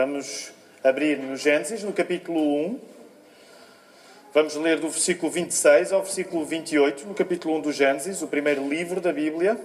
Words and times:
Vamos 0.00 0.50
abrir 0.82 1.18
no 1.18 1.36
Gênesis, 1.36 1.82
no 1.82 1.92
capítulo 1.92 2.40
1. 2.40 2.80
Vamos 4.32 4.54
ler 4.54 4.80
do 4.80 4.88
versículo 4.88 5.30
26 5.30 5.92
ao 5.92 6.02
versículo 6.02 6.42
28, 6.42 7.06
no 7.06 7.12
capítulo 7.12 7.56
1 7.56 7.60
do 7.60 7.70
Gênesis, 7.70 8.22
o 8.22 8.26
primeiro 8.26 8.66
livro 8.66 8.98
da 8.98 9.12
Bíblia. 9.12 9.60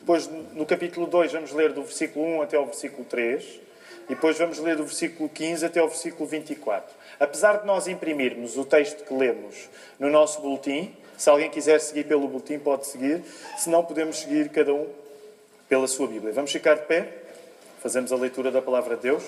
Depois, 0.00 0.28
no 0.54 0.66
capítulo 0.66 1.06
2, 1.06 1.30
vamos 1.30 1.52
ler 1.52 1.72
do 1.72 1.82
versículo 1.82 2.26
1 2.38 2.42
até 2.42 2.56
ao 2.56 2.66
versículo 2.66 3.04
3. 3.04 3.44
E 3.44 3.60
depois 4.08 4.36
vamos 4.36 4.58
ler 4.58 4.74
do 4.74 4.82
versículo 4.82 5.28
15 5.28 5.64
até 5.64 5.78
ao 5.78 5.86
versículo 5.86 6.28
24. 6.28 6.92
Apesar 7.20 7.60
de 7.60 7.66
nós 7.68 7.86
imprimirmos 7.86 8.58
o 8.58 8.64
texto 8.64 9.04
que 9.04 9.14
lemos 9.14 9.68
no 10.00 10.10
nosso 10.10 10.40
boletim, 10.40 10.96
se 11.16 11.30
alguém 11.30 11.48
quiser 11.48 11.80
seguir 11.80 12.08
pelo 12.08 12.26
boletim, 12.26 12.58
pode 12.58 12.88
seguir. 12.88 13.22
Se 13.56 13.70
não, 13.70 13.84
podemos 13.84 14.16
seguir 14.18 14.48
cada 14.48 14.74
um 14.74 14.88
pela 15.68 15.86
sua 15.86 16.08
Bíblia. 16.08 16.32
Vamos 16.32 16.50
ficar 16.50 16.74
de 16.74 16.86
pé? 16.86 17.08
Fazemos 17.80 18.10
a 18.10 18.16
leitura 18.16 18.50
da 18.50 18.60
palavra 18.60 18.96
de 18.96 19.02
Deus. 19.02 19.22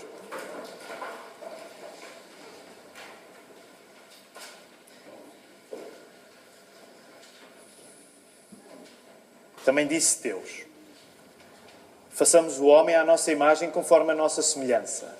Também 9.68 9.86
disse 9.86 10.22
Deus: 10.22 10.62
Façamos 12.08 12.58
o 12.58 12.64
homem 12.64 12.96
à 12.96 13.04
nossa 13.04 13.30
imagem 13.30 13.70
conforme 13.70 14.12
a 14.12 14.14
nossa 14.14 14.40
semelhança. 14.40 15.14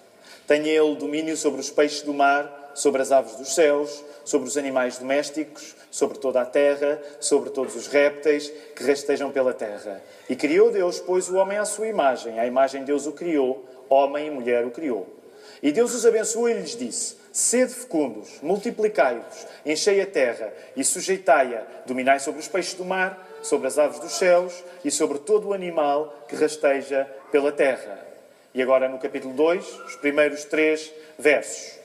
Tenha 0.47 0.69
ele 0.69 0.97
domínio 0.97 1.37
sobre 1.37 1.61
os 1.61 1.69
peixes 1.69 2.01
do 2.01 2.15
mar, 2.15 2.73
sobre 2.75 3.03
as 3.03 3.13
aves 3.13 3.37
dos 3.37 3.55
céus, 3.55 4.03
sobre 4.25 4.49
os 4.49 4.57
animais 4.57 4.97
domésticos, 4.97 5.77
sobre 5.91 6.17
toda 6.17 6.41
a 6.41 6.47
terra, 6.47 6.99
sobre 7.21 7.51
todos 7.51 7.77
os 7.77 7.89
répteis 7.89 8.51
que 8.75 8.85
rastejam 8.85 9.31
pela 9.31 9.53
terra. 9.53 10.03
E 10.31 10.35
criou 10.35 10.71
Deus, 10.71 10.99
pois, 10.99 11.29
o 11.29 11.37
homem 11.37 11.59
à 11.59 11.67
sua 11.67 11.87
imagem. 11.87 12.41
À 12.41 12.47
imagem 12.47 12.81
de 12.81 12.87
Deus 12.87 13.07
o 13.07 13.13
criou, 13.13 13.69
homem 13.87 14.29
e 14.29 14.31
mulher 14.31 14.65
o 14.65 14.71
criou. 14.71 15.07
E 15.63 15.71
Deus 15.71 15.95
os 15.95 16.07
abençoou 16.07 16.49
e 16.49 16.55
lhes 16.55 16.75
disse: 16.75 17.17
Sede 17.31 17.75
fecundos, 17.75 18.41
multiplicai-vos, 18.41 19.47
enchei 19.67 20.01
a 20.01 20.07
terra 20.07 20.51
e 20.75 20.83
sujeitai-a, 20.83 21.67
dominai 21.85 22.19
sobre 22.19 22.41
os 22.41 22.49
peixes 22.49 22.73
do 22.73 22.87
mar 22.87 23.28
sobre 23.43 23.69
as 23.69 23.79
aves 23.79 23.99
dos 23.99 24.13
céus 24.13 24.65
e 24.85 24.91
sobre 24.91 25.19
todo 25.19 25.49
o 25.49 25.53
animal 25.53 26.25
que 26.29 26.37
rasteja 26.37 27.09
pela 27.31 27.53
terra. 27.53 28.07
E 28.55 28.63
agora 28.63 28.89
no 28.89 28.99
capítulo 28.99 29.35
2, 29.35 29.81
os 29.87 29.97
primeiros 29.97 30.45
três 30.45 30.93
versos. 31.19 31.79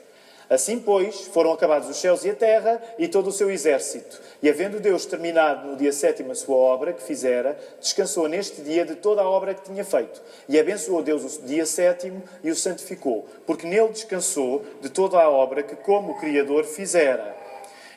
Assim, 0.49 0.79
pois, 0.79 1.21
foram 1.27 1.51
acabados 1.51 1.89
os 1.89 1.97
céus 1.97 2.25
e 2.25 2.29
a 2.29 2.35
terra 2.35 2.81
e 2.99 3.07
todo 3.07 3.27
o 3.27 3.31
seu 3.31 3.49
exército. 3.49 4.21
E 4.41 4.49
havendo 4.49 4.79
Deus 4.79 5.05
terminado 5.05 5.67
no 5.67 5.75
dia 5.75 5.91
sétimo 5.91 6.31
a 6.31 6.35
sua 6.35 6.55
obra 6.55 6.93
que 6.93 7.01
fizera, 7.01 7.57
descansou 7.79 8.27
neste 8.27 8.61
dia 8.61 8.85
de 8.85 8.95
toda 8.95 9.21
a 9.21 9.27
obra 9.27 9.53
que 9.53 9.63
tinha 9.63 9.83
feito. 9.83 10.21
E 10.47 10.59
abençoou 10.59 11.01
Deus 11.01 11.39
o 11.39 11.41
dia 11.43 11.65
sétimo 11.65 12.21
e 12.43 12.51
o 12.51 12.55
santificou, 12.55 13.27
porque 13.47 13.65
nele 13.65 13.89
descansou 13.89 14.63
de 14.81 14.89
toda 14.89 15.17
a 15.17 15.29
obra 15.29 15.63
que, 15.63 15.75
como 15.75 16.19
Criador, 16.19 16.65
fizera. 16.65 17.35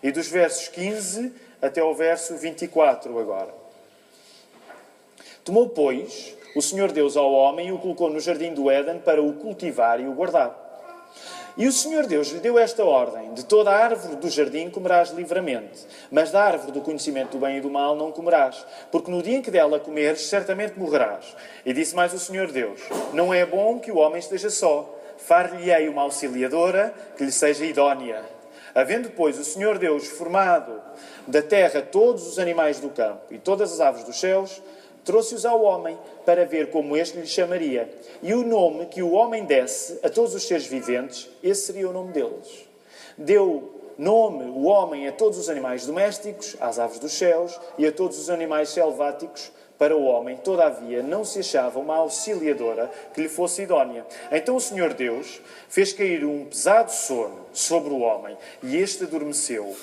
E 0.03 0.11
dos 0.13 0.29
versos 0.29 0.69
15 0.69 1.33
até 1.61 1.81
ao 1.81 1.95
verso 1.95 2.37
24 2.37 3.19
agora. 3.19 3.55
Tomou, 5.45 5.69
pois, 5.69 6.37
o 6.57 6.63
Senhor 6.63 6.91
Deus 6.91 7.17
ao 7.17 7.33
homem 7.33 7.69
e 7.69 7.73
o 7.73 7.79
colocou 7.79 8.11
no 8.11 8.19
jardim 8.19 8.53
do 8.53 8.71
Éden 8.71 8.99
para 8.99 9.23
o 9.23 9.35
cultivar 9.35 10.01
e 10.01 10.07
o 10.09 10.13
guardar. 10.13 10.67
E 11.57 11.67
o 11.67 11.73
Senhor 11.73 12.07
Deus 12.07 12.29
lhe 12.29 12.41
deu 12.41 12.59
esta 12.59 12.85
ordem: 12.85 13.33
De 13.33 13.45
toda 13.45 13.71
a 13.71 13.77
árvore 13.77 14.17
do 14.17 14.29
jardim 14.29 14.69
comerás 14.69 15.11
livremente, 15.11 15.87
mas 16.11 16.31
da 16.31 16.43
árvore 16.43 16.73
do 16.73 16.83
conhecimento 16.83 17.31
do 17.31 17.39
bem 17.39 17.57
e 17.57 17.61
do 17.61 17.71
mal 17.71 17.97
não 17.97 18.13
comerás, 18.13 18.67
porque 18.93 19.11
no 19.11 19.23
dia 19.23 19.37
em 19.37 19.43
que 19.43 19.51
dela 19.51 19.81
comeres, 19.81 20.27
certamente 20.27 20.79
morrerás. 20.79 21.35
E 21.65 21.73
disse 21.73 21.95
mais 21.95 22.13
o 22.13 22.19
Senhor 22.19 22.53
Deus: 22.53 22.81
Não 23.15 23.33
é 23.33 23.47
bom 23.47 23.79
que 23.79 23.91
o 23.91 23.97
homem 23.97 24.19
esteja 24.19 24.51
só. 24.51 24.93
Far-lhe-ei 25.17 25.89
uma 25.89 26.03
auxiliadora 26.03 26.93
que 27.17 27.25
lhe 27.25 27.33
seja 27.33 27.65
idónea. 27.65 28.36
Havendo, 28.77 29.09
pois, 29.09 29.39
o 29.39 29.45
Senhor 29.45 29.79
Deus 29.79 30.07
formado 30.07 30.83
da 31.27 31.41
terra 31.41 31.81
todos 31.81 32.27
os 32.29 32.39
animais 32.39 32.79
do 32.79 32.91
campo 32.91 33.23
e 33.31 33.39
todas 33.39 33.73
as 33.73 33.81
aves 33.81 34.05
dos 34.05 34.21
céus, 34.21 34.61
trouxe-os 35.03 35.47
ao 35.47 35.63
homem 35.63 35.99
para 36.27 36.45
ver 36.45 36.69
como 36.69 36.95
este 36.95 37.17
lhe 37.17 37.27
chamaria. 37.27 37.91
E 38.23 38.35
o 38.35 38.47
nome 38.47 38.85
que 38.85 39.03
o 39.03 39.13
homem 39.13 39.47
desse 39.47 39.99
a 40.03 40.11
todos 40.11 40.35
os 40.35 40.47
seres 40.47 40.67
viventes, 40.67 41.27
esse 41.43 41.63
seria 41.63 41.89
o 41.89 41.93
nome 41.95 42.13
deles. 42.13 42.69
Deu 43.17 43.95
nome 43.97 44.45
o 44.45 44.65
homem 44.65 45.09
a 45.09 45.13
todos 45.13 45.39
os 45.39 45.49
animais 45.49 45.87
domésticos, 45.87 46.55
às 46.61 46.79
aves 46.79 46.99
dos 46.99 47.13
céus 47.13 47.59
e 47.79 47.87
a 47.87 47.93
todos 47.93 48.19
os 48.19 48.29
animais 48.29 48.69
selváticos, 48.69 49.51
para 49.79 49.97
o 49.97 50.05
homem, 50.05 50.37
todavia, 50.37 51.03
não 51.03 51.25
se 51.25 51.41
achava 51.41 51.79
uma 51.79 51.97
auxiliadora 51.97 52.91
que 53.13 53.21
lhe 53.21 53.29
fosse 53.29 53.63
idónea. 53.63 54.07
Então 54.33 54.57
o 54.57 54.61
Senhor 54.61 54.95
Deus 54.95 55.41
fez 55.69 55.93
cair 55.93 56.25
um 56.25 56.47
pesado 56.47 56.91
sono 56.91 57.47
sobre 57.53 57.93
o 57.93 58.01
homem 58.01 58.37
e 58.63 58.77
este 58.77 59.05
adormeceu. 59.05 59.77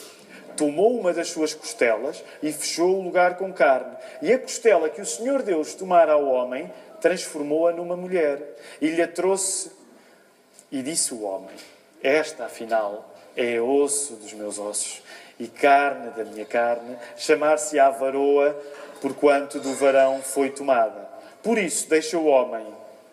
Tomou 0.57 0.99
uma 0.99 1.13
das 1.13 1.29
suas 1.29 1.53
costelas 1.53 2.23
e 2.41 2.51
fechou 2.51 2.99
o 2.99 3.03
lugar 3.03 3.37
com 3.37 3.51
carne. 3.51 3.95
E 4.21 4.31
a 4.31 4.39
costela 4.39 4.89
que 4.89 5.01
o 5.01 5.05
Senhor 5.05 5.41
Deus 5.41 5.73
tomara 5.73 6.13
ao 6.13 6.25
homem, 6.25 6.71
transformou-a 7.01 7.71
numa 7.71 7.97
mulher 7.97 8.39
e 8.79 8.87
lhe 8.89 9.01
a 9.01 9.07
trouxe. 9.07 9.71
E 10.71 10.81
disse 10.81 11.13
o 11.13 11.23
homem: 11.23 11.55
Esta, 12.03 12.45
afinal, 12.45 13.13
é 13.35 13.59
osso 13.59 14.13
dos 14.15 14.33
meus 14.33 14.59
ossos 14.59 15.01
e 15.39 15.47
carne 15.47 16.11
da 16.11 16.23
minha 16.23 16.45
carne, 16.45 16.97
chamar-se-á 17.17 17.89
varoa 17.89 18.55
porquanto 19.01 19.59
do 19.59 19.73
varão 19.73 20.21
foi 20.21 20.49
tomada. 20.49 21.09
Por 21.41 21.57
isso 21.57 21.89
deixa 21.89 22.17
o 22.17 22.25
homem 22.25 22.65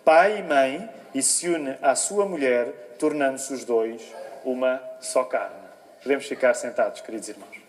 pai 0.05 0.39
e 0.39 0.43
mãe 0.43 0.91
e 1.15 1.23
se 1.23 1.49
une 1.49 1.77
à 1.83 1.95
sua 1.95 2.25
mulher, 2.27 2.67
tornando-se 2.99 3.53
os 3.53 3.65
dois 3.65 4.03
uma 4.45 4.81
só 5.01 5.25
carne. 5.25 5.55
Podemos 6.03 6.27
ficar 6.27 6.55
sentados, 6.55 7.01
queridos 7.01 7.29
irmãos. 7.29 7.60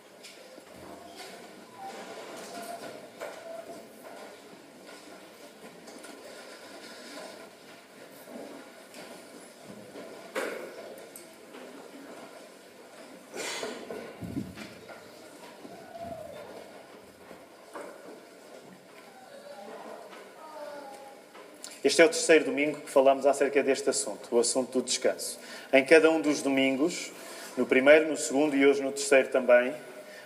É 22.02 22.04
o 22.04 22.10
terceiro 22.10 22.46
domingo 22.46 22.80
que 22.82 22.90
falamos 22.90 23.28
acerca 23.28 23.62
deste 23.62 23.88
assunto, 23.92 24.36
o 24.36 24.40
assunto 24.40 24.80
do 24.80 24.84
descanso. 24.84 25.40
Em 25.72 25.86
cada 25.86 26.10
um 26.10 26.20
dos 26.20 26.42
domingos, 26.42 27.12
no 27.56 27.64
primeiro, 27.64 28.10
no 28.10 28.18
segundo 28.18 28.56
e 28.56 28.66
hoje 28.66 28.82
no 28.82 28.92
terceiro 28.92 29.28
também, 29.28 29.72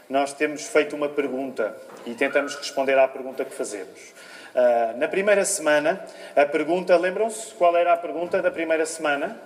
nós 0.09 0.31
temos 0.31 0.67
feito 0.67 0.95
uma 0.95 1.09
pergunta 1.09 1.75
e 2.05 2.13
tentamos 2.13 2.55
responder 2.55 2.97
à 2.97 3.05
pergunta 3.09 3.43
que 3.43 3.53
fazemos. 3.53 4.13
Uh, 4.55 4.97
na 4.97 5.09
primeira 5.09 5.43
semana, 5.43 6.01
a 6.33 6.45
pergunta, 6.45 6.95
lembram-se 6.95 7.53
qual 7.55 7.75
era 7.75 7.91
a 7.91 7.97
pergunta 7.97 8.41
da 8.41 8.49
primeira 8.49 8.85
semana? 8.85 9.37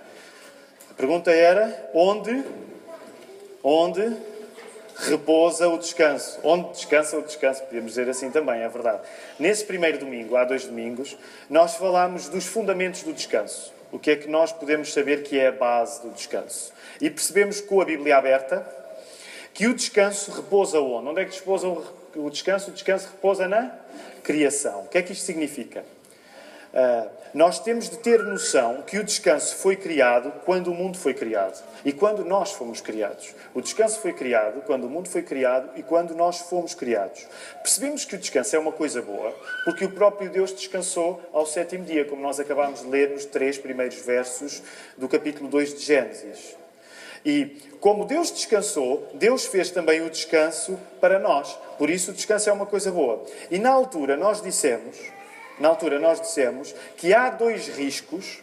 A 0.88 0.94
pergunta 0.94 1.32
era: 1.32 1.90
onde, 1.92 2.44
onde 3.60 4.16
repousa 5.08 5.68
o 5.68 5.78
descanso. 5.78 6.38
Onde 6.42 6.70
descansa 6.70 7.18
o 7.18 7.22
descanso, 7.22 7.62
podemos 7.62 7.92
dizer 7.92 8.08
assim 8.08 8.30
também, 8.30 8.60
é 8.60 8.68
verdade. 8.68 9.02
Nesse 9.38 9.64
primeiro 9.64 9.98
domingo, 9.98 10.36
há 10.36 10.44
dois 10.44 10.64
domingos, 10.64 11.16
nós 11.48 11.76
falámos 11.76 12.28
dos 12.28 12.46
fundamentos 12.46 13.02
do 13.02 13.12
descanso. 13.12 13.72
O 13.92 13.98
que 13.98 14.12
é 14.12 14.16
que 14.16 14.28
nós 14.28 14.52
podemos 14.52 14.92
saber 14.92 15.22
que 15.22 15.38
é 15.38 15.48
a 15.48 15.52
base 15.52 16.02
do 16.02 16.10
descanso? 16.10 16.72
E 17.00 17.10
percebemos 17.10 17.60
com 17.60 17.80
a 17.80 17.84
Bíblia 17.84 18.16
aberta 18.16 18.64
que 19.52 19.66
o 19.66 19.74
descanso 19.74 20.30
repousa 20.30 20.80
onde? 20.80 21.08
Onde 21.08 21.22
é 21.22 21.24
que 21.24 21.36
repousa 21.38 21.68
o 22.14 22.30
descanso? 22.30 22.70
O 22.70 22.72
descanso 22.72 23.08
repousa 23.10 23.48
na 23.48 23.74
criação. 24.22 24.82
O 24.82 24.88
que 24.88 24.98
é 24.98 25.02
que 25.02 25.12
isto 25.12 25.24
significa? 25.24 25.84
Uh, 26.72 27.10
nós 27.34 27.60
temos 27.60 27.88
de 27.88 27.98
ter 27.98 28.22
noção 28.22 28.82
que 28.82 28.98
o 28.98 29.04
descanso 29.04 29.56
foi 29.56 29.76
criado 29.76 30.32
quando 30.44 30.68
o 30.68 30.74
mundo 30.74 30.98
foi 30.98 31.14
criado 31.14 31.62
e 31.84 31.92
quando 31.92 32.24
nós 32.24 32.52
fomos 32.52 32.80
criados. 32.80 33.34
O 33.54 33.60
descanso 33.60 34.00
foi 34.00 34.12
criado 34.12 34.62
quando 34.62 34.84
o 34.84 34.90
mundo 34.90 35.08
foi 35.08 35.22
criado 35.22 35.70
e 35.76 35.82
quando 35.82 36.14
nós 36.14 36.40
fomos 36.40 36.74
criados. 36.74 37.26
Percebemos 37.62 38.04
que 38.04 38.14
o 38.14 38.18
descanso 38.18 38.54
é 38.54 38.58
uma 38.58 38.72
coisa 38.72 39.00
boa 39.02 39.34
porque 39.64 39.84
o 39.84 39.90
próprio 39.90 40.30
Deus 40.30 40.52
descansou 40.52 41.20
ao 41.32 41.46
sétimo 41.46 41.84
dia, 41.84 42.04
como 42.04 42.22
nós 42.22 42.38
acabámos 42.40 42.80
de 42.80 42.88
ler 42.88 43.10
nos 43.10 43.24
três 43.24 43.58
primeiros 43.58 43.96
versos 43.96 44.62
do 44.96 45.08
capítulo 45.08 45.48
2 45.48 45.74
de 45.74 45.80
Gênesis. 45.84 46.56
E 47.24 47.46
como 47.80 48.06
Deus 48.06 48.30
descansou, 48.30 49.08
Deus 49.14 49.44
fez 49.46 49.70
também 49.70 50.00
o 50.00 50.10
descanso 50.10 50.78
para 51.00 51.18
nós. 51.18 51.56
Por 51.78 51.90
isso, 51.90 52.10
o 52.10 52.14
descanso 52.14 52.48
é 52.48 52.52
uma 52.52 52.66
coisa 52.66 52.90
boa. 52.90 53.24
E 53.50 53.58
na 53.58 53.70
altura, 53.70 54.16
nós 54.16 54.40
dissemos 54.40 54.96
na 55.60 55.68
altura 55.68 55.98
nós 55.98 56.20
dissemos 56.20 56.74
que 56.96 57.12
há 57.12 57.28
dois 57.28 57.68
riscos, 57.68 58.42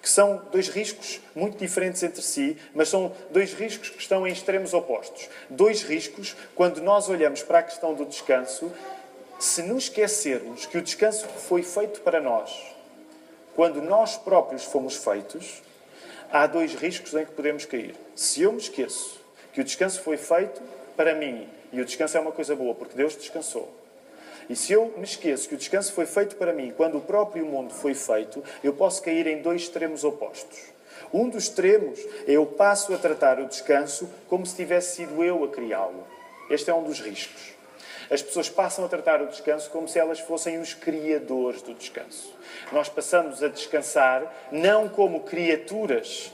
que 0.00 0.08
são 0.08 0.42
dois 0.50 0.68
riscos 0.68 1.20
muito 1.34 1.58
diferentes 1.58 2.02
entre 2.02 2.22
si, 2.22 2.56
mas 2.74 2.88
são 2.88 3.12
dois 3.30 3.52
riscos 3.52 3.90
que 3.90 4.00
estão 4.00 4.26
em 4.26 4.32
extremos 4.32 4.72
opostos. 4.72 5.28
Dois 5.50 5.82
riscos, 5.82 6.34
quando 6.54 6.80
nós 6.80 7.08
olhamos 7.10 7.42
para 7.42 7.58
a 7.58 7.62
questão 7.62 7.92
do 7.92 8.06
descanso, 8.06 8.72
se 9.38 9.62
nos 9.62 9.84
esquecermos 9.84 10.64
que 10.64 10.78
o 10.78 10.82
descanso 10.82 11.26
foi 11.28 11.62
feito 11.62 12.00
para 12.00 12.20
nós, 12.20 12.74
quando 13.54 13.82
nós 13.82 14.16
próprios 14.16 14.64
fomos 14.64 14.96
feitos, 14.96 15.62
há 16.32 16.46
dois 16.46 16.74
riscos 16.74 17.12
em 17.14 17.24
que 17.24 17.32
podemos 17.32 17.66
cair. 17.66 17.94
Se 18.14 18.42
eu 18.42 18.52
me 18.52 18.58
esqueço 18.58 19.20
que 19.52 19.60
o 19.60 19.64
descanso 19.64 20.00
foi 20.00 20.16
feito 20.16 20.62
para 20.96 21.14
mim, 21.14 21.48
e 21.70 21.80
o 21.82 21.84
descanso 21.84 22.16
é 22.16 22.20
uma 22.20 22.32
coisa 22.32 22.56
boa, 22.56 22.74
porque 22.74 22.96
Deus 22.96 23.14
descansou. 23.14 23.85
E 24.48 24.54
se 24.54 24.72
eu 24.72 24.94
me 24.96 25.04
esqueço 25.04 25.48
que 25.48 25.54
o 25.54 25.58
descanso 25.58 25.92
foi 25.92 26.06
feito 26.06 26.36
para 26.36 26.52
mim, 26.52 26.72
quando 26.76 26.98
o 26.98 27.00
próprio 27.00 27.44
mundo 27.44 27.74
foi 27.74 27.94
feito, 27.94 28.42
eu 28.62 28.72
posso 28.72 29.02
cair 29.02 29.26
em 29.26 29.42
dois 29.42 29.62
extremos 29.62 30.04
opostos. 30.04 30.58
Um 31.12 31.28
dos 31.28 31.44
extremos 31.44 31.98
é 32.26 32.32
eu 32.32 32.46
passo 32.46 32.92
a 32.94 32.98
tratar 32.98 33.40
o 33.40 33.46
descanso 33.46 34.08
como 34.28 34.46
se 34.46 34.56
tivesse 34.56 34.96
sido 34.96 35.22
eu 35.22 35.44
a 35.44 35.48
criá-lo. 35.48 36.06
Este 36.50 36.70
é 36.70 36.74
um 36.74 36.84
dos 36.84 37.00
riscos. 37.00 37.54
As 38.10 38.22
pessoas 38.22 38.48
passam 38.48 38.84
a 38.84 38.88
tratar 38.88 39.20
o 39.20 39.26
descanso 39.26 39.68
como 39.70 39.88
se 39.88 39.98
elas 39.98 40.20
fossem 40.20 40.58
os 40.58 40.74
criadores 40.74 41.62
do 41.62 41.74
descanso. 41.74 42.32
Nós 42.70 42.88
passamos 42.88 43.42
a 43.42 43.48
descansar 43.48 44.32
não 44.52 44.88
como 44.88 45.20
criaturas 45.20 46.30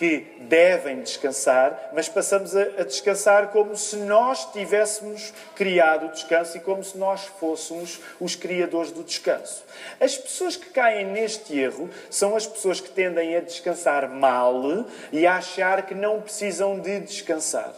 que 0.00 0.26
devem 0.38 1.02
descansar, 1.02 1.90
mas 1.92 2.08
passamos 2.08 2.56
a, 2.56 2.62
a, 2.62 2.84
descansar 2.84 3.48
como 3.48 3.76
se 3.76 3.96
nós 3.96 4.50
tivéssemos 4.50 5.30
criado 5.54 6.06
o 6.06 6.08
descanso 6.10 6.56
e 6.56 6.60
como 6.60 6.82
se 6.82 6.96
nós 6.96 7.26
fôssemos 7.38 8.00
os 8.18 8.34
criadores 8.34 8.92
do 8.92 9.04
descanso. 9.04 9.62
As 10.00 10.16
pessoas 10.16 10.56
que 10.56 10.70
caem 10.70 11.04
neste 11.04 11.54
erro 11.58 11.90
são 12.08 12.34
as 12.34 12.46
pessoas 12.46 12.80
que 12.80 12.88
tendem 12.88 13.36
a 13.36 13.40
descansar 13.40 14.08
mal 14.08 14.86
e 15.12 15.26
a 15.26 15.36
achar 15.36 15.84
que 15.84 15.94
não 15.94 16.22
precisam 16.22 16.80
de 16.80 17.00
descansar. 17.00 17.70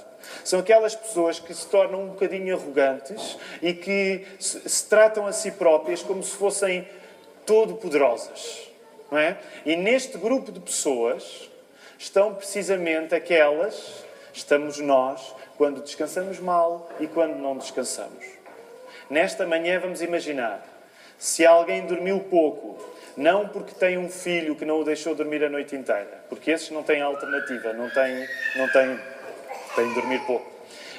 São 0.44 0.60
aquelas 0.60 0.94
pessoas 0.94 1.40
que 1.40 1.52
se 1.52 1.66
tornam 1.66 2.04
um 2.04 2.08
bocadinho 2.10 2.54
arrogantes 2.54 3.36
e 3.60 3.74
que 3.74 4.24
se, 4.38 4.68
se 4.68 4.86
tratam 4.86 5.26
a 5.26 5.32
si 5.32 5.50
próprias 5.50 6.04
como 6.04 6.22
se 6.22 6.36
fossem 6.36 6.86
todo-poderosas. 7.44 8.70
É? 9.10 9.38
E 9.66 9.74
neste 9.74 10.16
grupo 10.16 10.52
de 10.52 10.60
pessoas 10.60 11.50
estão 12.02 12.34
precisamente 12.34 13.14
aquelas, 13.14 14.04
estamos 14.32 14.78
nós, 14.80 15.36
quando 15.56 15.80
descansamos 15.80 16.40
mal 16.40 16.90
e 16.98 17.06
quando 17.06 17.36
não 17.36 17.56
descansamos. 17.56 18.24
Nesta 19.08 19.46
manhã 19.46 19.78
vamos 19.78 20.02
imaginar, 20.02 20.66
se 21.16 21.46
alguém 21.46 21.86
dormiu 21.86 22.18
pouco, 22.18 22.76
não 23.16 23.48
porque 23.48 23.72
tem 23.72 23.98
um 23.98 24.08
filho 24.08 24.56
que 24.56 24.64
não 24.64 24.80
o 24.80 24.84
deixou 24.84 25.14
dormir 25.14 25.44
a 25.44 25.48
noite 25.48 25.76
inteira, 25.76 26.24
porque 26.28 26.50
esses 26.50 26.70
não 26.70 26.82
têm 26.82 27.00
alternativa, 27.02 27.72
não 27.72 27.88
têm, 27.88 28.26
não 28.56 28.68
têm 28.68 28.98
tem 29.76 29.88
de 29.88 29.94
dormir 29.94 30.18
pouco. 30.26 30.50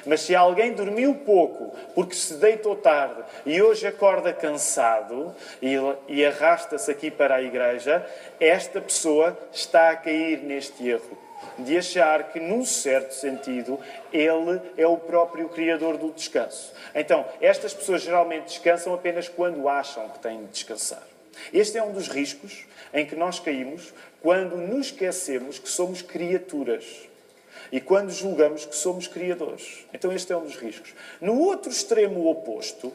Mas 0.06 0.22
se 0.22 0.34
alguém 0.34 0.72
dormiu 0.72 1.14
pouco 1.14 1.74
porque 1.94 2.14
se 2.14 2.34
deitou 2.34 2.76
tarde 2.76 3.22
e 3.46 3.60
hoje 3.60 3.86
acorda 3.86 4.32
cansado 4.32 5.34
e, 5.62 5.74
e 6.08 6.24
arrasta-se 6.24 6.90
aqui 6.90 7.10
para 7.10 7.36
a 7.36 7.42
igreja, 7.42 8.04
esta 8.38 8.80
pessoa 8.80 9.36
está 9.52 9.90
a 9.90 9.96
cair 9.96 10.42
neste 10.42 10.88
erro 10.88 11.24
de 11.58 11.76
achar 11.76 12.32
que, 12.32 12.40
num 12.40 12.64
certo 12.64 13.12
sentido, 13.12 13.78
ele 14.12 14.60
é 14.76 14.86
o 14.86 14.96
próprio 14.96 15.48
criador 15.48 15.96
do 15.96 16.10
descanso. 16.10 16.72
Então, 16.94 17.24
estas 17.40 17.72
pessoas 17.74 18.02
geralmente 18.02 18.46
descansam 18.46 18.94
apenas 18.94 19.28
quando 19.28 19.68
acham 19.68 20.08
que 20.08 20.18
têm 20.20 20.40
de 20.40 20.52
descansar. 20.52 21.02
Este 21.52 21.78
é 21.78 21.82
um 21.82 21.92
dos 21.92 22.08
riscos 22.08 22.66
em 22.92 23.04
que 23.04 23.16
nós 23.16 23.38
caímos 23.38 23.92
quando 24.22 24.56
nos 24.56 24.86
esquecemos 24.86 25.58
que 25.58 25.68
somos 25.68 26.00
criaturas 26.00 27.08
e 27.70 27.80
quando 27.80 28.10
julgamos 28.10 28.64
que 28.64 28.76
somos 28.76 29.06
criadores. 29.06 29.86
Então, 29.92 30.12
este 30.12 30.32
é 30.32 30.36
um 30.36 30.44
dos 30.44 30.56
riscos. 30.56 30.94
No 31.20 31.38
outro 31.40 31.70
extremo 31.70 32.28
oposto, 32.28 32.92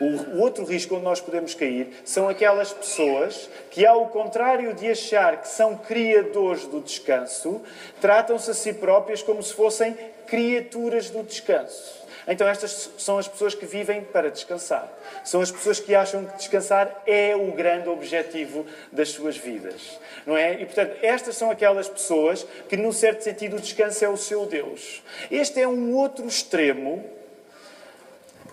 o 0.00 0.40
outro 0.40 0.64
risco 0.64 0.94
onde 0.94 1.04
nós 1.04 1.20
podemos 1.20 1.54
cair 1.54 1.88
são 2.04 2.26
aquelas 2.26 2.72
pessoas 2.72 3.50
que, 3.70 3.84
ao 3.84 4.08
contrário 4.08 4.72
de 4.72 4.90
achar 4.90 5.42
que 5.42 5.48
são 5.48 5.76
criadores 5.76 6.66
do 6.66 6.80
descanso, 6.80 7.60
tratam-se 8.00 8.50
a 8.50 8.54
si 8.54 8.72
próprias 8.72 9.22
como 9.22 9.42
se 9.42 9.52
fossem 9.52 9.94
criaturas 10.26 11.10
do 11.10 11.22
descanso. 11.22 11.99
Então, 12.30 12.46
estas 12.46 12.90
são 12.96 13.18
as 13.18 13.26
pessoas 13.26 13.56
que 13.56 13.66
vivem 13.66 14.02
para 14.02 14.30
descansar. 14.30 14.88
São 15.24 15.40
as 15.40 15.50
pessoas 15.50 15.80
que 15.80 15.96
acham 15.96 16.24
que 16.24 16.36
descansar 16.36 17.02
é 17.04 17.34
o 17.34 17.50
grande 17.50 17.88
objetivo 17.88 18.64
das 18.92 19.08
suas 19.08 19.36
vidas. 19.36 19.98
Não 20.24 20.36
é? 20.36 20.62
E, 20.62 20.64
portanto, 20.64 20.96
estas 21.02 21.36
são 21.36 21.50
aquelas 21.50 21.88
pessoas 21.88 22.46
que, 22.68 22.76
num 22.76 22.92
certo 22.92 23.22
sentido, 23.22 23.56
o 23.56 23.60
descanso 23.60 24.04
é 24.04 24.08
o 24.08 24.16
seu 24.16 24.46
Deus. 24.46 25.02
Este 25.28 25.60
é 25.60 25.66
um 25.66 25.92
outro 25.92 26.24
extremo 26.24 27.04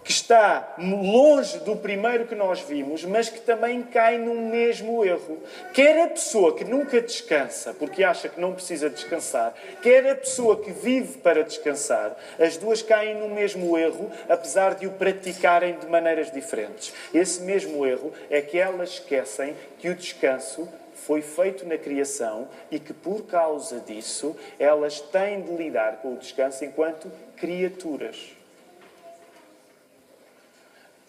que 0.07 0.13
está 0.13 0.75
longe 0.77 1.59
do 1.59 1.75
primeiro 1.75 2.25
que 2.27 2.33
nós 2.33 2.62
vimos, 2.62 3.04
mas 3.04 3.27
que 3.27 3.42
também 3.42 3.83
cai 3.83 4.18
no 4.18 4.36
mesmo 4.36 5.04
erro. 5.04 5.38
Quer 5.74 6.01
a 6.01 6.07
pessoa 6.07 6.56
que 6.56 6.63
nunca 6.63 7.01
descansa, 7.01 7.74
porque 7.74 8.06
acha 8.06 8.30
que 8.30 8.39
não 8.39 8.54
precisa 8.54 8.89
descansar, 8.89 9.54
quer 9.81 10.09
a 10.09 10.15
pessoa 10.15 10.62
que 10.62 10.71
vive 10.71 11.18
para 11.18 11.44
descansar, 11.44 12.15
as 12.39 12.56
duas 12.56 12.81
caem 12.81 13.15
no 13.15 13.27
mesmo 13.27 13.77
erro, 13.77 14.09
apesar 14.30 14.75
de 14.75 14.88
o 14.88 14.92
praticarem 14.92 15.77
de 15.77 15.88
maneiras 15.88 16.31
diferentes. 16.31 16.94
Esse 17.13 17.42
mesmo 17.42 17.86
erro 17.86 18.13
é 18.30 18.42
que 18.42 18.57
elas 18.57 18.92
esquecem 18.92 19.57
que 19.77 19.89
o 19.89 19.95
descanso 19.95 20.69
foi 20.94 21.21
feito 21.21 21.68
na 21.68 21.77
criação 21.77 22.48
e 22.71 22.80
que, 22.80 22.94
por 22.94 23.24
causa 23.25 23.81
disso, 23.81 24.38
elas 24.57 25.01
têm 25.01 25.42
de 25.42 25.51
lidar 25.51 25.98
com 25.98 26.13
o 26.13 26.18
descanso 26.18 26.63
enquanto 26.63 27.12
criaturas 27.36 28.37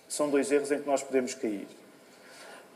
são 0.09 0.31
dois 0.31 0.51
erros 0.51 0.73
em 0.73 0.81
que 0.81 0.87
nós 0.87 1.03
podemos 1.03 1.35
cair. 1.35 1.67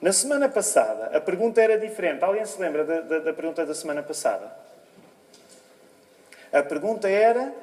Na 0.01 0.13
semana 0.13 0.49
passada, 0.49 1.17
a 1.17 1.21
pergunta 1.21 1.61
era 1.63 1.79
diferente. 1.79 2.25
Alguém 2.25 2.45
se 2.45 2.61
lembra 2.61 2.85
da, 2.85 3.01
da, 3.01 3.19
da 3.21 3.33
pergunta 3.33 3.65
da 3.65 3.75
semana 3.75 4.03
passada? 4.03 4.53
A 6.53 6.63
pergunta 6.63 7.09
era. 7.09 7.55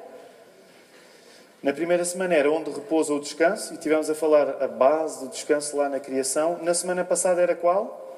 Na 1.62 1.74
primeira 1.74 2.02
semana 2.06 2.34
era 2.34 2.50
onde 2.50 2.70
repousa 2.70 3.12
o 3.12 3.20
descanso, 3.20 3.74
e 3.74 3.76
tivemos 3.76 4.08
a 4.08 4.14
falar 4.14 4.62
a 4.62 4.66
base 4.66 5.20
do 5.20 5.28
descanso 5.30 5.76
lá 5.76 5.90
na 5.90 6.00
criação. 6.00 6.58
Na 6.62 6.72
semana 6.72 7.04
passada 7.04 7.42
era 7.42 7.54
qual? 7.54 8.08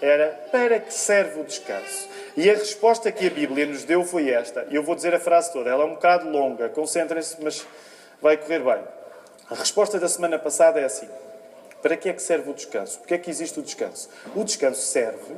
Era 0.00 0.28
para 0.50 0.80
que 0.80 0.92
serve 0.92 1.40
o 1.40 1.44
descanso? 1.44 2.08
E 2.34 2.50
a 2.50 2.54
resposta 2.54 3.12
que 3.12 3.26
a 3.26 3.30
Bíblia 3.30 3.66
nos 3.66 3.84
deu 3.84 4.02
foi 4.04 4.30
esta. 4.30 4.66
Eu 4.70 4.82
vou 4.82 4.94
dizer 4.94 5.14
a 5.14 5.20
frase 5.20 5.52
toda. 5.52 5.68
Ela 5.68 5.84
é 5.84 5.86
um 5.86 5.94
bocado 5.94 6.28
longa, 6.30 6.70
concentrem-se, 6.70 7.36
mas 7.42 7.66
vai 8.20 8.38
correr 8.38 8.60
bem. 8.60 8.82
A 9.48 9.54
resposta 9.54 10.00
da 10.00 10.08
semana 10.08 10.40
passada 10.40 10.80
é 10.80 10.84
assim: 10.84 11.08
para 11.80 11.96
que 11.96 12.08
é 12.08 12.12
que 12.12 12.20
serve 12.20 12.50
o 12.50 12.54
descanso? 12.54 12.98
Porque 12.98 13.14
é 13.14 13.18
que 13.18 13.30
existe 13.30 13.60
o 13.60 13.62
descanso? 13.62 14.08
O 14.34 14.42
descanso 14.42 14.80
serve 14.80 15.34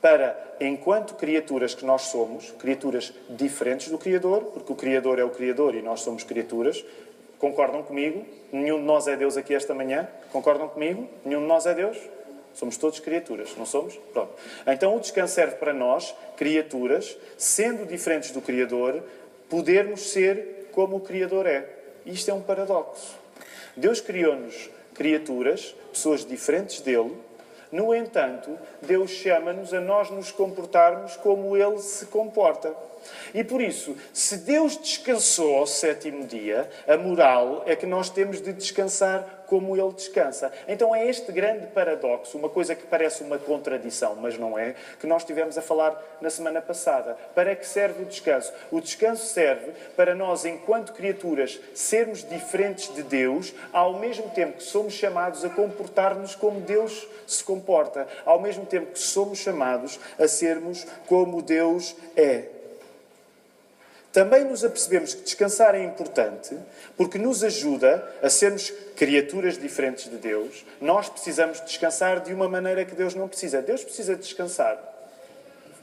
para, 0.00 0.38
enquanto 0.60 1.14
criaturas 1.14 1.74
que 1.74 1.84
nós 1.84 2.02
somos, 2.02 2.52
criaturas 2.52 3.12
diferentes 3.30 3.88
do 3.88 3.98
Criador, 3.98 4.44
porque 4.44 4.72
o 4.72 4.76
Criador 4.76 5.18
é 5.18 5.24
o 5.24 5.30
Criador 5.30 5.74
e 5.74 5.82
nós 5.82 6.02
somos 6.02 6.22
criaturas, 6.22 6.84
concordam 7.40 7.82
comigo? 7.82 8.24
Nenhum 8.52 8.78
de 8.78 8.84
nós 8.84 9.08
é 9.08 9.16
Deus 9.16 9.36
aqui 9.36 9.52
esta 9.52 9.74
manhã? 9.74 10.08
Concordam 10.30 10.68
comigo? 10.68 11.08
Nenhum 11.24 11.40
de 11.40 11.46
nós 11.46 11.66
é 11.66 11.74
Deus? 11.74 11.98
Somos 12.54 12.76
todos 12.76 13.00
criaturas, 13.00 13.56
não 13.56 13.66
somos? 13.66 13.96
Pronto. 14.12 14.32
Então 14.68 14.96
o 14.96 15.00
descanso 15.00 15.34
serve 15.34 15.56
para 15.56 15.72
nós, 15.72 16.14
criaturas, 16.36 17.16
sendo 17.36 17.84
diferentes 17.84 18.30
do 18.30 18.40
Criador, 18.40 19.02
podermos 19.50 20.12
ser 20.12 20.68
como 20.70 20.96
o 20.96 21.00
Criador 21.00 21.44
é. 21.44 21.68
Isto 22.06 22.30
é 22.30 22.34
um 22.34 22.40
paradoxo. 22.40 23.18
Deus 23.78 24.00
criou-nos 24.00 24.70
criaturas, 24.94 25.74
pessoas 25.92 26.24
diferentes 26.24 26.80
dele. 26.80 27.16
No 27.70 27.94
entanto, 27.94 28.58
Deus 28.82 29.10
chama-nos 29.10 29.72
a 29.72 29.80
nós 29.80 30.10
nos 30.10 30.30
comportarmos 30.30 31.16
como 31.16 31.56
ele 31.56 31.78
se 31.78 32.06
comporta. 32.06 32.74
E 33.34 33.44
por 33.44 33.60
isso, 33.60 33.96
se 34.12 34.38
Deus 34.38 34.76
descansou 34.76 35.56
ao 35.56 35.66
sétimo 35.66 36.26
dia, 36.26 36.68
a 36.86 36.96
moral 36.96 37.62
é 37.66 37.76
que 37.76 37.86
nós 37.86 38.10
temos 38.10 38.40
de 38.40 38.52
descansar 38.52 39.38
como 39.48 39.74
ele 39.76 39.92
descansa. 39.92 40.52
Então 40.68 40.94
é 40.94 41.08
este 41.08 41.32
grande 41.32 41.66
paradoxo, 41.68 42.36
uma 42.36 42.50
coisa 42.50 42.74
que 42.74 42.86
parece 42.86 43.22
uma 43.22 43.38
contradição, 43.38 44.14
mas 44.14 44.38
não 44.38 44.58
é, 44.58 44.74
que 45.00 45.06
nós 45.06 45.24
tivemos 45.24 45.56
a 45.56 45.62
falar 45.62 46.00
na 46.20 46.30
semana 46.30 46.60
passada. 46.60 47.16
Para 47.34 47.56
que 47.56 47.66
serve 47.66 48.02
o 48.02 48.06
descanso? 48.06 48.52
O 48.70 48.80
descanso 48.80 49.24
serve 49.26 49.72
para 49.96 50.14
nós, 50.14 50.44
enquanto 50.44 50.92
criaturas, 50.92 51.58
sermos 51.74 52.22
diferentes 52.22 52.94
de 52.94 53.02
Deus, 53.02 53.54
ao 53.72 53.98
mesmo 53.98 54.28
tempo 54.30 54.58
que 54.58 54.62
somos 54.62 54.92
chamados 54.92 55.44
a 55.44 55.48
comportar-nos 55.48 56.34
como 56.34 56.60
Deus 56.60 57.08
se 57.26 57.42
comporta, 57.42 58.06
ao 58.26 58.40
mesmo 58.40 58.66
tempo 58.66 58.92
que 58.92 58.98
somos 58.98 59.38
chamados 59.38 59.98
a 60.18 60.28
sermos 60.28 60.86
como 61.06 61.40
Deus 61.40 61.96
é. 62.14 62.57
Também 64.12 64.44
nos 64.44 64.64
apercebemos 64.64 65.14
que 65.14 65.22
descansar 65.22 65.74
é 65.74 65.84
importante 65.84 66.56
porque 66.96 67.18
nos 67.18 67.44
ajuda 67.44 68.02
a 68.22 68.30
sermos 68.30 68.70
criaturas 68.96 69.58
diferentes 69.58 70.10
de 70.10 70.16
Deus. 70.16 70.64
Nós 70.80 71.08
precisamos 71.08 71.60
descansar 71.60 72.20
de 72.20 72.32
uma 72.32 72.48
maneira 72.48 72.84
que 72.84 72.94
Deus 72.94 73.14
não 73.14 73.28
precisa. 73.28 73.60
Deus 73.60 73.84
precisa 73.84 74.16
descansar. 74.16 74.78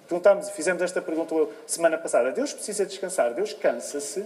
Perguntámos, 0.08 0.50
fizemos 0.50 0.82
esta 0.82 1.01
pergunta 1.01 1.34
semana 1.67 1.98
passada. 1.98 2.32
Deus 2.32 2.51
precisa 2.51 2.86
descansar. 2.86 3.34
Deus 3.34 3.53
cansa-se. 3.53 4.25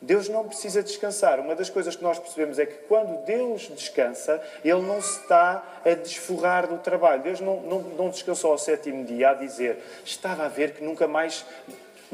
Deus 0.00 0.28
não 0.28 0.46
precisa 0.46 0.82
descansar. 0.82 1.40
Uma 1.40 1.54
das 1.54 1.70
coisas 1.70 1.96
que 1.96 2.02
nós 2.02 2.18
percebemos 2.18 2.58
é 2.58 2.66
que 2.66 2.74
quando 2.86 3.24
Deus 3.24 3.70
descansa, 3.74 4.42
Ele 4.62 4.82
não 4.82 5.00
se 5.00 5.20
está 5.20 5.80
a 5.84 5.94
desforrar 5.94 6.66
do 6.66 6.76
trabalho. 6.78 7.22
Deus 7.22 7.40
não, 7.40 7.60
não, 7.62 7.78
não 7.80 8.08
descansou 8.10 8.52
ao 8.52 8.58
sétimo 8.58 9.04
dia 9.04 9.30
a 9.30 9.34
dizer: 9.34 9.78
Estava 10.04 10.44
a 10.44 10.48
ver 10.48 10.72
que 10.72 10.84
nunca 10.84 11.06
mais 11.06 11.44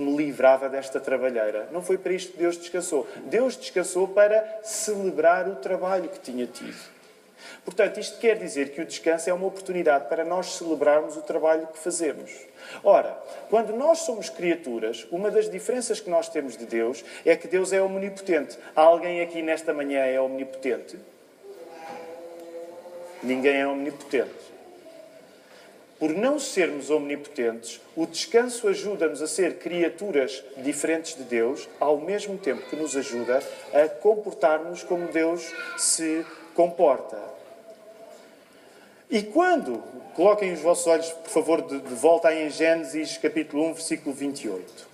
me 0.01 0.17
livrava 0.17 0.69
desta 0.69 0.99
trabalheira. 0.99 1.69
Não 1.71 1.83
foi 1.83 1.99
para 1.99 2.13
isto 2.13 2.33
que 2.33 2.39
Deus 2.39 2.57
descansou. 2.57 3.07
Deus 3.27 3.57
descansou 3.57 4.09
para 4.09 4.61
celebrar 4.63 5.49
o 5.49 5.57
trabalho 5.57 6.09
que 6.09 6.19
tinha 6.21 6.47
tido. 6.47 7.01
Portanto, 7.65 8.01
isto 8.01 8.19
quer 8.19 8.39
dizer 8.39 8.71
que 8.71 8.81
o 8.81 8.85
descanso 8.85 9.29
é 9.29 9.33
uma 9.33 9.47
oportunidade 9.47 10.09
para 10.09 10.25
nós 10.25 10.55
celebrarmos 10.57 11.17
o 11.17 11.23
trabalho 11.23 11.67
que 11.69 11.79
fazemos. 11.79 12.31
Ora, 12.83 13.19
quando 13.49 13.75
nós 13.75 14.01
somos 14.01 14.29
criaturas, 14.29 15.07
uma 15.11 15.31
das 15.31 15.49
diferenças 15.49 16.01
que 16.01 16.11
nós 16.11 16.29
temos 16.29 16.57
de 16.57 16.67
Deus 16.67 17.05
é 17.25 17.37
que 17.37 17.49
Deus 17.49 17.73
é 17.73 17.83
omnipotente. 17.83 18.59
Alguém 18.75 19.21
aqui 19.21 19.43
nesta 19.43 19.73
manhã 19.73 20.01
é 20.01 20.21
omnipotente? 20.21 20.99
Ninguém 23.23 23.57
é 23.61 23.67
omnipotente. 23.67 24.51
Por 26.01 26.15
não 26.15 26.39
sermos 26.39 26.89
omnipotentes, 26.89 27.79
o 27.95 28.07
descanso 28.07 28.67
ajuda-nos 28.69 29.21
a 29.21 29.27
ser 29.27 29.59
criaturas 29.59 30.43
diferentes 30.57 31.15
de 31.15 31.25
Deus, 31.25 31.69
ao 31.79 31.99
mesmo 31.99 32.39
tempo 32.39 32.67
que 32.71 32.75
nos 32.75 32.97
ajuda 32.97 33.43
a 33.75 33.87
comportar-nos 33.87 34.83
como 34.83 35.09
Deus 35.09 35.53
se 35.77 36.25
comporta. 36.55 37.23
E 39.11 39.23
quando, 39.23 39.83
coloquem 40.15 40.55
os 40.55 40.61
vossos 40.61 40.87
olhos, 40.87 41.11
por 41.11 41.31
favor, 41.31 41.61
de, 41.61 41.79
de 41.81 41.95
volta 41.95 42.35
em 42.35 42.49
Gênesis 42.49 43.19
capítulo 43.19 43.67
1, 43.67 43.75
versículo 43.75 44.15
28. 44.15 44.90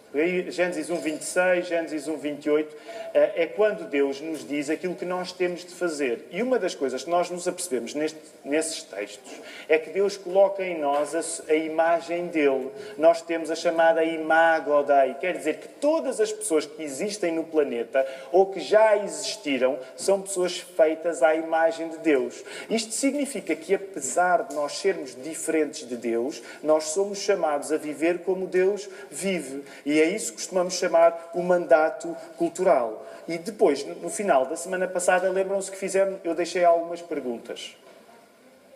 Gênesis 0.49 0.89
1, 0.89 0.97
26, 0.97 1.67
Gênesis 1.67 2.09
1, 2.09 2.17
28, 2.17 2.77
eh, 3.13 3.33
é 3.43 3.47
quando 3.47 3.89
Deus 3.89 4.21
nos 4.21 4.47
diz 4.47 4.71
aquilo 4.71 4.95
que 4.95 5.05
nós 5.05 5.31
temos 5.33 5.65
de 5.65 5.75
fazer. 5.75 6.27
E 6.31 6.43
uma 6.43 6.59
das 6.59 6.75
coisas 6.75 7.05
que 7.05 7.11
nós 7.11 7.29
nos 7.29 7.47
apercebemos 7.47 7.95
neste, 7.95 8.19
nesses 8.45 8.83
textos 8.83 9.33
é 9.69 9.79
que 9.79 9.91
Deus 9.91 10.17
coloca 10.17 10.65
em 10.65 10.79
nós 10.79 11.15
a, 11.15 11.53
a, 11.53 11.55
imagem 11.55 12.29
dele. 12.29 12.71
Nós 12.97 13.21
temos 13.21 13.51
a 13.51 13.55
chamada 13.55 14.03
imago 14.05 14.83
Dei, 14.85 15.15
quer 15.21 15.37
dizer 15.37 15.59
que 15.59 15.69
todas 15.69 16.21
as 16.21 16.33
pessoas 16.33 16.65
que 16.65 16.83
existem 16.83 17.33
no 17.33 17.45
planeta 17.45 18.07
ou 18.33 18.47
que 18.47 18.61
já 18.61 18.97
existiram 18.97 19.79
são 19.97 20.23
pessoas 20.23 20.59
feitas 20.59 21.23
à 21.23 21.35
imagem 21.35 21.89
de 21.89 21.99
Deus. 21.99 22.43
Isto 22.71 22.93
significa 22.93 23.55
que, 23.55 23.75
apesar 23.75 24.45
de 24.45 24.55
nós 24.55 24.73
sermos 24.79 25.15
diferentes 25.23 25.87
de 25.87 25.97
Deus, 25.97 26.43
nós 26.63 26.85
somos 26.85 27.19
chamados 27.19 27.71
a 27.71 27.77
viver 27.77 28.21
como 28.21 28.47
Deus 28.47 28.89
vive. 29.11 29.63
E 29.85 29.96
é 30.01 30.07
é 30.07 30.11
isso 30.11 30.33
que 30.33 30.39
costumamos 30.39 30.75
chamar 30.75 31.31
o 31.35 31.43
mandato 31.43 32.17
cultural. 32.37 33.05
E 33.29 33.37
depois, 33.39 33.85
no 33.85 34.09
final 34.09 34.47
da 34.47 34.57
semana 34.57 34.87
passada, 34.87 35.29
lembram-se 35.29 35.71
que 35.71 35.77
fizemos, 35.77 36.21
eu 36.23 36.35
deixei 36.35 36.65
algumas 36.65 37.03
perguntas 37.03 37.77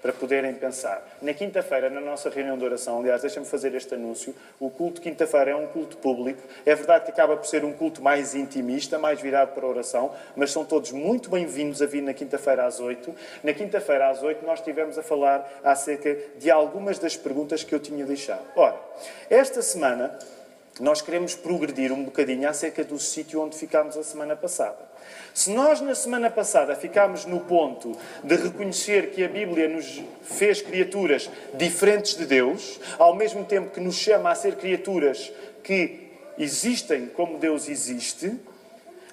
para 0.03 0.13
poderem 0.13 0.55
pensar. 0.55 1.07
Na 1.21 1.33
quinta-feira, 1.35 1.91
na 1.91 2.01
nossa 2.01 2.31
reunião 2.31 2.57
de 2.57 2.65
oração, 2.65 2.99
aliás, 2.99 3.21
deixa-me 3.21 3.45
fazer 3.47 3.75
este 3.75 3.95
anúncio, 3.95 4.35
o 4.59 4.71
culto 4.71 4.95
de 4.95 5.03
quinta-feira 5.03 5.51
é 5.51 5.55
um 5.55 5.67
culto 5.67 5.99
público. 5.99 6.43
É 6.65 6.75
verdade 6.75 7.05
que 7.05 7.11
acaba 7.11 7.37
por 7.37 7.47
ser 7.47 7.65
um 7.65 7.73
culto 7.73 8.03
mais 8.03 8.35
intimista, 8.35 8.99
mais 8.99 9.21
virado 9.21 9.53
para 9.53 9.65
a 9.65 9.69
oração, 9.69 10.13
mas 10.35 10.51
são 10.51 10.65
todos 10.65 10.91
muito 10.91 11.31
bem-vindos 11.31 11.83
a 11.83 11.87
vir 11.87 12.03
na 12.03 12.15
quinta-feira 12.15 12.65
às 12.65 12.81
oito. 12.81 13.15
Na 13.45 13.53
quinta-feira 13.53 14.09
às 14.09 14.23
oito 14.23 14.45
nós 14.45 14.59
estivemos 14.59 14.99
a 14.99 15.03
falar 15.03 15.49
acerca 15.63 16.17
de 16.39 16.51
algumas 16.51 16.99
das 16.99 17.15
perguntas 17.15 17.63
que 17.63 17.75
eu 17.75 17.79
tinha 17.79 18.05
deixado. 18.07 18.43
Ora, 18.57 18.81
esta 19.29 19.61
semana 19.61 20.19
nós 20.81 21.03
queremos 21.03 21.35
progredir 21.35 21.93
um 21.93 22.03
bocadinho 22.03 22.49
acerca 22.49 22.83
do 22.83 22.99
sítio 22.99 23.41
onde 23.43 23.57
ficámos 23.57 23.97
a 23.97 24.03
semana 24.03 24.35
passada. 24.35 24.79
Se 25.35 25.51
nós, 25.51 25.81
na 25.81 25.95
semana 25.95 26.31
passada, 26.31 26.75
ficámos 26.75 27.25
no 27.25 27.41
ponto 27.41 27.97
de 28.25 28.37
reconhecer 28.37 29.11
que 29.11 29.23
a 29.23 29.29
Bíblia 29.29 29.69
nos 29.69 30.03
fez 30.23 30.63
criaturas 30.63 31.31
diferentes 31.55 32.17
de 32.17 32.27
Deus, 32.27 32.81
ao 32.99 33.15
mesmo 33.15 33.45
tempo 33.45 33.71
que 33.71 33.81
nos 33.81 33.97
chama 33.97 34.31
a 34.31 34.35
ser 34.35 34.57
criaturas 34.57 35.33
que 35.63 36.09
existem 36.39 37.07
como 37.07 37.39
Deus 37.39 37.69
existe, 37.69 38.35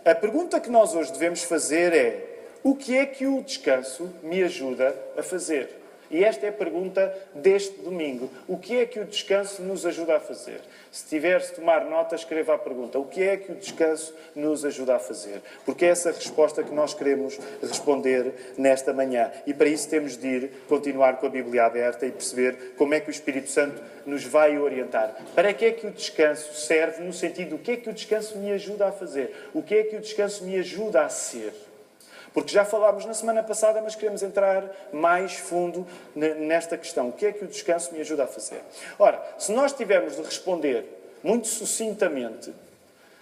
a 0.06 0.16
pergunta 0.16 0.60
que 0.60 0.70
nós 0.70 0.96
hoje 0.96 1.12
devemos 1.12 1.44
fazer 1.44 1.94
é: 1.94 2.26
o 2.64 2.76
que 2.76 2.98
é 2.98 3.06
que 3.06 3.28
o 3.28 3.42
descanso 3.42 4.10
me 4.24 4.42
ajuda 4.42 4.96
a 5.18 5.22
fazer? 5.22 5.70
E 6.10 6.24
esta 6.24 6.46
é 6.46 6.50
a 6.50 6.54
pergunta 6.54 7.14
deste 7.34 7.82
domingo. 7.82 8.30
O 8.48 8.58
que 8.58 8.78
é 8.78 8.86
que 8.86 9.00
o 9.00 9.06
descanso 9.06 9.62
nos 9.62 9.86
ajuda 9.86 10.18
a 10.18 10.20
fazer? 10.20 10.62
Se 10.92 11.06
tiver 11.08 11.42
se 11.42 11.54
tomar 11.54 11.86
nota, 11.86 12.16
escreva 12.16 12.56
a 12.56 12.58
pergunta. 12.58 12.98
O 12.98 13.06
que 13.06 13.22
é 13.22 13.38
que 13.38 13.52
o 13.52 13.56
descanso 13.56 14.14
nos 14.36 14.64
ajuda 14.64 14.96
a 14.96 15.00
fazer? 15.00 15.42
Porque 15.66 15.86
é 15.86 15.90
essa 15.90 16.12
resposta 16.12 16.64
que 16.64 16.74
nós 16.74 16.94
queremos 16.94 17.38
responder 17.62 18.34
nesta 18.58 18.94
manhã. 18.94 19.32
E 19.46 19.54
para 19.54 19.68
isso 19.68 19.90
temos 19.90 20.18
de 20.18 20.28
ir 20.28 20.52
continuar 20.68 21.18
com 21.18 21.28
a 21.28 21.30
Bíblia 21.30 21.66
aberta 21.66 22.06
e 22.06 22.12
perceber 22.12 22.74
como 22.78 22.94
é 22.94 23.00
que 23.00 23.10
o 23.10 23.12
Espírito 23.12 23.50
Santo 23.50 23.82
nos 24.06 24.24
vai 24.24 24.58
orientar. 24.58 25.16
Para 25.36 25.54
que 25.54 25.66
é 25.66 25.72
que 25.72 25.86
o 25.86 25.92
descanso 25.92 26.54
serve 26.54 27.04
no 27.04 27.12
sentido 27.12 27.56
o 27.56 27.60
que 27.60 27.72
é 27.72 27.78
que 27.78 27.90
o 27.90 27.94
descanso 27.94 28.38
me 28.38 28.52
ajuda 28.52 28.88
a 28.88 28.92
fazer? 28.92 29.50
O 29.54 29.62
que 29.62 29.76
é 29.76 29.84
que 29.84 29.98
o 29.98 30.00
descanso 30.00 30.46
me 30.46 30.58
ajuda 30.58 31.02
a 31.02 31.10
ser? 31.10 31.54
Porque 32.38 32.54
já 32.54 32.64
falámos 32.64 33.04
na 33.04 33.16
semana 33.16 33.42
passada, 33.42 33.82
mas 33.82 33.96
queremos 33.96 34.22
entrar 34.22 34.64
mais 34.94 35.34
fundo 35.34 35.88
nesta 36.16 36.78
questão. 36.78 37.10
O 37.10 37.12
que 37.12 37.26
é 37.26 37.32
que 37.32 37.44
o 37.44 37.48
descanso 37.48 37.92
me 37.92 38.00
ajuda 38.00 38.26
a 38.26 38.28
fazer? 38.28 38.62
Ora, 39.00 39.20
se 39.40 39.52
nós 39.52 39.74
tivermos 39.74 40.18
de 40.18 40.22
responder 40.22 40.86
muito 41.24 41.48
sucintamente, 41.48 42.54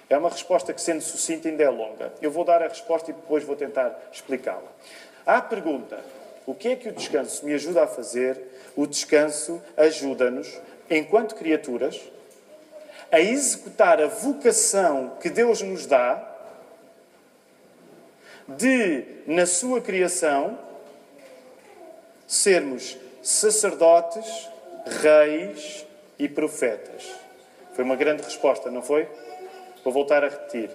é 0.09 0.17
uma 0.17 0.27
resposta 0.27 0.73
que, 0.73 0.81
sendo 0.81 0.99
sucinta, 0.99 1.47
ainda 1.47 1.63
é 1.63 1.69
longa. 1.69 2.11
Eu 2.21 2.29
vou 2.29 2.43
dar 2.43 2.61
a 2.61 2.67
resposta 2.67 3.09
e 3.09 3.13
depois 3.13 3.45
vou 3.45 3.55
tentar 3.55 3.97
explicá-la. 4.11 4.69
À 5.25 5.41
pergunta: 5.41 5.97
o 6.45 6.53
que 6.53 6.67
é 6.67 6.75
que 6.75 6.89
o 6.89 6.91
descanso 6.91 7.45
me 7.45 7.53
ajuda 7.53 7.83
a 7.83 7.87
fazer? 7.87 8.37
O 8.75 8.85
descanso 8.85 9.63
ajuda-nos, 9.77 10.59
enquanto 10.89 11.35
criaturas, 11.35 12.01
a 13.09 13.21
executar 13.21 14.01
a 14.01 14.07
vocação 14.07 15.13
que 15.21 15.29
Deus 15.29 15.61
nos 15.61 15.85
dá 15.85 16.34
de, 18.47 19.03
na 19.25 19.45
sua 19.45 19.81
criação, 19.81 20.57
sermos 22.27 22.97
sacerdotes, 23.21 24.49
reis 25.01 25.85
e 26.19 26.27
profetas. 26.27 27.11
Foi 27.73 27.83
uma 27.83 27.95
grande 27.95 28.23
resposta, 28.23 28.69
não 28.69 28.81
foi? 28.81 29.07
Vou 29.83 29.91
voltar 29.91 30.23
a 30.23 30.29
repetir. 30.29 30.69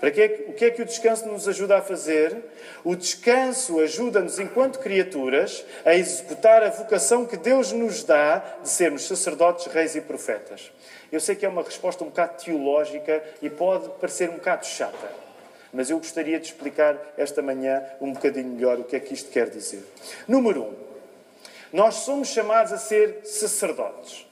Para 0.00 0.12
que, 0.12 0.44
o 0.46 0.52
que 0.52 0.64
é 0.66 0.70
que 0.70 0.82
o 0.82 0.84
descanso 0.84 1.26
nos 1.26 1.48
ajuda 1.48 1.78
a 1.78 1.82
fazer? 1.82 2.36
O 2.84 2.94
descanso 2.94 3.80
ajuda-nos, 3.80 4.38
enquanto 4.38 4.78
criaturas, 4.78 5.64
a 5.84 5.94
executar 5.94 6.62
a 6.62 6.70
vocação 6.70 7.26
que 7.26 7.36
Deus 7.36 7.72
nos 7.72 8.04
dá 8.04 8.38
de 8.62 8.68
sermos 8.68 9.08
sacerdotes, 9.08 9.66
reis 9.66 9.96
e 9.96 10.00
profetas. 10.00 10.70
Eu 11.10 11.18
sei 11.18 11.34
que 11.34 11.44
é 11.44 11.48
uma 11.48 11.62
resposta 11.62 12.04
um 12.04 12.08
bocado 12.08 12.42
teológica 12.44 13.22
e 13.42 13.50
pode 13.50 13.88
parecer 14.00 14.30
um 14.30 14.34
bocado 14.34 14.66
chata. 14.66 15.27
Mas 15.72 15.90
eu 15.90 15.98
gostaria 15.98 16.38
de 16.40 16.46
explicar 16.46 16.96
esta 17.16 17.42
manhã 17.42 17.82
um 18.00 18.12
bocadinho 18.12 18.48
melhor 18.48 18.78
o 18.78 18.84
que 18.84 18.96
é 18.96 19.00
que 19.00 19.14
isto 19.14 19.30
quer 19.30 19.50
dizer. 19.50 19.84
Número 20.26 20.62
um, 20.62 20.74
nós 21.72 21.96
somos 21.96 22.28
chamados 22.28 22.72
a 22.72 22.78
ser 22.78 23.20
sacerdotes. 23.24 24.26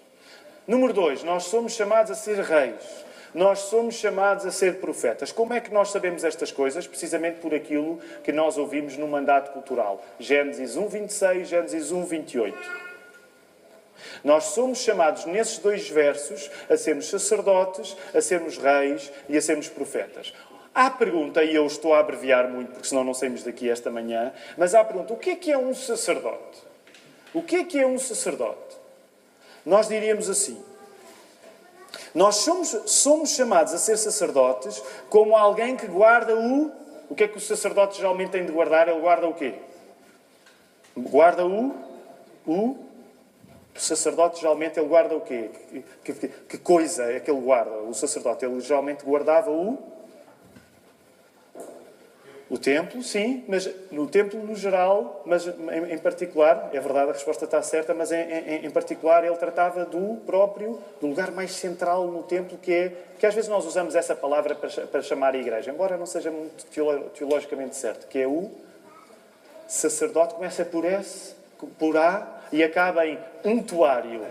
Número 0.67 0.93
dois, 0.93 1.23
nós 1.23 1.45
somos 1.45 1.75
chamados 1.75 2.11
a 2.11 2.15
ser 2.15 2.41
reis. 2.41 3.07
Nós 3.35 3.59
somos 3.59 3.97
chamados 3.97 4.47
a 4.47 4.51
ser 4.51 4.81
profetas. 4.81 5.31
Como 5.31 5.53
é 5.53 5.61
que 5.61 5.73
nós 5.73 5.91
sabemos 5.91 6.25
estas 6.25 6.51
coisas? 6.51 6.87
Precisamente 6.87 7.39
por 7.39 7.55
aquilo 7.55 8.01
que 8.25 8.33
nós 8.33 8.57
ouvimos 8.57 8.97
no 8.97 9.07
mandato 9.07 9.53
cultural. 9.53 10.03
Gênesis 10.19 10.75
1, 10.75 10.89
26, 10.89 11.49
Gênesis 11.49 11.93
1, 11.93 12.05
28. 12.05 12.87
Nós 14.25 14.45
somos 14.45 14.79
chamados 14.79 15.27
nesses 15.27 15.59
dois 15.59 15.89
versos 15.89 16.51
a 16.69 16.77
sermos 16.77 17.09
sacerdotes, 17.09 17.97
a 18.15 18.21
sermos 18.21 18.57
reis 18.57 19.13
e 19.29 19.37
a 19.37 19.43
sermos 19.43 19.69
profetas. 19.69 20.33
Há 20.77 20.91
pergunta, 20.91 21.43
e 21.43 21.55
eu 21.55 21.67
estou 21.67 21.95
a 21.95 22.01
abreviar 22.01 22.51
muito, 22.51 22.73
porque 22.73 22.87
senão 22.87 23.03
não 23.03 23.15
saímos 23.15 23.43
daqui 23.43 23.67
esta 23.67 23.91
manhã, 23.91 24.31
mas 24.59 24.75
há 24.75 24.85
pergunta: 24.85 25.15
o 25.15 25.17
que 25.17 25.31
é 25.31 25.35
que 25.35 25.51
é 25.51 25.57
um 25.57 25.75
sacerdote? 25.75 26.63
O 27.33 27.41
que 27.43 27.57
é 27.57 27.65
que 27.65 27.79
é 27.79 27.87
um 27.87 27.99
sacerdote? 27.99 28.77
Nós 29.65 29.89
diríamos 29.89 30.29
assim: 30.29 30.63
nós 32.15 32.37
somos, 32.37 32.77
somos 32.85 33.31
chamados 33.31 33.73
a 33.73 33.79
ser 33.79 33.97
sacerdotes 33.97 34.83
como 35.09 35.35
alguém 35.35 35.79
que 35.79 35.87
guarda 35.87 36.37
o. 36.37 36.71
O 37.09 37.15
que 37.15 37.25
é 37.25 37.29
que 37.29 37.39
o 37.39 37.41
sacerdote 37.41 37.97
geralmente 37.97 38.33
tem 38.33 38.45
de 38.45 38.53
guardar? 38.53 38.87
Ele 38.87 39.01
guarda 39.01 39.27
o 39.27 39.33
quê? 39.33 39.55
Guarda 40.95 41.47
o. 41.47 41.75
O. 42.47 42.77
O 43.75 43.81
sacerdote 43.81 44.43
geralmente 44.43 44.79
ele 44.79 44.89
guarda 44.89 45.17
o 45.17 45.23
quê? 45.23 45.49
Que, 46.05 46.13
que, 46.13 46.29
que 46.29 46.59
coisa 46.59 47.05
é 47.05 47.19
que 47.19 47.31
ele 47.31 47.41
guarda? 47.41 47.71
O 47.79 47.95
sacerdote 47.95 48.45
ele 48.45 48.61
geralmente 48.61 49.07
guardava 49.07 49.51
o 49.51 49.96
O 52.49 52.57
templo, 52.57 53.03
sim, 53.03 53.45
mas 53.49 53.69
no 53.91 54.07
templo 54.07 54.39
no 54.39 54.55
geral, 54.55 55.21
mas 55.27 55.49
em, 55.49 55.95
em 55.95 55.99
particular, 55.99 56.71
é 56.73 56.79
verdade, 56.79 57.11
a 57.11 57.13
resposta 57.13 57.45
está 57.45 57.61
certa, 57.61 57.93
mas 57.93 58.13
em, 58.13 58.21
em, 58.21 58.67
em, 58.67 58.71
particular 58.71 59.25
ele 59.25 59.35
tratava 59.35 59.85
do 59.85 60.19
próprio, 60.25 60.81
do 61.01 61.09
lugar 61.09 61.33
mais 61.33 61.51
central 61.53 62.07
no 62.07 62.23
templo, 62.23 62.57
que 62.57 62.73
é, 62.73 62.93
que 63.19 63.27
às 63.27 63.35
vezes 63.35 63.51
nós 63.51 63.67
usamos 63.67 63.97
essa 63.97 64.15
palavra 64.15 64.55
para, 64.55 64.69
para 64.87 65.03
chamar 65.03 65.35
a 65.35 65.39
igreja, 65.39 65.73
embora 65.73 65.97
não 65.97 66.07
seja 66.07 66.31
muito 66.31 66.65
teologicamente 67.13 67.75
certo, 67.75 68.07
que 68.07 68.21
é 68.21 68.29
o 68.29 68.49
sacerdote, 69.67 70.35
começa 70.35 70.65
por 70.65 70.85
S, 70.85 71.35
por 71.77 71.97
A 71.97 72.43
e 72.53 72.63
acaba 72.63 73.05
em 73.05 73.19
untuário. 73.45 74.23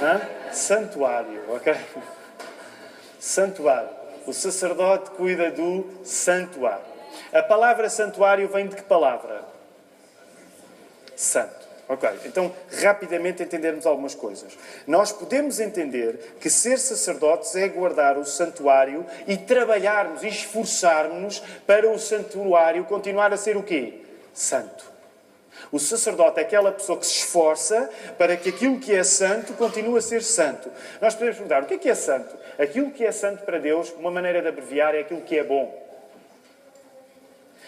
Hã? 0.00 0.20
Santuário, 0.52 1.42
ok? 1.48 1.74
Santuário. 3.18 4.01
O 4.26 4.32
sacerdote 4.32 5.10
cuida 5.10 5.50
do 5.50 5.84
santuário. 6.04 6.92
A 7.32 7.42
palavra 7.42 7.88
santuário 7.90 8.48
vem 8.48 8.68
de 8.68 8.76
que 8.76 8.82
palavra? 8.82 9.42
Santo. 11.16 11.62
Ok, 11.88 12.08
então 12.24 12.54
rapidamente 12.80 13.42
entendermos 13.42 13.84
algumas 13.84 14.14
coisas. 14.14 14.56
Nós 14.86 15.12
podemos 15.12 15.60
entender 15.60 16.36
que 16.40 16.48
ser 16.48 16.78
sacerdotes 16.78 17.54
é 17.54 17.68
guardar 17.68 18.16
o 18.16 18.24
santuário 18.24 19.04
e 19.26 19.36
trabalharmos 19.36 20.22
e 20.22 20.28
esforçarmos-nos 20.28 21.40
para 21.66 21.90
o 21.90 21.98
santuário 21.98 22.84
continuar 22.84 23.32
a 23.32 23.36
ser 23.36 23.56
o 23.56 23.62
quê? 23.62 24.00
Santo. 24.32 24.92
O 25.70 25.78
sacerdote 25.78 26.40
é 26.40 26.42
aquela 26.42 26.72
pessoa 26.72 26.98
que 26.98 27.06
se 27.06 27.18
esforça 27.18 27.90
para 28.16 28.36
que 28.36 28.48
aquilo 28.48 28.78
que 28.78 28.94
é 28.94 29.04
santo 29.04 29.52
continue 29.54 29.98
a 29.98 30.02
ser 30.02 30.22
santo. 30.22 30.70
Nós 31.00 31.14
podemos 31.14 31.36
perguntar: 31.36 31.62
o 31.62 31.66
que 31.66 31.74
é 31.74 31.78
que 31.78 31.90
é 31.90 31.94
santo? 31.94 32.34
Aquilo 32.58 32.90
que 32.90 33.04
é 33.04 33.12
santo 33.12 33.44
para 33.44 33.58
Deus, 33.58 33.92
uma 33.92 34.10
maneira 34.10 34.42
de 34.42 34.48
abreviar, 34.48 34.94
é 34.94 35.00
aquilo 35.00 35.22
que 35.22 35.38
é 35.38 35.44
bom. 35.44 35.82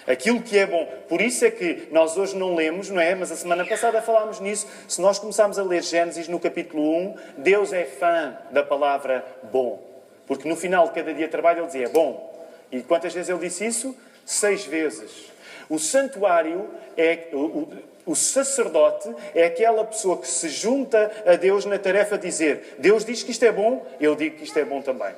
Aquilo 0.06 0.42
que 0.42 0.58
é 0.58 0.66
bom. 0.66 0.86
Por 1.08 1.20
isso 1.20 1.44
é 1.44 1.50
que 1.50 1.88
nós 1.90 2.16
hoje 2.16 2.36
não 2.36 2.54
lemos, 2.54 2.90
não 2.90 3.00
é? 3.00 3.14
Mas 3.14 3.32
a 3.32 3.36
semana 3.36 3.64
passada 3.64 4.02
falámos 4.02 4.38
nisso. 4.38 4.66
Se 4.86 5.00
nós 5.00 5.18
começarmos 5.18 5.58
a 5.58 5.62
ler 5.62 5.82
Gênesis 5.82 6.28
no 6.28 6.38
capítulo 6.38 6.94
1, 6.96 7.14
Deus 7.38 7.72
é 7.72 7.84
fã 7.84 8.36
da 8.50 8.62
palavra 8.62 9.24
bom. 9.44 9.82
Porque 10.26 10.48
no 10.48 10.56
final 10.56 10.88
de 10.88 10.94
cada 10.94 11.14
dia 11.14 11.24
de 11.24 11.30
trabalho 11.30 11.60
ele 11.60 11.66
dizia 11.66 11.88
bom. 11.88 12.46
E 12.70 12.82
quantas 12.82 13.14
vezes 13.14 13.30
ele 13.30 13.38
disse 13.38 13.64
isso? 13.64 13.96
Seis 14.26 14.64
vezes. 14.66 15.32
O 15.70 15.78
santuário 15.78 16.68
é. 16.96 17.28
O 17.32 17.68
sacerdote 18.14 19.08
é 19.34 19.44
aquela 19.46 19.84
pessoa 19.84 20.18
que 20.18 20.26
se 20.26 20.48
junta 20.48 21.10
a 21.24 21.36
Deus 21.36 21.64
na 21.64 21.78
tarefa 21.78 22.18
de 22.18 22.26
dizer: 22.26 22.76
Deus 22.78 23.04
diz 23.04 23.22
que 23.22 23.30
isto 23.30 23.44
é 23.44 23.52
bom, 23.52 23.86
eu 24.00 24.14
digo 24.14 24.36
que 24.36 24.44
isto 24.44 24.58
é 24.58 24.64
bom 24.64 24.82
também. 24.82 25.14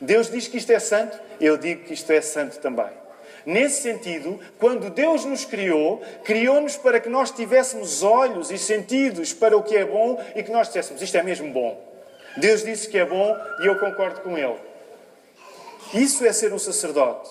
Deus 0.00 0.30
diz 0.30 0.46
que 0.46 0.56
isto 0.56 0.70
é 0.70 0.78
santo, 0.78 1.18
eu 1.40 1.56
digo 1.56 1.84
que 1.84 1.94
isto 1.94 2.10
é 2.10 2.20
santo 2.20 2.58
também. 2.58 2.90
Nesse 3.44 3.82
sentido, 3.82 4.40
quando 4.58 4.90
Deus 4.90 5.24
nos 5.24 5.44
criou, 5.44 6.02
criou-nos 6.24 6.76
para 6.76 6.98
que 6.98 7.08
nós 7.08 7.30
tivéssemos 7.30 8.02
olhos 8.02 8.50
e 8.50 8.58
sentidos 8.58 9.32
para 9.32 9.56
o 9.56 9.62
que 9.62 9.76
é 9.76 9.84
bom 9.84 10.22
e 10.34 10.42
que 10.42 10.50
nós 10.50 10.68
disséssemos: 10.68 11.02
Isto 11.02 11.16
é 11.18 11.22
mesmo 11.22 11.52
bom. 11.52 11.80
Deus 12.36 12.64
disse 12.64 12.88
que 12.88 12.98
é 12.98 13.04
bom 13.04 13.36
e 13.62 13.66
eu 13.66 13.78
concordo 13.78 14.20
com 14.20 14.36
Ele. 14.36 14.56
Isso 15.94 16.24
é 16.26 16.32
ser 16.32 16.52
um 16.52 16.58
sacerdote. 16.58 17.30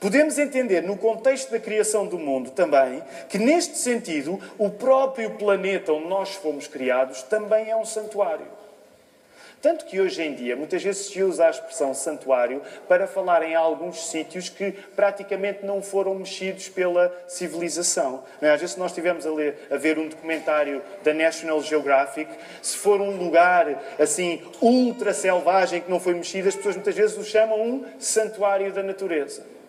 Podemos 0.00 0.38
entender, 0.38 0.82
no 0.82 0.96
contexto 0.96 1.50
da 1.50 1.60
criação 1.60 2.06
do 2.06 2.18
mundo 2.18 2.50
também, 2.52 3.02
que 3.28 3.38
neste 3.38 3.76
sentido, 3.76 4.40
o 4.56 4.70
próprio 4.70 5.32
planeta 5.32 5.92
onde 5.92 6.08
nós 6.08 6.34
fomos 6.34 6.66
criados 6.66 7.22
também 7.22 7.68
é 7.70 7.76
um 7.76 7.84
santuário. 7.84 8.46
Tanto 9.60 9.84
que 9.84 10.00
hoje 10.00 10.22
em 10.22 10.34
dia, 10.34 10.56
muitas 10.56 10.82
vezes 10.82 11.08
se 11.08 11.22
usa 11.22 11.46
a 11.46 11.50
expressão 11.50 11.92
santuário 11.92 12.62
para 12.88 13.06
falar 13.06 13.42
em 13.42 13.54
alguns 13.54 14.08
sítios 14.08 14.48
que 14.48 14.72
praticamente 14.96 15.66
não 15.66 15.82
foram 15.82 16.14
mexidos 16.14 16.70
pela 16.70 17.14
civilização. 17.28 18.24
É? 18.40 18.52
Às 18.52 18.60
vezes, 18.60 18.74
se 18.74 18.80
nós 18.80 18.90
estivermos 18.90 19.26
a, 19.26 19.30
a 19.70 19.76
ver 19.76 19.98
um 19.98 20.08
documentário 20.08 20.80
da 21.04 21.12
National 21.12 21.62
Geographic, 21.62 22.30
se 22.62 22.78
for 22.78 23.02
um 23.02 23.18
lugar 23.18 23.82
assim 23.98 24.40
ultra 24.62 25.12
selvagem 25.12 25.82
que 25.82 25.90
não 25.90 26.00
foi 26.00 26.14
mexido, 26.14 26.48
as 26.48 26.56
pessoas 26.56 26.76
muitas 26.76 26.94
vezes 26.94 27.18
o 27.18 27.22
chamam 27.22 27.60
um 27.60 27.84
santuário 27.98 28.72
da 28.72 28.82
natureza. 28.82 29.59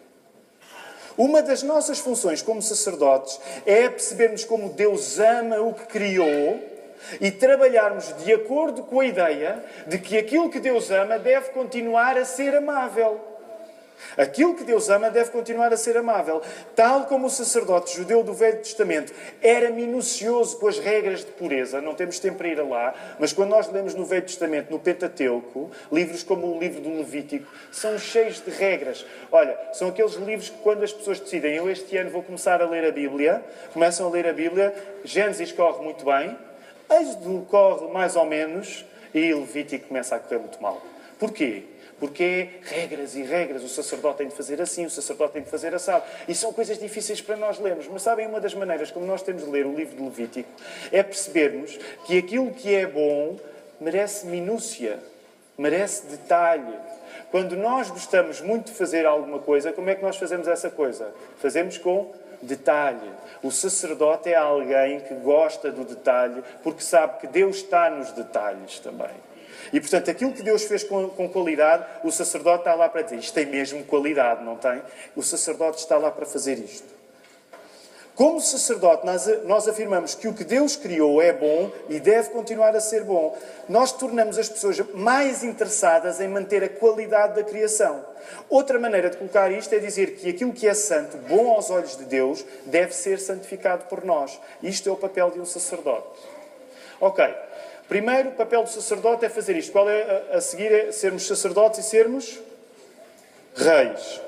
Uma 1.21 1.43
das 1.43 1.61
nossas 1.61 1.99
funções 1.99 2.41
como 2.41 2.63
sacerdotes 2.63 3.39
é 3.63 3.87
percebermos 3.87 4.43
como 4.43 4.69
Deus 4.69 5.19
ama 5.19 5.59
o 5.59 5.71
que 5.71 5.85
criou 5.85 6.59
e 7.19 7.29
trabalharmos 7.29 8.11
de 8.23 8.33
acordo 8.33 8.81
com 8.81 9.01
a 9.01 9.05
ideia 9.05 9.63
de 9.85 9.99
que 9.99 10.17
aquilo 10.17 10.49
que 10.49 10.59
Deus 10.59 10.89
ama 10.89 11.19
deve 11.19 11.49
continuar 11.49 12.17
a 12.17 12.25
ser 12.25 12.55
amável. 12.55 13.21
Aquilo 14.17 14.55
que 14.55 14.63
Deus 14.63 14.89
ama 14.89 15.09
deve 15.09 15.31
continuar 15.31 15.71
a 15.73 15.77
ser 15.77 15.97
amável. 15.97 16.41
Tal 16.75 17.05
como 17.05 17.27
o 17.27 17.29
sacerdote 17.29 17.95
judeu 17.95 18.23
do 18.23 18.33
Velho 18.33 18.57
Testamento 18.57 19.13
era 19.41 19.69
minucioso 19.69 20.57
com 20.57 20.67
as 20.67 20.79
regras 20.79 21.19
de 21.19 21.31
pureza, 21.31 21.81
não 21.81 21.93
temos 21.93 22.19
tempo 22.19 22.37
para 22.37 22.47
ir 22.47 22.61
lá, 22.61 22.93
mas 23.19 23.33
quando 23.33 23.49
nós 23.49 23.71
lemos 23.71 23.93
no 23.95 24.05
Velho 24.05 24.25
Testamento, 24.25 24.71
no 24.71 24.79
Pentateuco, 24.79 25.71
livros 25.91 26.23
como 26.23 26.55
o 26.55 26.59
livro 26.59 26.81
do 26.81 26.89
Levítico, 26.97 27.51
são 27.71 27.97
cheios 27.97 28.39
de 28.39 28.51
regras. 28.51 29.05
Olha, 29.31 29.57
são 29.73 29.89
aqueles 29.89 30.13
livros 30.15 30.49
que 30.49 30.57
quando 30.59 30.83
as 30.83 30.91
pessoas 30.91 31.19
decidem, 31.19 31.55
eu 31.55 31.69
este 31.69 31.97
ano 31.97 32.09
vou 32.09 32.23
começar 32.23 32.61
a 32.61 32.65
ler 32.65 32.85
a 32.85 32.91
Bíblia, 32.91 33.43
começam 33.73 34.07
a 34.07 34.09
ler 34.09 34.27
a 34.27 34.33
Bíblia, 34.33 34.73
Gênesis 35.03 35.51
corre 35.51 35.83
muito 35.83 36.05
bem, 36.05 36.37
Êxodo 36.89 37.45
corre 37.49 37.87
mais 37.91 38.15
ou 38.15 38.25
menos 38.25 38.85
e 39.13 39.33
Levítico 39.33 39.87
começa 39.87 40.15
a 40.15 40.19
correr 40.19 40.39
muito 40.39 40.61
mal. 40.61 40.81
Porquê? 41.17 41.63
Porque 42.01 42.23
é 42.23 42.49
regras 42.63 43.15
e 43.15 43.21
regras. 43.21 43.63
O 43.63 43.69
sacerdote 43.69 44.17
tem 44.17 44.27
de 44.27 44.35
fazer 44.35 44.59
assim, 44.59 44.87
o 44.87 44.89
sacerdote 44.89 45.33
tem 45.33 45.43
de 45.43 45.49
fazer 45.51 45.75
assado. 45.75 46.03
E 46.27 46.33
são 46.33 46.51
coisas 46.51 46.79
difíceis 46.79 47.21
para 47.21 47.37
nós 47.37 47.59
lermos. 47.59 47.87
Mas 47.87 48.01
sabem, 48.01 48.25
uma 48.25 48.41
das 48.41 48.55
maneiras 48.55 48.89
como 48.89 49.05
nós 49.05 49.21
temos 49.21 49.45
de 49.45 49.51
ler 49.51 49.67
o 49.67 49.75
livro 49.75 49.95
de 49.95 50.01
Levítico 50.01 50.49
é 50.91 51.03
percebermos 51.03 51.77
que 52.07 52.17
aquilo 52.17 52.49
que 52.55 52.73
é 52.73 52.87
bom 52.87 53.37
merece 53.79 54.25
minúcia, 54.25 54.97
merece 55.55 56.07
detalhe. 56.07 56.73
Quando 57.29 57.55
nós 57.55 57.91
gostamos 57.91 58.41
muito 58.41 58.71
de 58.71 58.77
fazer 58.77 59.05
alguma 59.05 59.37
coisa, 59.37 59.71
como 59.71 59.87
é 59.87 59.93
que 59.93 60.01
nós 60.01 60.17
fazemos 60.17 60.47
essa 60.47 60.71
coisa? 60.71 61.13
Fazemos 61.37 61.77
com 61.77 62.11
detalhe. 62.41 63.11
O 63.43 63.51
sacerdote 63.51 64.27
é 64.29 64.35
alguém 64.35 65.01
que 65.01 65.13
gosta 65.13 65.71
do 65.71 65.85
detalhe 65.85 66.43
porque 66.63 66.81
sabe 66.81 67.19
que 67.19 67.27
Deus 67.27 67.57
está 67.57 67.91
nos 67.91 68.11
detalhes 68.11 68.79
também. 68.79 69.30
E, 69.71 69.79
portanto, 69.79 70.09
aquilo 70.09 70.33
que 70.33 70.43
Deus 70.43 70.63
fez 70.63 70.83
com, 70.83 71.09
com 71.09 71.29
qualidade, 71.29 71.85
o 72.03 72.11
sacerdote 72.11 72.59
está 72.59 72.73
lá 72.73 72.89
para 72.89 73.01
dizer: 73.01 73.17
isto 73.17 73.33
tem 73.33 73.45
mesmo 73.45 73.83
qualidade, 73.83 74.43
não 74.43 74.55
tem? 74.55 74.81
O 75.15 75.23
sacerdote 75.23 75.79
está 75.79 75.97
lá 75.97 76.11
para 76.11 76.25
fazer 76.25 76.57
isto. 76.59 77.01
Como 78.21 78.41
sacerdote, 78.41 79.05
nós, 79.05 79.25
nós, 79.45 79.67
afirmamos 79.67 80.13
que 80.13 80.27
o 80.27 80.33
que 80.33 80.43
Deus 80.43 80.75
criou 80.75 81.21
é 81.21 81.31
bom 81.31 81.71
e 81.89 81.99
deve 81.99 82.29
continuar 82.29 82.75
a 82.75 82.79
ser 82.79 83.03
bom. 83.03 83.35
Nós 83.69 83.93
tornamos 83.93 84.37
as 84.37 84.49
pessoas 84.49 84.79
mais 84.93 85.43
interessadas 85.43 86.19
em 86.19 86.27
manter 86.27 86.63
a 86.63 86.69
qualidade 86.69 87.35
da 87.35 87.43
criação. 87.43 88.05
Outra 88.49 88.77
maneira 88.77 89.09
de 89.09 89.17
colocar 89.17 89.51
isto 89.51 89.73
é 89.73 89.79
dizer 89.79 90.15
que 90.15 90.29
aquilo 90.29 90.51
que 90.51 90.67
é 90.67 90.73
santo, 90.73 91.17
bom 91.17 91.51
aos 91.51 91.69
olhos 91.69 91.97
de 91.97 92.03
Deus, 92.03 92.45
deve 92.65 92.93
ser 92.93 93.17
santificado 93.17 93.85
por 93.85 94.03
nós. 94.03 94.39
Isto 94.61 94.89
é 94.89 94.91
o 94.91 94.97
papel 94.97 95.31
de 95.31 95.39
um 95.39 95.45
sacerdote. 95.45 96.19
Ok. 96.99 97.25
Primeiro, 97.91 98.29
o 98.29 98.31
papel 98.31 98.63
do 98.63 98.69
sacerdote 98.69 99.25
é 99.25 99.27
fazer 99.27 99.57
isto. 99.57 99.73
Qual 99.73 99.89
é 99.89 100.23
a, 100.31 100.39
seguir? 100.39 100.71
É 100.71 100.93
sermos 100.93 101.27
sacerdotes 101.27 101.79
e 101.79 101.83
sermos 101.83 102.39
reis. 103.53 104.21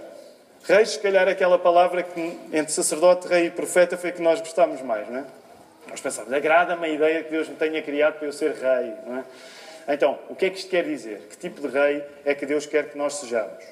Reis, 0.65 0.89
se 0.89 0.99
calhar, 0.99 1.29
aquela 1.29 1.57
palavra 1.57 2.03
que 2.03 2.37
entre 2.51 2.73
sacerdote, 2.73 3.25
rei 3.25 3.45
e 3.45 3.49
profeta 3.49 3.95
foi 3.95 4.09
a 4.09 4.13
que 4.13 4.21
nós 4.21 4.41
gostámos 4.41 4.81
mais, 4.81 5.07
não 5.07 5.19
é? 5.19 5.23
Nós 5.87 6.01
pensamos, 6.01 6.33
agrada-me 6.33 6.85
a 6.85 6.89
ideia 6.89 7.23
que 7.23 7.31
Deus 7.31 7.47
me 7.47 7.55
tenha 7.55 7.81
criado 7.81 8.15
para 8.15 8.27
eu 8.27 8.33
ser 8.33 8.51
rei, 8.51 8.95
não 9.07 9.19
é? 9.19 9.93
Então, 9.93 10.19
o 10.29 10.35
que 10.35 10.47
é 10.47 10.49
que 10.49 10.57
isto 10.57 10.69
quer 10.69 10.83
dizer? 10.83 11.19
Que 11.29 11.37
tipo 11.37 11.65
de 11.65 11.69
rei 11.69 12.03
é 12.25 12.35
que 12.35 12.45
Deus 12.45 12.65
quer 12.65 12.89
que 12.89 12.97
nós 12.97 13.13
sejamos? 13.13 13.63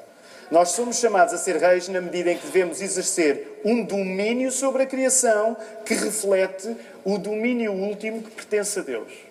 Nós 0.49 0.69
somos 0.69 0.99
chamados 0.99 1.33
a 1.33 1.37
ser 1.37 1.57
reis 1.57 1.89
na 1.89 1.99
medida 1.99 2.31
em 2.31 2.37
que 2.37 2.45
devemos 2.45 2.81
exercer 2.81 3.59
um 3.65 3.83
domínio 3.83 4.53
sobre 4.53 4.83
a 4.83 4.85
criação 4.85 5.57
que 5.85 5.95
reflete 5.95 6.77
o 7.03 7.17
domínio 7.17 7.73
último 7.73 8.23
que 8.23 8.31
pertence 8.31 8.79
a 8.79 8.83
Deus. 8.83 9.30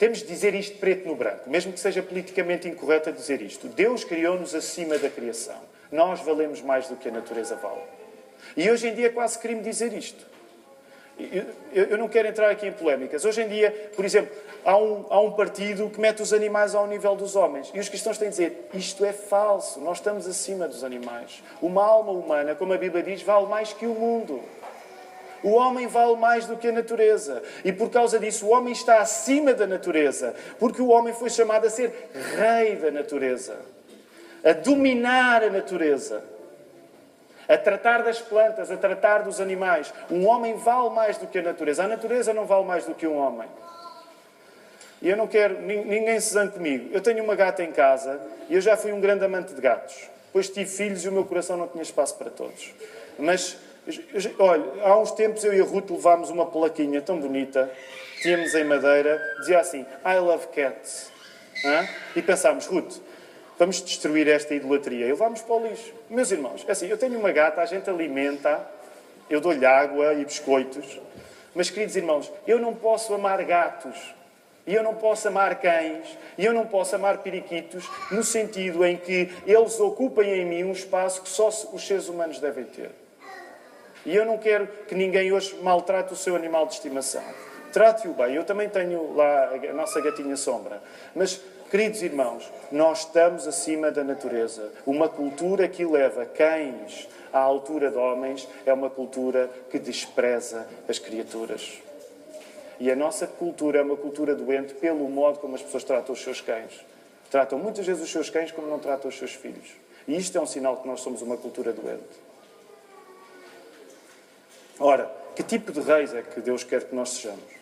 Temos 0.00 0.20
de 0.20 0.28
dizer 0.28 0.54
isto 0.54 0.78
preto 0.78 1.06
no 1.06 1.14
branco, 1.14 1.50
mesmo 1.50 1.74
que 1.74 1.78
seja 1.78 2.02
politicamente 2.02 2.66
incorreto 2.66 3.12
dizer 3.12 3.42
isto. 3.42 3.68
Deus 3.68 4.02
criou-nos 4.02 4.54
acima 4.54 4.96
da 4.96 5.10
criação. 5.10 5.58
Nós 5.92 6.20
valemos 6.20 6.62
mais 6.62 6.88
do 6.88 6.96
que 6.96 7.10
a 7.10 7.12
natureza 7.12 7.54
vale. 7.56 7.82
E 8.56 8.70
hoje 8.70 8.88
em 8.88 8.94
dia 8.94 9.08
é 9.08 9.10
quase 9.10 9.38
crime 9.38 9.60
dizer 9.60 9.92
isto. 9.92 10.24
Eu, 11.70 11.98
não 11.98 12.08
quero 12.08 12.28
entrar 12.28 12.48
aqui 12.48 12.66
em 12.66 12.72
polémicas. 12.72 13.26
Hoje 13.26 13.42
em 13.42 13.48
dia, 13.48 13.92
por 13.94 14.02
exemplo, 14.02 14.34
há 14.64 14.74
um, 14.74 15.04
há 15.10 15.20
um 15.20 15.32
partido 15.32 15.90
que 15.90 16.00
mete 16.00 16.22
os 16.22 16.32
animais 16.32 16.74
ao 16.74 16.86
nível 16.86 17.14
dos 17.14 17.36
homens. 17.36 17.70
E 17.74 17.78
os 17.78 17.90
cristãos 17.90 18.16
têm 18.16 18.30
de 18.30 18.36
dizer: 18.36 18.70
isto 18.72 19.04
é 19.04 19.12
falso, 19.12 19.80
nós 19.80 19.98
estamos 19.98 20.26
acima 20.26 20.66
dos 20.66 20.82
animais. 20.82 21.42
Uma 21.60 21.84
alma 21.84 22.12
humana, 22.12 22.54
como 22.54 22.72
a 22.72 22.78
Bíblia 22.78 23.02
diz, 23.02 23.20
vale 23.20 23.46
mais 23.48 23.74
que 23.74 23.84
o 23.84 23.94
mundo. 23.94 24.40
O 25.42 25.52
homem 25.52 25.86
vale 25.86 26.16
mais 26.16 26.46
do 26.46 26.56
que 26.56 26.68
a 26.68 26.72
natureza. 26.72 27.42
E 27.64 27.72
por 27.72 27.90
causa 27.90 28.18
disso, 28.18 28.46
o 28.46 28.50
homem 28.50 28.72
está 28.72 29.00
acima 29.00 29.54
da 29.54 29.66
natureza. 29.66 30.34
Porque 30.58 30.82
o 30.82 30.88
homem 30.88 31.14
foi 31.14 31.30
chamado 31.30 31.66
a 31.66 31.70
ser 31.70 32.10
rei 32.36 32.76
da 32.76 32.90
natureza, 32.90 33.56
a 34.44 34.52
dominar 34.52 35.42
a 35.42 35.50
natureza. 35.50 36.22
a 37.48 37.58
tratar 37.58 38.04
das 38.04 38.20
plantas, 38.20 38.70
a 38.70 38.76
tratar 38.76 39.24
dos 39.24 39.40
animais. 39.40 39.92
Um 40.08 40.24
homem 40.28 40.54
vale 40.54 40.90
mais 40.90 41.18
do 41.18 41.26
que 41.26 41.40
a 41.40 41.42
natureza. 41.42 41.82
A 41.82 41.88
natureza 41.88 42.32
não 42.32 42.46
vale 42.46 42.64
mais 42.64 42.84
do 42.84 42.94
que 42.94 43.08
um 43.08 43.16
homem. 43.16 43.48
E 45.02 45.08
eu 45.08 45.16
não 45.16 45.26
quero, 45.26 45.60
ninguém 45.60 46.20
se 46.20 46.32
zangue 46.34 46.52
comigo. 46.52 46.90
Eu 46.92 47.00
tenho 47.00 47.24
uma 47.24 47.34
gata 47.34 47.64
em 47.64 47.72
casa 47.72 48.20
e 48.48 48.54
eu 48.54 48.60
já 48.60 48.76
fui 48.76 48.92
um 48.92 49.00
grande 49.00 49.24
amante 49.24 49.52
de 49.52 49.60
gatos. 49.60 49.96
Depois 50.26 50.48
tive 50.48 50.70
filhos 50.70 51.04
e 51.04 51.08
o 51.08 51.12
meu 51.12 51.24
coração 51.24 51.56
não 51.56 51.66
tinha 51.66 51.82
espaço 51.82 52.14
para 52.16 52.30
todos. 52.30 52.72
Mas, 53.18 53.56
olha, 54.38 54.64
há 54.82 54.98
uns 54.98 55.12
tempos 55.12 55.44
eu 55.44 55.54
e 55.54 55.60
a 55.60 55.64
Ruth 55.64 55.90
levámos 55.90 56.30
uma 56.30 56.46
plaquinha 56.46 57.00
tão 57.00 57.18
bonita, 57.20 57.70
tínhamos 58.22 58.54
em 58.54 58.64
madeira, 58.64 59.20
dizia 59.40 59.60
assim: 59.60 59.86
I 60.04 60.18
love 60.18 60.48
cats. 60.48 61.10
E 62.16 62.22
pensámos, 62.22 62.66
Ruth, 62.66 62.98
vamos 63.58 63.82
destruir 63.82 64.28
esta 64.28 64.54
idolatria. 64.54 65.06
E 65.06 65.10
levámos 65.10 65.42
para 65.42 65.54
o 65.54 65.66
lixo. 65.66 65.92
Meus 66.08 66.30
irmãos, 66.30 66.64
é 66.66 66.72
assim, 66.72 66.86
eu 66.86 66.96
tenho 66.96 67.18
uma 67.18 67.32
gata, 67.32 67.60
a 67.60 67.66
gente 67.66 67.88
alimenta, 67.90 68.66
eu 69.28 69.40
dou-lhe 69.40 69.64
água 69.66 70.14
e 70.14 70.24
biscoitos. 70.24 71.00
Mas, 71.54 71.68
queridos 71.68 71.96
irmãos, 71.96 72.32
eu 72.46 72.58
não 72.58 72.74
posso 72.74 73.12
amar 73.12 73.42
gatos 73.44 74.14
e 74.66 74.74
eu 74.74 74.82
não 74.82 74.94
posso 74.94 75.26
amar 75.26 75.60
cães, 75.60 76.16
e 76.38 76.44
eu 76.44 76.52
não 76.52 76.66
posso 76.66 76.94
amar 76.94 77.18
periquitos, 77.18 77.84
no 78.12 78.22
sentido 78.22 78.84
em 78.84 78.96
que 78.96 79.28
eles 79.44 79.80
ocupem 79.80 80.30
em 80.30 80.44
mim 80.44 80.64
um 80.64 80.72
espaço 80.72 81.22
que 81.22 81.28
só 81.28 81.48
os 81.48 81.86
seres 81.86 82.08
humanos 82.08 82.38
devem 82.38 82.64
ter. 82.64 82.90
E 84.04 84.14
eu 84.14 84.24
não 84.24 84.38
quero 84.38 84.66
que 84.88 84.94
ninguém 84.94 85.32
hoje 85.32 85.56
maltrate 85.62 86.12
o 86.12 86.16
seu 86.16 86.34
animal 86.34 86.66
de 86.66 86.74
estimação. 86.74 87.22
Trate-o 87.72 88.12
bem. 88.12 88.34
Eu 88.34 88.44
também 88.44 88.68
tenho 88.68 89.14
lá 89.14 89.50
a 89.54 89.72
nossa 89.72 90.00
gatinha 90.00 90.36
sombra. 90.36 90.82
Mas, 91.14 91.40
queridos 91.70 92.02
irmãos, 92.02 92.50
nós 92.72 93.00
estamos 93.00 93.46
acima 93.46 93.90
da 93.90 94.02
natureza. 94.02 94.72
Uma 94.86 95.08
cultura 95.08 95.68
que 95.68 95.84
leva 95.84 96.24
cães 96.24 97.08
à 97.32 97.38
altura 97.38 97.90
de 97.90 97.96
homens 97.96 98.48
é 98.66 98.72
uma 98.72 98.90
cultura 98.90 99.50
que 99.70 99.78
despreza 99.78 100.66
as 100.88 100.98
criaturas. 100.98 101.78
E 102.80 102.90
a 102.90 102.96
nossa 102.96 103.26
cultura 103.26 103.78
é 103.78 103.82
uma 103.82 103.96
cultura 103.96 104.34
doente 104.34 104.72
pelo 104.74 105.08
modo 105.08 105.38
como 105.38 105.54
as 105.54 105.62
pessoas 105.62 105.84
tratam 105.84 106.14
os 106.14 106.22
seus 106.22 106.40
cães. 106.40 106.84
Tratam 107.30 107.58
muitas 107.58 107.86
vezes 107.86 108.02
os 108.02 108.10
seus 108.10 108.30
cães 108.30 108.50
como 108.50 108.66
não 108.66 108.78
tratam 108.78 109.08
os 109.08 109.18
seus 109.18 109.34
filhos. 109.34 109.68
E 110.08 110.16
isto 110.16 110.36
é 110.36 110.40
um 110.40 110.46
sinal 110.46 110.78
que 110.78 110.88
nós 110.88 111.02
somos 111.02 111.20
uma 111.20 111.36
cultura 111.36 111.72
doente. 111.72 112.29
Ora, 114.80 115.10
que 115.36 115.42
tipo 115.42 115.70
de 115.70 115.80
reis 115.80 116.14
é 116.14 116.22
que 116.22 116.40
Deus 116.40 116.64
quer 116.64 116.84
que 116.84 116.94
nós 116.94 117.10
sejamos? 117.10 117.60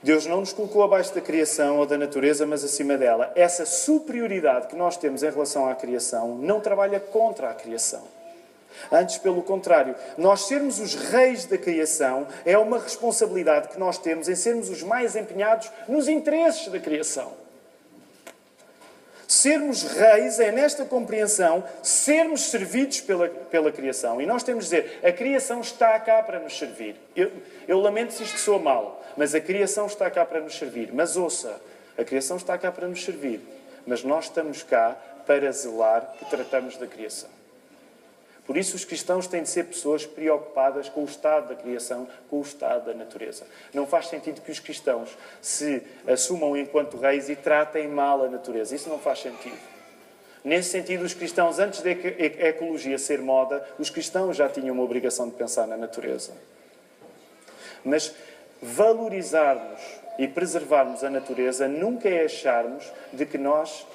Deus 0.00 0.26
não 0.26 0.40
nos 0.40 0.52
colocou 0.52 0.82
abaixo 0.82 1.14
da 1.14 1.20
criação 1.20 1.78
ou 1.78 1.86
da 1.86 1.98
natureza, 1.98 2.46
mas 2.46 2.64
acima 2.64 2.96
dela. 2.96 3.32
Essa 3.34 3.66
superioridade 3.66 4.68
que 4.68 4.76
nós 4.76 4.96
temos 4.96 5.22
em 5.22 5.30
relação 5.30 5.68
à 5.68 5.74
criação 5.74 6.36
não 6.38 6.60
trabalha 6.60 6.98
contra 6.98 7.50
a 7.50 7.54
criação. 7.54 8.02
Antes, 8.90 9.18
pelo 9.18 9.42
contrário, 9.42 9.94
nós 10.16 10.46
sermos 10.46 10.80
os 10.80 10.94
reis 10.94 11.44
da 11.44 11.58
criação 11.58 12.26
é 12.44 12.56
uma 12.56 12.78
responsabilidade 12.78 13.68
que 13.68 13.78
nós 13.78 13.98
temos 13.98 14.28
em 14.28 14.34
sermos 14.34 14.70
os 14.70 14.82
mais 14.82 15.14
empenhados 15.14 15.70
nos 15.88 16.08
interesses 16.08 16.68
da 16.68 16.80
criação. 16.80 17.41
Sermos 19.32 19.82
reis 19.84 20.38
é, 20.38 20.52
nesta 20.52 20.84
compreensão, 20.84 21.64
sermos 21.82 22.50
servidos 22.50 23.00
pela, 23.00 23.30
pela 23.30 23.72
criação. 23.72 24.20
E 24.20 24.26
nós 24.26 24.42
temos 24.42 24.68
de 24.68 24.76
dizer: 24.76 25.00
a 25.02 25.10
criação 25.10 25.62
está 25.62 25.98
cá 25.98 26.22
para 26.22 26.38
nos 26.38 26.58
servir. 26.58 26.96
Eu, 27.16 27.32
eu 27.66 27.80
lamento 27.80 28.12
se 28.12 28.24
isto 28.24 28.38
soa 28.38 28.58
mal, 28.58 29.02
mas 29.16 29.34
a 29.34 29.40
criação 29.40 29.86
está 29.86 30.10
cá 30.10 30.26
para 30.26 30.38
nos 30.38 30.54
servir. 30.54 30.90
Mas 30.92 31.16
ouça, 31.16 31.58
a 31.96 32.04
criação 32.04 32.36
está 32.36 32.58
cá 32.58 32.70
para 32.70 32.86
nos 32.86 33.02
servir. 33.02 33.40
Mas 33.86 34.04
nós 34.04 34.24
estamos 34.24 34.62
cá 34.62 34.98
para 35.26 35.50
zelar 35.50 36.12
que 36.18 36.26
tratamos 36.26 36.76
da 36.76 36.86
criação. 36.86 37.30
Por 38.46 38.56
isso, 38.56 38.74
os 38.74 38.84
cristãos 38.84 39.26
têm 39.26 39.42
de 39.42 39.48
ser 39.48 39.64
pessoas 39.64 40.04
preocupadas 40.04 40.88
com 40.88 41.02
o 41.02 41.04
estado 41.04 41.48
da 41.48 41.54
criação, 41.54 42.08
com 42.28 42.38
o 42.38 42.42
estado 42.42 42.86
da 42.86 42.94
natureza. 42.94 43.46
Não 43.72 43.86
faz 43.86 44.08
sentido 44.08 44.40
que 44.40 44.50
os 44.50 44.58
cristãos 44.58 45.16
se 45.40 45.82
assumam 46.06 46.56
enquanto 46.56 46.96
reis 46.96 47.28
e 47.28 47.36
tratem 47.36 47.86
mal 47.86 48.24
a 48.24 48.28
natureza. 48.28 48.74
Isso 48.74 48.88
não 48.88 48.98
faz 48.98 49.20
sentido. 49.20 49.58
Nesse 50.44 50.70
sentido, 50.70 51.04
os 51.04 51.14
cristãos, 51.14 51.60
antes 51.60 51.82
da 51.82 51.90
ecologia 51.90 52.98
ser 52.98 53.20
moda, 53.20 53.64
os 53.78 53.90
cristãos 53.90 54.36
já 54.36 54.48
tinham 54.48 54.74
uma 54.74 54.82
obrigação 54.82 55.28
de 55.28 55.36
pensar 55.36 55.68
na 55.68 55.76
natureza. 55.76 56.32
Mas 57.84 58.12
valorizarmos 58.60 59.80
e 60.18 60.26
preservarmos 60.26 61.04
a 61.04 61.10
natureza 61.10 61.68
nunca 61.68 62.08
é 62.08 62.24
acharmos 62.24 62.84
de 63.12 63.24
que 63.24 63.38
nós 63.38 63.86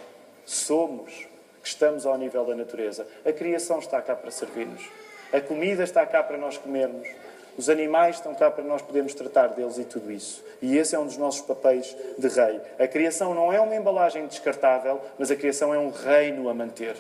somos 0.46 1.27
que 1.68 1.74
estamos 1.74 2.06
ao 2.06 2.18
nível 2.18 2.46
da 2.46 2.56
natureza. 2.56 3.06
A 3.26 3.34
criação 3.34 3.80
está 3.80 4.02
cá 4.02 4.16
para 4.16 4.32
servir-nos. 4.32 4.90
A 5.34 5.42
comida 5.42 5.84
está 5.84 6.06
cá 6.06 6.24
para 6.24 6.38
nós 6.38 6.58
comermos. 6.58 7.08
Os 7.58 7.70
animais 7.70 8.18
estão 8.18 8.34
cá 8.34 8.50
para 8.50 8.64
nós 8.64 8.82
podermos 8.82 9.14
tratar 9.14 9.48
deles 9.48 9.78
e 9.78 9.84
tudo 9.84 10.10
isso. 10.12 10.44
E 10.62 10.78
esse 10.78 10.96
é 10.96 11.00
um 11.00 11.06
dos 11.06 11.18
nossos 11.18 11.42
papéis 11.42 11.96
de 12.18 12.28
rei. 12.30 12.62
A 12.80 12.88
criação 12.88 13.34
não 13.34 13.52
é 13.52 13.60
uma 13.60 13.76
embalagem 13.76 14.26
descartável, 14.28 15.02
mas 15.20 15.30
a 15.30 15.36
criação 15.36 15.74
é 15.74 15.78
um 15.78 15.90
reino 15.90 16.48
a 16.48 16.54
manter. 16.54 16.96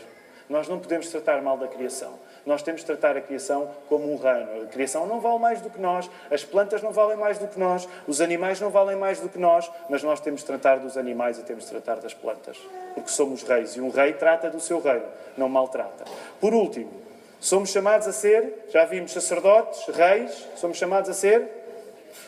Nós 0.50 0.68
não 0.68 0.80
podemos 0.80 1.08
tratar 1.10 1.42
mal 1.42 1.58
da 1.58 1.68
criação. 1.68 2.20
Nós 2.48 2.62
temos 2.62 2.80
de 2.80 2.88
tratar 2.88 3.18
a 3.18 3.22
criação 3.22 3.70
como 3.90 4.10
um 4.10 4.16
reino. 4.16 4.64
A 4.64 4.68
criação 4.68 5.06
não 5.06 5.20
vale 5.20 5.38
mais 5.38 5.60
do 5.60 5.70
que 5.70 5.82
nós, 5.82 6.10
as 6.32 6.46
plantas 6.46 6.82
não 6.82 6.94
valem 6.94 7.18
mais 7.18 7.38
do 7.38 7.46
que 7.46 7.60
nós, 7.60 7.86
os 8.08 8.22
animais 8.22 8.62
não 8.62 8.70
valem 8.70 8.96
mais 8.96 9.20
do 9.20 9.28
que 9.28 9.38
nós, 9.38 9.70
mas 9.90 10.02
nós 10.02 10.22
temos 10.22 10.40
de 10.40 10.48
tratar 10.48 10.78
dos 10.78 10.96
animais 10.96 11.38
e 11.38 11.44
temos 11.44 11.66
de 11.66 11.72
tratar 11.72 11.96
das 11.96 12.14
plantas. 12.14 12.58
Porque 12.96 13.10
somos 13.10 13.44
reis 13.44 13.76
e 13.76 13.82
um 13.82 13.90
rei 13.90 14.14
trata 14.14 14.50
do 14.50 14.62
seu 14.62 14.80
reino, 14.80 15.04
não 15.36 15.50
maltrata. 15.50 16.06
Por 16.40 16.54
último, 16.54 16.90
somos 17.38 17.70
chamados 17.70 18.08
a 18.08 18.14
ser, 18.14 18.68
já 18.70 18.86
vimos 18.86 19.12
sacerdotes, 19.12 19.86
reis, 19.94 20.48
somos 20.56 20.78
chamados 20.78 21.10
a 21.10 21.14
ser 21.14 21.50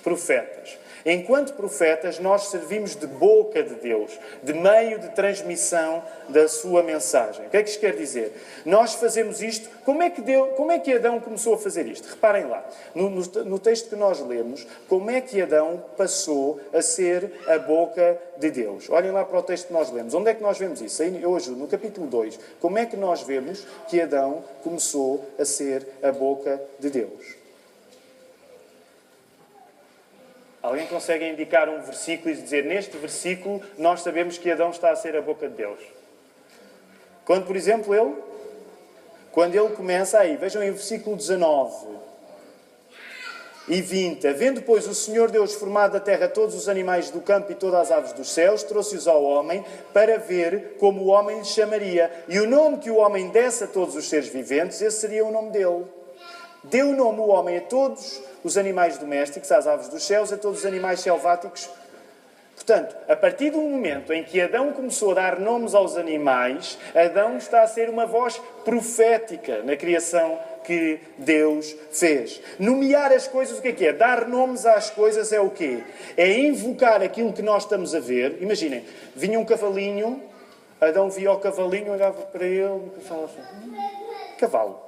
profetas. 0.03 0.77
Enquanto 1.05 1.53
profetas, 1.53 2.19
nós 2.19 2.47
servimos 2.47 2.95
de 2.95 3.07
boca 3.07 3.63
de 3.63 3.75
Deus, 3.75 4.17
de 4.43 4.53
meio 4.53 4.99
de 4.99 5.09
transmissão 5.09 6.03
da 6.27 6.47
sua 6.47 6.83
mensagem. 6.83 7.45
O 7.45 7.49
que 7.49 7.57
é 7.57 7.63
que 7.63 7.69
isto 7.69 7.79
quer 7.79 7.95
dizer? 7.95 8.33
Nós 8.65 8.95
fazemos 8.95 9.41
isto. 9.41 9.69
Como 9.85 10.03
é 10.03 10.09
que, 10.09 10.21
Deus, 10.21 10.49
como 10.55 10.71
é 10.71 10.79
que 10.79 10.93
Adão 10.93 11.19
começou 11.19 11.53
a 11.53 11.57
fazer 11.57 11.87
isto? 11.87 12.07
Reparem 12.07 12.45
lá, 12.45 12.63
no, 12.93 13.09
no, 13.09 13.21
no 13.45 13.59
texto 13.59 13.89
que 13.89 13.95
nós 13.95 14.19
lemos, 14.19 14.67
como 14.87 15.09
é 15.09 15.21
que 15.21 15.41
Adão 15.41 15.83
passou 15.97 16.59
a 16.73 16.81
ser 16.81 17.31
a 17.47 17.57
boca 17.57 18.19
de 18.37 18.51
Deus? 18.51 18.89
Olhem 18.89 19.11
lá 19.11 19.25
para 19.25 19.39
o 19.39 19.43
texto 19.43 19.67
que 19.67 19.73
nós 19.73 19.91
lemos. 19.91 20.13
Onde 20.13 20.29
é 20.29 20.33
que 20.33 20.43
nós 20.43 20.57
vemos 20.57 20.81
isso? 20.81 21.01
Aí, 21.01 21.25
hoje, 21.25 21.51
no 21.51 21.67
capítulo 21.67 22.07
2. 22.07 22.39
Como 22.59 22.77
é 22.77 22.85
que 22.85 22.97
nós 22.97 23.21
vemos 23.23 23.65
que 23.87 24.01
Adão 24.01 24.43
começou 24.63 25.25
a 25.37 25.45
ser 25.45 25.87
a 26.03 26.11
boca 26.11 26.61
de 26.79 26.89
Deus? 26.89 27.39
Alguém 30.69 30.85
consegue 30.85 31.27
indicar 31.27 31.67
um 31.67 31.81
versículo 31.81 32.29
e 32.29 32.35
dizer 32.35 32.63
neste 32.63 32.95
versículo 32.95 33.59
nós 33.75 34.01
sabemos 34.01 34.37
que 34.37 34.51
Adão 34.51 34.69
está 34.69 34.91
a 34.91 34.95
ser 34.95 35.15
a 35.15 35.21
boca 35.21 35.49
de 35.49 35.55
Deus? 35.55 35.79
Quando, 37.25 37.47
por 37.47 37.55
exemplo, 37.55 37.95
ele, 37.95 38.13
quando 39.31 39.55
ele 39.55 39.69
começa 39.69 40.19
aí, 40.19 40.37
vejam 40.37 40.61
em 40.61 40.69
versículo 40.69 41.15
19 41.15 41.87
e 43.67 43.81
20: 43.81 44.27
Havendo, 44.27 44.61
pois, 44.61 44.85
o 44.85 44.93
Senhor 44.93 45.31
Deus 45.31 45.55
formado 45.55 45.93
da 45.93 45.99
terra 45.99 46.27
todos 46.27 46.53
os 46.53 46.69
animais 46.69 47.09
do 47.09 47.19
campo 47.19 47.51
e 47.51 47.55
todas 47.55 47.79
as 47.79 47.91
aves 47.91 48.13
dos 48.13 48.29
céus, 48.29 48.61
trouxe-os 48.61 49.07
ao 49.07 49.23
homem 49.23 49.65
para 49.91 50.19
ver 50.19 50.75
como 50.77 51.01
o 51.01 51.07
homem 51.07 51.39
lhe 51.39 51.45
chamaria. 51.45 52.11
E 52.27 52.39
o 52.39 52.47
nome 52.47 52.77
que 52.77 52.91
o 52.91 52.97
homem 52.97 53.29
desse 53.29 53.63
a 53.63 53.67
todos 53.67 53.95
os 53.95 54.07
seres 54.07 54.27
viventes, 54.27 54.79
esse 54.83 54.99
seria 54.99 55.25
o 55.25 55.31
nome 55.31 55.49
dele. 55.49 55.87
Deu 56.63 56.95
nome 56.95 57.21
o 57.21 57.29
homem 57.29 57.57
a 57.57 57.61
todos 57.61 58.28
os 58.43 58.57
animais 58.57 58.97
domésticos, 58.97 59.51
às 59.51 59.67
aves 59.67 59.89
dos 59.89 60.03
céus, 60.03 60.31
a 60.31 60.37
todos 60.37 60.59
os 60.59 60.65
animais 60.65 60.99
selváticos. 61.01 61.69
Portanto, 62.55 62.95
a 63.07 63.15
partir 63.15 63.51
do 63.51 63.59
momento 63.59 64.11
em 64.11 64.23
que 64.23 64.39
Adão 64.41 64.73
começou 64.73 65.11
a 65.11 65.15
dar 65.15 65.39
nomes 65.39 65.73
aos 65.73 65.95
animais, 65.95 66.77
Adão 66.93 67.37
está 67.37 67.63
a 67.63 67.67
ser 67.67 67.89
uma 67.89 68.05
voz 68.05 68.39
profética 68.65 69.63
na 69.63 69.77
criação 69.77 70.37
que 70.65 70.99
Deus 71.17 71.73
fez. 71.91 72.41
Nomear 72.59 73.11
as 73.13 73.27
coisas, 73.27 73.57
o 73.57 73.61
que 73.61 73.69
é 73.69 73.71
que 73.71 73.87
é? 73.87 73.93
Dar 73.93 74.27
nomes 74.27 74.65
às 74.65 74.89
coisas 74.89 75.31
é 75.31 75.39
o 75.39 75.49
quê? 75.49 75.83
É 76.17 76.37
invocar 76.37 77.01
aquilo 77.01 77.33
que 77.33 77.41
nós 77.41 77.63
estamos 77.63 77.95
a 77.95 77.99
ver. 77.99 78.37
Imaginem, 78.41 78.85
vinha 79.15 79.39
um 79.39 79.45
cavalinho, 79.45 80.21
Adão 80.79 81.09
via 81.09 81.31
o 81.31 81.39
cavalinho, 81.39 81.93
olhava 81.93 82.21
para 82.23 82.45
ele 82.45 82.85
e 82.85 82.99
pensava 82.99 83.25
assim: 83.25 83.41
hum, 83.41 83.73
cavalo, 84.37 84.79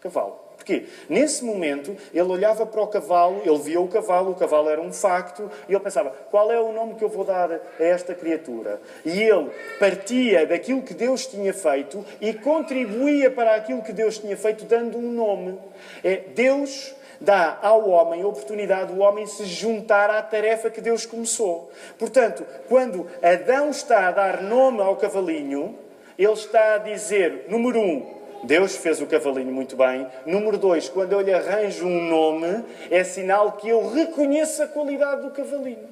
cavalo. 0.00 0.38
Porquê? 0.62 0.84
Nesse 1.08 1.44
momento, 1.44 1.96
ele 2.14 2.28
olhava 2.28 2.64
para 2.64 2.80
o 2.80 2.86
cavalo, 2.86 3.42
ele 3.44 3.58
via 3.58 3.80
o 3.80 3.88
cavalo, 3.88 4.30
o 4.30 4.34
cavalo 4.36 4.70
era 4.70 4.80
um 4.80 4.92
facto, 4.92 5.50
e 5.68 5.72
ele 5.72 5.82
pensava: 5.82 6.10
qual 6.30 6.52
é 6.52 6.60
o 6.60 6.72
nome 6.72 6.94
que 6.94 7.02
eu 7.02 7.08
vou 7.08 7.24
dar 7.24 7.50
a 7.50 7.60
esta 7.78 8.14
criatura? 8.14 8.80
E 9.04 9.20
ele 9.20 9.50
partia 9.80 10.46
daquilo 10.46 10.82
que 10.82 10.94
Deus 10.94 11.26
tinha 11.26 11.52
feito 11.52 12.04
e 12.20 12.32
contribuía 12.32 13.28
para 13.28 13.56
aquilo 13.56 13.82
que 13.82 13.92
Deus 13.92 14.18
tinha 14.18 14.36
feito, 14.36 14.64
dando 14.64 14.96
um 14.98 15.10
nome. 15.10 15.58
É, 16.04 16.18
Deus 16.32 16.94
dá 17.20 17.58
ao 17.60 17.88
homem 17.88 18.22
a 18.22 18.26
oportunidade 18.28 18.94
do 18.94 19.00
homem 19.00 19.26
se 19.26 19.44
juntar 19.44 20.10
à 20.10 20.22
tarefa 20.22 20.70
que 20.70 20.80
Deus 20.80 21.04
começou. 21.04 21.72
Portanto, 21.98 22.46
quando 22.68 23.08
Adão 23.20 23.70
está 23.70 24.06
a 24.06 24.12
dar 24.12 24.42
nome 24.42 24.80
ao 24.80 24.94
cavalinho, 24.96 25.76
ele 26.16 26.32
está 26.32 26.74
a 26.74 26.78
dizer, 26.78 27.46
número 27.48 27.80
um, 27.80 28.21
Deus 28.42 28.76
fez 28.76 29.00
o 29.00 29.06
cavalinho 29.06 29.52
muito 29.52 29.76
bem. 29.76 30.06
Número 30.26 30.58
dois, 30.58 30.88
quando 30.88 31.12
eu 31.12 31.20
lhe 31.20 31.32
arranjo 31.32 31.86
um 31.86 32.08
nome, 32.08 32.64
é 32.90 33.04
sinal 33.04 33.52
que 33.52 33.68
eu 33.68 33.88
reconheço 33.88 34.62
a 34.62 34.66
qualidade 34.66 35.22
do 35.22 35.30
cavalinho. 35.30 35.88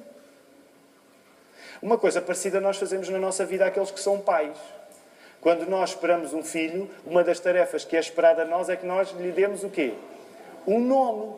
Uma 1.81 1.97
coisa 1.97 2.21
parecida 2.21 2.61
nós 2.61 2.77
fazemos 2.77 3.09
na 3.09 3.17
nossa 3.17 3.45
vida 3.45 3.65
àqueles 3.65 3.89
que 3.89 3.99
são 3.99 4.19
pais. 4.19 4.57
Quando 5.39 5.67
nós 5.67 5.91
esperamos 5.91 6.33
um 6.33 6.43
filho, 6.43 6.87
uma 7.05 7.23
das 7.23 7.39
tarefas 7.39 7.83
que 7.83 7.97
é 7.97 7.99
esperada 7.99 8.43
a 8.43 8.45
nós 8.45 8.69
é 8.69 8.75
que 8.75 8.85
nós 8.85 9.11
lhe 9.11 9.31
demos 9.31 9.63
o 9.63 9.69
quê? 9.69 9.93
Um 10.67 10.79
nome. 10.79 11.33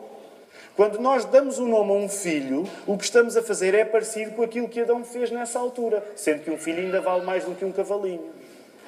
Quando 0.76 0.98
nós 0.98 1.24
damos 1.24 1.58
um 1.58 1.66
nome 1.66 1.92
a 1.92 1.94
um 1.94 2.08
filho, 2.08 2.68
o 2.86 2.98
que 2.98 3.04
estamos 3.04 3.36
a 3.36 3.42
fazer 3.42 3.74
é 3.74 3.84
parecido 3.84 4.32
com 4.32 4.42
aquilo 4.42 4.68
que 4.68 4.80
Adão 4.80 5.04
fez 5.04 5.30
nessa 5.30 5.58
altura, 5.58 6.04
sendo 6.14 6.42
que 6.42 6.50
um 6.50 6.58
filho 6.58 6.80
ainda 6.80 7.00
vale 7.00 7.24
mais 7.24 7.44
do 7.44 7.54
que 7.54 7.64
um 7.64 7.72
cavalinho. 7.72 8.30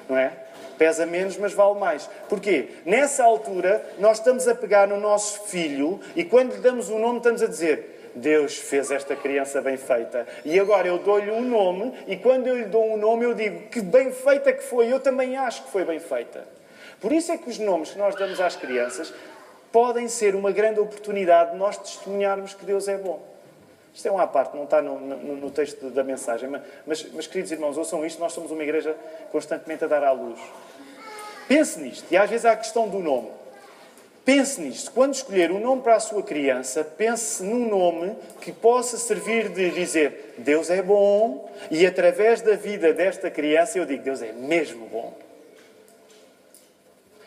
Não 0.09 0.19
é? 0.19 0.33
Pesa 0.79 1.07
menos, 1.07 1.37
mas 1.37 1.53
vale 1.53 1.79
mais. 1.79 2.09
Porquê? 2.29 2.69
Nessa 2.85 3.25
altura, 3.25 3.85
nós 3.99 4.19
estamos 4.19 4.47
a 4.47 4.55
pegar 4.55 4.87
no 4.87 5.01
nosso 5.01 5.45
filho 5.45 6.01
e 6.15 6.25
quando 6.25 6.55
lhe 6.55 6.61
damos 6.61 6.91
um 6.91 6.99
nome, 6.99 7.19
estamos 7.19 7.43
a 7.43 7.47
dizer: 7.47 8.13
Deus 8.15 8.57
fez 8.57 8.91
esta 8.91 9.15
criança 9.15 9.61
bem 9.61 9.77
feita. 9.77 10.27
E 10.45 10.59
agora 10.59 10.89
eu 10.89 10.99
dou-lhe 10.99 11.31
um 11.31 11.43
nome, 11.43 11.93
e 12.07 12.17
quando 12.17 12.47
eu 12.47 12.57
lhe 12.57 12.65
dou 12.65 12.95
um 12.95 12.97
nome, 12.97 13.25
eu 13.25 13.35
digo 13.35 13.69
que 13.69 13.81
bem 13.81 14.11
feita 14.11 14.53
que 14.53 14.63
foi. 14.63 14.93
Eu 14.93 15.01
também 15.01 15.37
acho 15.37 15.65
que 15.65 15.71
foi 15.71 15.85
bem 15.85 15.99
feita. 15.99 16.47
Por 17.01 17.13
isso 17.13 17.31
é 17.31 17.37
que 17.37 17.49
os 17.49 17.59
nomes 17.59 17.91
que 17.91 17.99
nós 17.99 18.15
damos 18.15 18.41
às 18.41 18.57
crianças 18.57 19.13
podem 19.71 20.09
ser 20.09 20.35
uma 20.35 20.51
grande 20.51 20.81
oportunidade 20.81 21.53
de 21.53 21.59
nós 21.59 21.77
testemunharmos 21.77 22.55
que 22.55 22.65
Deus 22.65 22.89
é 22.89 22.97
bom. 22.97 23.36
Isto 23.97 24.09
é 24.09 24.11
uma 24.11 24.27
parte, 24.27 24.55
não 24.55 24.65
está 24.65 24.83
no, 24.83 25.01
no, 25.01 25.37
no 25.37 25.51
texto 25.51 25.89
da 25.89 26.05
mensagem, 26.05 26.51
mas, 26.87 27.07
mas, 27.15 27.27
queridos 27.27 27.51
irmãos, 27.51 27.79
ouçam 27.79 28.05
isto, 28.05 28.21
nós 28.21 28.35
somos 28.35 28.51
uma 28.51 28.63
igreja 28.63 28.95
constantemente 29.33 29.85
a 29.85 29.87
dar 29.87 30.05
à 30.05 30.13
luz. 30.13 30.39
Pense 31.49 31.81
nisto. 31.81 32.05
E 32.11 32.17
às 32.17 32.29
vezes 32.29 32.45
há 32.45 32.53
a 32.53 32.57
questão 32.57 32.91
do 32.91 32.99
nome. 32.99 33.31
Pense 34.23 34.61
nisto. 34.61 34.93
Quando 34.93 35.15
escolher 35.15 35.51
um 35.51 35.59
nome 35.59 35.81
para 35.81 35.95
a 35.95 36.01
sua 36.01 36.23
criança, 36.23 36.85
pense 36.85 37.43
num 37.43 37.71
nome 37.71 38.15
que 38.43 38.53
possa 38.53 38.99
servir 38.99 39.49
de 39.49 39.71
dizer 39.71 40.35
Deus 40.37 40.69
é 40.69 40.83
bom 40.83 41.51
e 41.71 41.87
através 41.87 42.43
da 42.43 42.55
vida 42.55 42.93
desta 42.93 43.31
criança 43.31 43.79
eu 43.79 43.87
digo 43.87 44.03
Deus 44.03 44.21
é 44.21 44.33
mesmo 44.33 44.87
bom. 44.89 45.15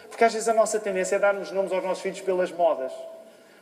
Porque 0.07 0.23
às 0.23 0.33
vezes 0.33 0.47
a 0.47 0.53
nossa 0.53 0.79
tendência 0.79 1.15
é 1.15 1.19
darmos 1.19 1.49
nomes 1.51 1.71
aos 1.71 1.83
nossos 1.83 2.03
filhos 2.03 2.21
pelas 2.21 2.51
modas. 2.51 2.93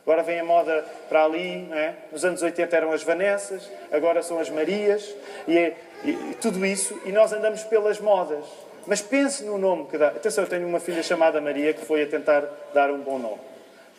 Agora 0.02 0.22
vem 0.22 0.40
a 0.40 0.44
moda 0.44 0.84
para 1.08 1.24
ali, 1.24 1.68
é? 1.72 1.94
nos 2.10 2.24
anos 2.24 2.42
80 2.42 2.76
eram 2.76 2.92
as 2.92 3.02
Vanessas, 3.02 3.70
agora 3.92 4.22
são 4.22 4.38
as 4.38 4.48
Marias, 4.48 5.14
e, 5.46 5.58
é, 5.58 5.76
e, 6.04 6.10
e 6.10 6.36
tudo 6.40 6.64
isso, 6.64 6.98
e 7.04 7.12
nós 7.12 7.32
andamos 7.32 7.62
pelas 7.64 8.00
modas. 8.00 8.44
Mas 8.88 9.02
pense 9.02 9.44
no 9.44 9.58
nome 9.58 9.84
que 9.86 9.98
dá. 9.98 10.08
Atenção, 10.08 10.44
eu 10.44 10.48
tenho 10.48 10.66
uma 10.66 10.80
filha 10.80 11.02
chamada 11.02 11.42
Maria 11.42 11.74
que 11.74 11.84
foi 11.84 12.02
a 12.02 12.06
tentar 12.06 12.42
dar 12.72 12.90
um 12.90 12.98
bom 13.00 13.18
nome. 13.18 13.40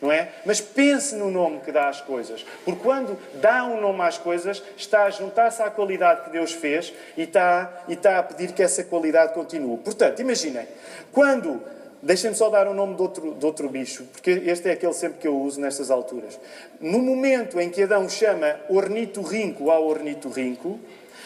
Não 0.02 0.10
é? 0.10 0.30
Mas 0.44 0.60
pense 0.60 1.14
no 1.14 1.30
nome 1.30 1.60
que 1.60 1.70
dá 1.70 1.88
às 1.88 2.00
coisas. 2.00 2.44
Porque 2.64 2.80
quando 2.82 3.16
dá 3.34 3.64
um 3.64 3.80
nome 3.80 4.02
às 4.02 4.18
coisas, 4.18 4.62
está 4.76 5.04
a 5.04 5.10
juntar-se 5.10 5.62
à 5.62 5.70
qualidade 5.70 6.24
que 6.24 6.30
Deus 6.30 6.52
fez 6.52 6.92
e 7.16 7.22
está, 7.22 7.84
e 7.86 7.92
está 7.92 8.18
a 8.18 8.22
pedir 8.22 8.52
que 8.52 8.62
essa 8.62 8.82
qualidade 8.82 9.32
continue. 9.32 9.78
Portanto, 9.78 10.20
imaginem, 10.20 10.66
quando. 11.12 11.62
Deixem-me 12.02 12.34
só 12.34 12.48
dar 12.48 12.66
o 12.66 12.72
nome 12.72 12.94
de 12.94 13.02
outro, 13.02 13.34
de 13.34 13.44
outro 13.44 13.68
bicho, 13.68 14.04
porque 14.10 14.30
este 14.30 14.70
é 14.70 14.72
aquele 14.72 14.94
sempre 14.94 15.18
que 15.18 15.28
eu 15.28 15.38
uso 15.38 15.60
nestas 15.60 15.90
alturas. 15.90 16.40
No 16.80 16.98
momento 16.98 17.60
em 17.60 17.68
que 17.68 17.82
Adão 17.82 18.08
chama 18.08 18.58
ornitorrinco 18.70 19.70
ao 19.70 19.86
ornitorrinco, 19.86 20.80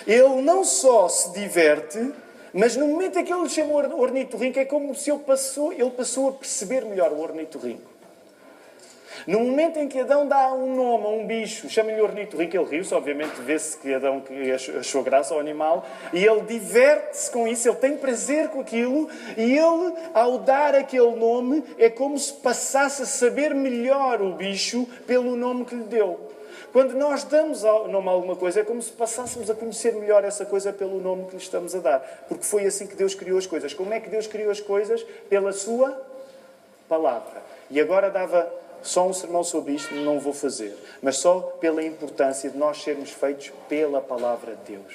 ele 0.04 0.42
não 0.42 0.64
só 0.64 1.08
se 1.08 1.32
diverte, 1.32 2.12
mas 2.52 2.76
no 2.76 2.88
momento 2.88 3.18
em 3.18 3.24
que 3.24 3.32
ele 3.32 3.48
chamou 3.48 3.78
ornitorrinco, 4.00 4.58
é 4.58 4.64
como 4.64 4.94
se 4.96 5.10
ele 5.10 5.20
passou, 5.20 5.72
ele 5.72 5.90
passou 5.90 6.30
a 6.30 6.32
perceber 6.32 6.84
melhor 6.84 7.12
o 7.12 7.20
ornitorrinco. 7.20 7.93
No 9.26 9.40
momento 9.40 9.78
em 9.78 9.88
que 9.88 10.00
Adão 10.00 10.26
dá 10.26 10.52
um 10.52 10.74
nome 10.74 11.04
a 11.04 11.08
um 11.08 11.26
bicho, 11.26 11.68
chama-lhe 11.70 12.00
ornitorrinco, 12.00 12.56
ele 12.56 12.64
riu-se, 12.64 12.94
obviamente 12.94 13.40
vê-se 13.40 13.78
que 13.78 13.94
Adão 13.94 14.22
achou 14.78 15.02
graça 15.02 15.32
ao 15.32 15.40
animal, 15.40 15.87
e 16.12 16.24
ele 16.24 16.42
diverte-se 16.42 17.30
com 17.30 17.48
isso, 17.48 17.68
ele 17.68 17.76
tem 17.76 17.96
prazer 17.96 18.48
com 18.48 18.60
aquilo, 18.60 19.08
e 19.37 19.56
ele, 19.58 19.94
ao 20.12 20.38
dar 20.38 20.74
aquele 20.74 21.16
nome, 21.16 21.64
é 21.78 21.88
como 21.88 22.18
se 22.18 22.32
passasse 22.34 23.02
a 23.02 23.06
saber 23.06 23.54
melhor 23.54 24.20
o 24.20 24.32
bicho 24.32 24.87
pelo 25.06 25.37
nome 25.37 25.64
que 25.64 25.74
lhe 25.74 25.84
deu. 25.84 26.32
Quando 26.74 26.94
nós 26.94 27.22
damos 27.22 27.62
nome 27.62 28.08
a 28.08 28.10
alguma 28.10 28.34
coisa, 28.34 28.58
é 28.58 28.64
como 28.64 28.82
se 28.82 28.90
passássemos 28.90 29.48
a 29.48 29.54
conhecer 29.54 29.94
melhor 29.94 30.24
essa 30.24 30.44
coisa 30.44 30.72
pelo 30.72 31.00
nome 31.00 31.26
que 31.26 31.37
lhe 31.37 31.40
estamos 31.40 31.72
a 31.72 31.78
dar. 31.78 32.24
Porque 32.28 32.44
foi 32.44 32.66
assim 32.66 32.84
que 32.88 32.96
Deus 32.96 33.14
criou 33.14 33.38
as 33.38 33.46
coisas. 33.46 33.72
Como 33.72 33.94
é 33.94 34.00
que 34.00 34.10
Deus 34.10 34.26
criou 34.26 34.50
as 34.50 34.58
coisas? 34.58 35.00
Pela 35.30 35.52
sua 35.52 35.96
palavra. 36.88 37.40
E 37.70 37.80
agora 37.80 38.10
dava 38.10 38.52
só 38.85 39.09
um 39.09 39.12
sermão 39.14 39.42
sobre 39.42 39.73
isto, 39.73 39.94
não 39.94 40.20
vou 40.20 40.35
fazer. 40.35 40.77
Mas 41.03 41.16
só 41.16 41.40
pela 41.40 41.83
importância 41.83 42.51
de 42.51 42.57
nós 42.57 42.83
sermos 42.83 43.11
feitos 43.11 43.51
pela 43.68 44.01
palavra 44.01 44.55
de 44.55 44.73
Deus. 44.77 44.94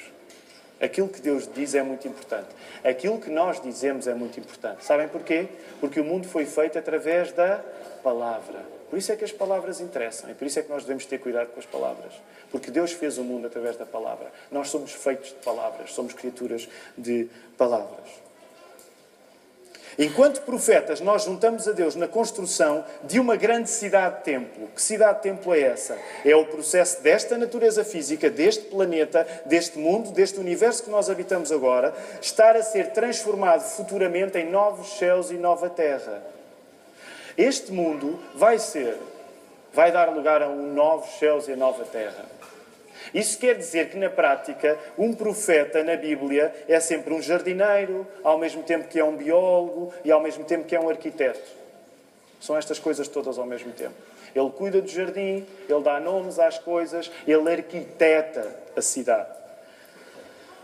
Aquilo 0.80 1.08
que 1.08 1.20
Deus 1.20 1.46
diz 1.52 1.74
é 1.74 1.82
muito 1.82 2.08
importante. 2.08 2.48
Aquilo 2.82 3.20
que 3.20 3.28
nós 3.28 3.60
dizemos 3.60 4.06
é 4.06 4.14
muito 4.14 4.38
importante. 4.38 4.84
Sabem 4.84 5.08
porquê? 5.08 5.48
Porque 5.80 6.00
o 6.00 6.04
mundo 6.04 6.26
foi 6.26 6.46
feito 6.46 6.78
através 6.78 7.32
da 7.32 7.62
palavra. 8.02 8.64
Por 8.88 8.98
isso 8.98 9.12
é 9.12 9.16
que 9.16 9.24
as 9.24 9.32
palavras 9.32 9.80
interessam 9.80 10.30
e 10.30 10.34
por 10.34 10.46
isso 10.46 10.58
é 10.58 10.62
que 10.62 10.70
nós 10.70 10.82
devemos 10.82 11.04
ter 11.04 11.18
cuidado 11.18 11.48
com 11.48 11.60
as 11.60 11.66
palavras. 11.66 12.12
Porque 12.50 12.70
Deus 12.70 12.92
fez 12.92 13.18
o 13.18 13.24
mundo 13.24 13.46
através 13.46 13.76
da 13.76 13.84
palavra. 13.84 14.32
Nós 14.50 14.68
somos 14.68 14.92
feitos 14.92 15.28
de 15.28 15.36
palavras, 15.44 15.92
somos 15.92 16.12
criaturas 16.12 16.68
de 16.96 17.28
palavras. 17.58 18.29
Enquanto 19.98 20.42
profetas, 20.42 21.00
nós 21.00 21.24
juntamos 21.24 21.66
a 21.66 21.72
Deus 21.72 21.94
na 21.94 22.06
construção 22.06 22.84
de 23.04 23.18
uma 23.18 23.36
grande 23.36 23.68
cidade-templo. 23.68 24.68
Que 24.74 24.80
cidade-templo 24.80 25.54
é 25.54 25.60
essa? 25.60 25.98
É 26.24 26.34
o 26.34 26.46
processo 26.46 27.02
desta 27.02 27.36
natureza 27.36 27.84
física, 27.84 28.30
deste 28.30 28.64
planeta, 28.64 29.26
deste 29.46 29.78
mundo, 29.78 30.12
deste 30.12 30.38
universo 30.38 30.84
que 30.84 30.90
nós 30.90 31.10
habitamos 31.10 31.50
agora, 31.50 31.94
estar 32.20 32.56
a 32.56 32.62
ser 32.62 32.92
transformado 32.92 33.62
futuramente 33.62 34.38
em 34.38 34.50
novos 34.50 34.98
céus 34.98 35.30
e 35.30 35.34
nova 35.34 35.68
terra. 35.68 36.22
Este 37.36 37.72
mundo 37.72 38.20
vai 38.34 38.58
ser, 38.58 38.96
vai 39.72 39.90
dar 39.90 40.10
lugar 40.10 40.42
a 40.42 40.48
um 40.48 40.72
novos 40.72 41.18
céus 41.18 41.48
e 41.48 41.52
a 41.52 41.56
nova 41.56 41.84
terra. 41.84 42.39
Isso 43.14 43.38
quer 43.38 43.56
dizer 43.56 43.90
que, 43.90 43.96
na 43.96 44.08
prática, 44.08 44.78
um 44.96 45.12
profeta 45.12 45.82
na 45.82 45.96
Bíblia 45.96 46.54
é 46.68 46.78
sempre 46.78 47.12
um 47.12 47.20
jardineiro, 47.20 48.06
ao 48.22 48.38
mesmo 48.38 48.62
tempo 48.62 48.88
que 48.88 48.98
é 48.98 49.04
um 49.04 49.16
biólogo 49.16 49.92
e 50.04 50.10
ao 50.10 50.20
mesmo 50.20 50.44
tempo 50.44 50.64
que 50.64 50.76
é 50.76 50.80
um 50.80 50.88
arquiteto. 50.88 51.60
São 52.40 52.56
estas 52.56 52.78
coisas 52.78 53.08
todas 53.08 53.38
ao 53.38 53.46
mesmo 53.46 53.72
tempo. 53.72 53.94
Ele 54.34 54.50
cuida 54.50 54.80
do 54.80 54.88
jardim, 54.88 55.44
ele 55.68 55.82
dá 55.82 55.98
nomes 55.98 56.38
às 56.38 56.58
coisas, 56.58 57.10
ele 57.26 57.50
arquiteta 57.50 58.46
a 58.76 58.80
cidade. 58.80 59.39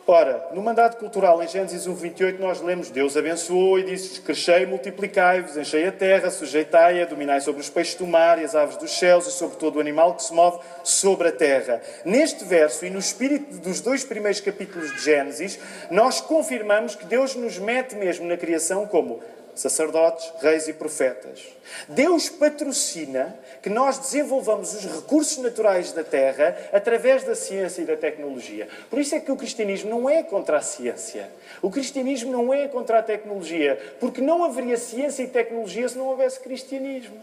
Ora, 0.08 0.50
no 0.52 0.62
mandato 0.62 0.98
cultural 0.98 1.42
em 1.42 1.48
Gênesis 1.48 1.84
1, 1.84 1.92
28, 1.92 2.40
nós 2.40 2.60
lemos: 2.60 2.90
Deus 2.90 3.16
abençoou 3.16 3.76
e 3.76 3.82
disse: 3.82 4.20
Crescei, 4.20 4.64
multiplicai-vos, 4.64 5.56
enchei 5.56 5.84
a 5.84 5.90
terra, 5.90 6.30
sujeitai-a, 6.30 7.06
dominai 7.06 7.40
sobre 7.40 7.60
os 7.60 7.68
peixes 7.68 7.96
do 7.96 8.06
mar 8.06 8.40
e 8.40 8.44
as 8.44 8.54
aves 8.54 8.76
dos 8.76 8.96
céus 8.96 9.26
e 9.26 9.32
sobre 9.32 9.56
todo 9.56 9.76
o 9.76 9.80
animal 9.80 10.14
que 10.14 10.22
se 10.22 10.32
move 10.32 10.60
sobre 10.84 11.26
a 11.26 11.32
terra. 11.32 11.82
Neste 12.04 12.44
verso 12.44 12.86
e 12.86 12.90
no 12.90 13.00
espírito 13.00 13.58
dos 13.58 13.80
dois 13.80 14.04
primeiros 14.04 14.40
capítulos 14.40 14.94
de 14.94 15.02
Gênesis, 15.02 15.58
nós 15.90 16.20
confirmamos 16.20 16.94
que 16.94 17.04
Deus 17.04 17.34
nos 17.34 17.58
mete 17.58 17.96
mesmo 17.96 18.28
na 18.28 18.36
criação 18.36 18.86
como 18.86 19.20
sacerdotes, 19.56 20.32
reis 20.40 20.68
e 20.68 20.72
profetas. 20.72 21.40
Deus 21.88 22.28
patrocina 22.28 23.36
que 23.62 23.68
nós 23.68 23.98
desenvolvamos 23.98 24.74
os 24.74 24.84
recursos 24.84 25.38
naturais 25.38 25.92
da 25.92 26.04
terra 26.04 26.56
através 26.72 27.24
da 27.24 27.34
ciência 27.34 27.82
e 27.82 27.86
da 27.86 27.96
tecnologia. 27.96 28.68
Por 28.88 28.98
isso 28.98 29.14
é 29.14 29.20
que 29.20 29.32
o 29.32 29.36
cristianismo 29.36 29.90
não 29.90 30.08
é 30.08 30.22
contra 30.22 30.58
a 30.58 30.62
ciência. 30.62 31.28
O 31.60 31.70
cristianismo 31.70 32.30
não 32.30 32.52
é 32.52 32.68
contra 32.68 32.98
a 32.98 33.02
tecnologia, 33.02 33.96
porque 33.98 34.20
não 34.20 34.44
haveria 34.44 34.76
ciência 34.76 35.22
e 35.22 35.28
tecnologia 35.28 35.88
se 35.88 35.98
não 35.98 36.06
houvesse 36.06 36.38
cristianismo. 36.40 37.20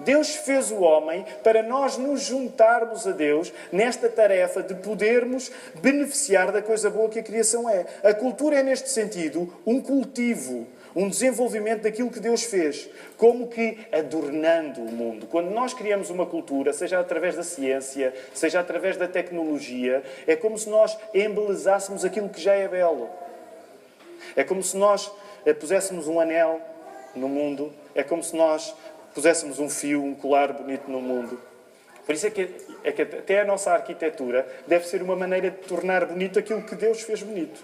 Deus 0.00 0.36
fez 0.36 0.70
o 0.70 0.76
homem 0.76 1.24
para 1.42 1.62
nós 1.62 1.96
nos 1.96 2.22
juntarmos 2.22 3.06
a 3.06 3.12
Deus 3.12 3.52
nesta 3.72 4.08
tarefa 4.08 4.62
de 4.62 4.74
podermos 4.74 5.50
beneficiar 5.80 6.52
da 6.52 6.60
coisa 6.60 6.90
boa 6.90 7.08
que 7.08 7.18
a 7.18 7.22
criação 7.22 7.68
é. 7.68 7.86
A 8.02 8.12
cultura 8.12 8.56
é, 8.56 8.62
neste 8.62 8.90
sentido, 8.90 9.52
um 9.66 9.80
cultivo, 9.80 10.66
um 10.94 11.08
desenvolvimento 11.08 11.82
daquilo 11.82 12.10
que 12.10 12.20
Deus 12.20 12.42
fez, 12.42 12.88
como 13.16 13.48
que 13.48 13.78
adornando 13.90 14.80
o 14.80 14.92
mundo. 14.92 15.26
Quando 15.26 15.50
nós 15.50 15.72
criamos 15.72 16.10
uma 16.10 16.26
cultura, 16.26 16.72
seja 16.72 17.00
através 17.00 17.36
da 17.36 17.42
ciência, 17.42 18.14
seja 18.34 18.60
através 18.60 18.96
da 18.96 19.08
tecnologia, 19.08 20.02
é 20.26 20.36
como 20.36 20.58
se 20.58 20.68
nós 20.68 20.96
embelezássemos 21.14 22.04
aquilo 22.04 22.28
que 22.28 22.40
já 22.40 22.54
é 22.54 22.68
belo. 22.68 23.08
É 24.34 24.44
como 24.44 24.62
se 24.62 24.76
nós 24.76 25.10
eh, 25.44 25.54
puséssemos 25.54 26.08
um 26.08 26.20
anel 26.20 26.60
no 27.14 27.28
mundo, 27.28 27.72
é 27.94 28.02
como 28.02 28.22
se 28.22 28.36
nós 28.36 28.74
puséssemos 29.16 29.58
um 29.58 29.70
fio, 29.70 30.04
um 30.04 30.14
colar 30.14 30.52
bonito 30.52 30.90
no 30.90 31.00
mundo. 31.00 31.40
Por 32.04 32.14
isso 32.14 32.26
é 32.26 32.30
que, 32.30 32.50
é 32.84 32.92
que 32.92 33.00
até 33.00 33.40
a 33.40 33.44
nossa 33.46 33.72
arquitetura 33.72 34.46
deve 34.66 34.86
ser 34.86 35.00
uma 35.00 35.16
maneira 35.16 35.50
de 35.50 35.56
tornar 35.56 36.04
bonito 36.04 36.38
aquilo 36.38 36.60
que 36.60 36.74
Deus 36.74 37.00
fez 37.00 37.22
bonito. 37.22 37.58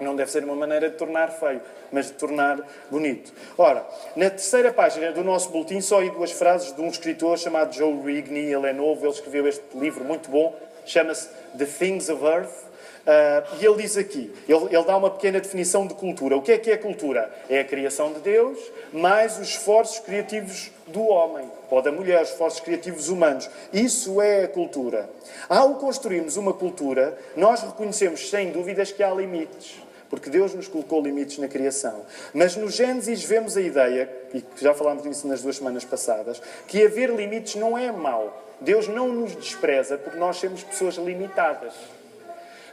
Não 0.00 0.14
deve 0.14 0.30
ser 0.30 0.44
uma 0.44 0.54
maneira 0.54 0.88
de 0.88 0.96
tornar 0.96 1.32
feio, 1.32 1.60
mas 1.90 2.06
de 2.06 2.12
tornar 2.12 2.64
bonito. 2.88 3.32
Ora, 3.58 3.84
na 4.14 4.30
terceira 4.30 4.72
página 4.72 5.10
do 5.10 5.24
nosso 5.24 5.50
boletim, 5.50 5.80
só 5.80 5.98
aí 5.98 6.10
duas 6.10 6.30
frases 6.30 6.72
de 6.72 6.80
um 6.80 6.88
escritor 6.88 7.36
chamado 7.36 7.74
Joe 7.74 7.92
Rigney. 8.04 8.54
Ele 8.54 8.68
é 8.68 8.72
novo, 8.72 9.04
ele 9.04 9.12
escreveu 9.12 9.48
este 9.48 9.64
livro 9.74 10.04
muito 10.04 10.30
bom, 10.30 10.56
chama-se 10.84 11.28
The 11.58 11.64
Things 11.64 12.08
of 12.08 12.24
Earth. 12.24 12.64
Uh, 13.06 13.56
e 13.60 13.64
ele 13.64 13.82
diz 13.82 13.96
aqui, 13.96 14.32
ele, 14.48 14.64
ele, 14.66 14.84
dá 14.84 14.96
uma 14.96 15.10
pequena 15.10 15.40
definição 15.40 15.86
de 15.86 15.94
cultura. 15.94 16.36
O 16.36 16.42
que 16.42 16.52
é 16.52 16.58
que 16.58 16.70
é 16.70 16.76
cultura? 16.76 17.32
É 17.48 17.60
a 17.60 17.64
criação 17.64 18.12
de 18.12 18.20
Deus, 18.20 18.58
mais 18.92 19.38
os 19.38 19.48
esforços 19.48 20.00
criativos 20.00 20.72
do 20.86 21.02
homem, 21.02 21.50
ou 21.70 21.82
da 21.82 21.90
mulher, 21.90 22.22
os 22.22 22.30
esforços 22.30 22.60
criativos 22.60 23.08
humanos. 23.08 23.48
Isso 23.72 24.20
é 24.20 24.44
a 24.44 24.48
cultura. 24.48 25.08
Ao 25.48 25.74
construirmos 25.74 26.36
uma 26.36 26.52
cultura, 26.52 27.18
nós 27.36 27.62
reconhecemos 27.62 28.30
sem 28.30 28.52
dúvidas 28.52 28.92
que 28.92 29.02
há 29.02 29.10
limites 29.10 29.86
porque 30.08 30.30
Deus 30.30 30.54
nos 30.54 30.68
colocou 30.68 31.02
limites 31.02 31.38
na 31.38 31.48
criação. 31.48 32.04
Mas 32.32 32.56
no 32.56 32.70
Gênesis 32.70 33.24
vemos 33.24 33.56
a 33.56 33.60
ideia, 33.60 34.08
e 34.32 34.44
já 34.56 34.72
falámos 34.72 35.04
nisso 35.04 35.26
nas 35.26 35.42
duas 35.42 35.56
semanas 35.56 35.84
passadas, 35.84 36.40
que 36.66 36.84
haver 36.84 37.10
limites 37.10 37.56
não 37.56 37.76
é 37.76 37.90
mau. 37.90 38.44
Deus 38.60 38.88
não 38.88 39.08
nos 39.08 39.34
despreza 39.34 39.98
porque 39.98 40.18
nós 40.18 40.36
somos 40.36 40.62
pessoas 40.62 40.94
limitadas. 40.94 41.74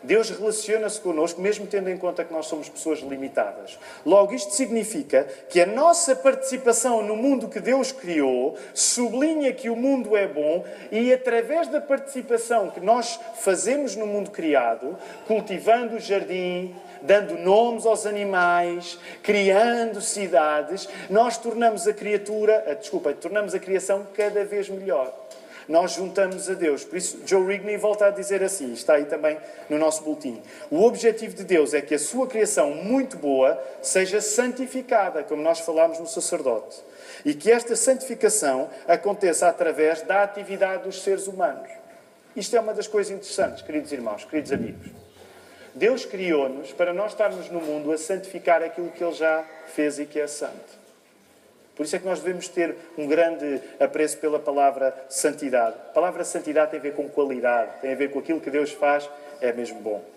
Deus 0.03 0.29
relaciona-se 0.29 0.99
connosco, 0.99 1.41
mesmo 1.41 1.65
tendo 1.65 1.89
em 1.89 1.97
conta 1.97 2.23
que 2.23 2.33
nós 2.33 2.47
somos 2.47 2.67
pessoas 2.67 2.99
limitadas. 2.99 3.79
Logo, 4.05 4.33
isto 4.33 4.53
significa 4.53 5.27
que 5.49 5.61
a 5.61 5.65
nossa 5.65 6.15
participação 6.15 7.01
no 7.01 7.15
mundo 7.15 7.47
que 7.47 7.59
Deus 7.59 7.91
criou 7.91 8.57
sublinha 8.73 9.53
que 9.53 9.69
o 9.69 9.75
mundo 9.75 10.15
é 10.15 10.27
bom 10.27 10.65
e, 10.91 11.13
através 11.13 11.67
da 11.67 11.79
participação 11.79 12.69
que 12.69 12.79
nós 12.79 13.19
fazemos 13.35 13.95
no 13.95 14.05
mundo 14.05 14.31
criado, 14.31 14.97
cultivando 15.25 15.95
o 15.95 15.99
jardim, 15.99 16.75
dando 17.01 17.37
nomes 17.37 17.85
aos 17.85 18.05
animais, 18.05 18.97
criando 19.21 20.01
cidades, 20.01 20.87
nós 21.09 21.37
tornamos 21.37 21.87
a 21.87 21.93
criatura, 21.93 22.63
a, 22.67 22.73
desculpa, 22.73 23.13
tornamos 23.13 23.53
a 23.53 23.59
criação 23.59 24.07
cada 24.13 24.43
vez 24.45 24.69
melhor. 24.69 25.22
Nós 25.67 25.93
juntamos 25.93 26.49
a 26.49 26.53
Deus. 26.53 26.83
Por 26.83 26.97
isso, 26.97 27.21
Joe 27.25 27.45
Rigney 27.45 27.77
volta 27.77 28.07
a 28.07 28.09
dizer 28.09 28.43
assim, 28.43 28.73
está 28.73 28.95
aí 28.95 29.05
também 29.05 29.37
no 29.69 29.77
nosso 29.77 30.03
boletim. 30.03 30.41
O 30.69 30.83
objetivo 30.83 31.35
de 31.35 31.43
Deus 31.43 31.73
é 31.73 31.81
que 31.81 31.95
a 31.95 31.99
sua 31.99 32.27
criação 32.27 32.71
muito 32.71 33.17
boa 33.17 33.61
seja 33.81 34.21
santificada, 34.21 35.23
como 35.23 35.41
nós 35.41 35.59
falámos 35.59 35.99
no 35.99 36.07
sacerdote. 36.07 36.81
E 37.23 37.33
que 37.33 37.51
esta 37.51 37.75
santificação 37.75 38.69
aconteça 38.87 39.47
através 39.47 40.01
da 40.01 40.23
atividade 40.23 40.83
dos 40.83 41.01
seres 41.01 41.27
humanos. 41.27 41.69
Isto 42.35 42.55
é 42.55 42.59
uma 42.59 42.73
das 42.73 42.87
coisas 42.87 43.11
interessantes, 43.11 43.61
queridos 43.61 43.91
irmãos, 43.91 44.25
queridos 44.25 44.51
amigos. 44.51 44.87
Deus 45.75 46.05
criou-nos 46.05 46.71
para 46.71 46.93
nós 46.93 47.11
estarmos 47.13 47.49
no 47.49 47.59
mundo 47.59 47.91
a 47.91 47.97
santificar 47.97 48.61
aquilo 48.61 48.91
que 48.91 49.03
Ele 49.03 49.13
já 49.13 49.43
fez 49.73 49.97
e 49.99 50.05
que 50.05 50.19
é 50.19 50.27
santo. 50.27 50.82
Por 51.75 51.85
isso 51.85 51.95
é 51.95 51.99
que 51.99 52.05
nós 52.05 52.19
devemos 52.19 52.47
ter 52.47 52.75
um 52.97 53.07
grande 53.07 53.61
apreço 53.79 54.17
pela 54.19 54.39
palavra 54.39 54.95
santidade. 55.09 55.75
A 55.89 55.93
palavra 55.93 56.23
santidade 56.23 56.71
tem 56.71 56.79
a 56.79 56.83
ver 56.83 56.93
com 56.93 57.09
qualidade, 57.09 57.81
tem 57.81 57.93
a 57.93 57.95
ver 57.95 58.11
com 58.11 58.19
aquilo 58.19 58.39
que 58.39 58.51
Deus 58.51 58.71
faz, 58.71 59.09
é 59.41 59.51
mesmo 59.51 59.79
bom. 59.81 60.12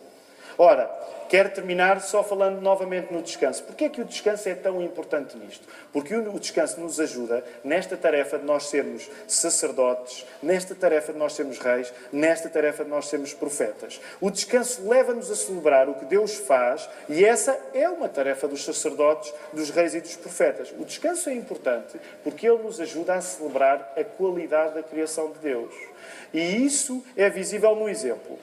Ora, 0.58 0.90
quero 1.28 1.50
terminar 1.50 2.00
só 2.00 2.24
falando 2.24 2.62
novamente 2.62 3.12
no 3.12 3.20
descanso. 3.20 3.62
Porquê 3.64 3.84
é 3.84 3.88
que 3.90 4.00
o 4.00 4.04
descanso 4.04 4.48
é 4.48 4.54
tão 4.54 4.82
importante 4.82 5.36
nisto? 5.36 5.68
Porque 5.92 6.16
o 6.16 6.40
descanso 6.40 6.80
nos 6.80 6.98
ajuda 6.98 7.44
nesta 7.62 7.94
tarefa 7.94 8.38
de 8.38 8.44
nós 8.44 8.64
sermos 8.64 9.10
sacerdotes, 9.28 10.26
nesta 10.42 10.74
tarefa 10.74 11.12
de 11.12 11.18
nós 11.18 11.34
sermos 11.34 11.58
reis, 11.58 11.92
nesta 12.10 12.48
tarefa 12.48 12.84
de 12.84 12.90
nós 12.90 13.06
sermos 13.08 13.34
profetas. 13.34 14.00
O 14.18 14.30
descanso 14.30 14.88
leva-nos 14.88 15.30
a 15.30 15.36
celebrar 15.36 15.90
o 15.90 15.94
que 15.94 16.06
Deus 16.06 16.36
faz 16.36 16.88
e 17.08 17.22
essa 17.22 17.58
é 17.74 17.88
uma 17.88 18.08
tarefa 18.08 18.48
dos 18.48 18.64
sacerdotes, 18.64 19.32
dos 19.52 19.68
reis 19.68 19.94
e 19.94 20.00
dos 20.00 20.16
profetas. 20.16 20.72
O 20.78 20.84
descanso 20.86 21.28
é 21.28 21.34
importante 21.34 22.00
porque 22.24 22.48
ele 22.48 22.62
nos 22.62 22.80
ajuda 22.80 23.14
a 23.14 23.20
celebrar 23.20 23.92
a 23.94 24.02
qualidade 24.02 24.74
da 24.74 24.82
criação 24.82 25.32
de 25.32 25.38
Deus. 25.40 25.74
E 26.32 26.64
isso 26.64 27.04
é 27.14 27.28
visível 27.28 27.74
no 27.74 27.88
exemplo. 27.88 28.38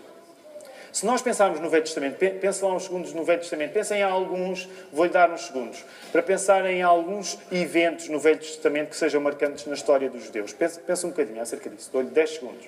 Se 0.93 1.07
nós 1.07 1.23
pensarmos 1.23 1.59
no 1.59 1.71
Velho 1.71 1.83
Testamento, 1.83 2.17
pense 2.17 2.63
lá 2.63 2.71
uns 2.71 2.83
segundos 2.83 3.13
no 3.13 3.23
Velho 3.23 3.39
Testamento, 3.39 3.73
pensem 3.73 4.01
em 4.01 4.03
alguns, 4.03 4.69
vou-lhe 4.91 5.11
dar 5.11 5.31
uns 5.31 5.47
segundos, 5.47 5.83
para 6.11 6.21
pensar 6.21 6.63
em 6.67 6.83
alguns 6.83 7.39
eventos 7.51 8.09
no 8.09 8.19
Velho 8.19 8.37
Testamento 8.37 8.89
que 8.89 8.95
sejam 8.95 9.19
marcantes 9.19 9.65
na 9.65 9.73
história 9.73 10.07
dos 10.07 10.25
judeus. 10.25 10.53
Pense, 10.53 10.79
pense 10.79 11.03
um 11.03 11.09
bocadinho 11.09 11.41
acerca 11.41 11.67
disso, 11.67 11.89
dou-lhe 11.91 12.11
10 12.11 12.29
segundos. 12.29 12.67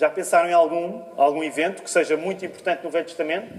Já 0.00 0.10
pensaram 0.10 0.48
em 0.48 0.52
algum, 0.52 1.02
algum 1.16 1.44
evento 1.44 1.84
que 1.84 1.90
seja 1.90 2.16
muito 2.16 2.44
importante 2.44 2.82
no 2.82 2.90
Velho 2.90 3.06
Testamento? 3.06 3.54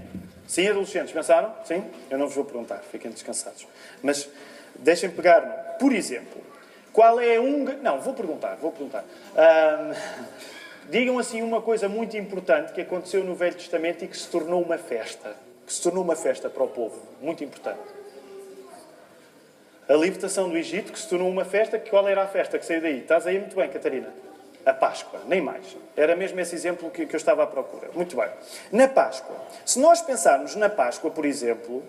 Sim, 0.46 0.68
adolescentes, 0.68 1.10
pensaram? 1.10 1.54
Sim? 1.64 1.82
Eu 2.10 2.18
não 2.18 2.26
vos 2.26 2.36
vou 2.36 2.44
perguntar, 2.44 2.82
fiquem 2.92 3.10
descansados. 3.10 3.66
Mas 4.02 4.28
deixem 4.74 5.08
pegar-me. 5.08 5.78
Por 5.78 5.94
exemplo, 5.94 6.44
qual 6.92 7.18
é 7.18 7.40
um. 7.40 7.64
Não, 7.82 7.98
vou 7.98 8.12
perguntar, 8.12 8.56
vou 8.56 8.72
perguntar. 8.72 9.04
Um... 9.34 10.55
Digam 10.88 11.18
assim 11.18 11.42
uma 11.42 11.60
coisa 11.60 11.88
muito 11.88 12.16
importante 12.16 12.72
que 12.72 12.80
aconteceu 12.80 13.24
no 13.24 13.34
Velho 13.34 13.54
Testamento 13.54 14.04
e 14.04 14.08
que 14.08 14.16
se 14.16 14.28
tornou 14.28 14.62
uma 14.62 14.78
festa. 14.78 15.36
Que 15.66 15.72
se 15.72 15.82
tornou 15.82 16.04
uma 16.04 16.14
festa 16.14 16.48
para 16.48 16.62
o 16.62 16.68
povo. 16.68 17.00
Muito 17.20 17.42
importante. 17.42 17.80
A 19.88 19.94
libertação 19.94 20.48
do 20.48 20.56
Egito, 20.56 20.92
que 20.92 20.98
se 20.98 21.08
tornou 21.08 21.28
uma 21.28 21.44
festa. 21.44 21.78
Qual 21.78 22.06
era 22.08 22.22
a 22.22 22.26
festa 22.26 22.58
que 22.58 22.66
saiu 22.66 22.80
daí? 22.80 23.00
Estás 23.00 23.26
aí 23.26 23.38
muito 23.38 23.56
bem, 23.56 23.68
Catarina. 23.68 24.12
A 24.64 24.72
Páscoa, 24.72 25.20
nem 25.26 25.40
mais. 25.40 25.76
Era 25.96 26.16
mesmo 26.16 26.40
esse 26.40 26.54
exemplo 26.54 26.90
que, 26.90 27.06
que 27.06 27.14
eu 27.14 27.18
estava 27.18 27.44
à 27.44 27.46
procura. 27.46 27.88
Muito 27.94 28.16
bem. 28.16 28.28
Na 28.72 28.88
Páscoa. 28.88 29.36
Se 29.64 29.78
nós 29.78 30.02
pensarmos 30.02 30.56
na 30.56 30.68
Páscoa, 30.68 31.10
por 31.10 31.24
exemplo, 31.24 31.84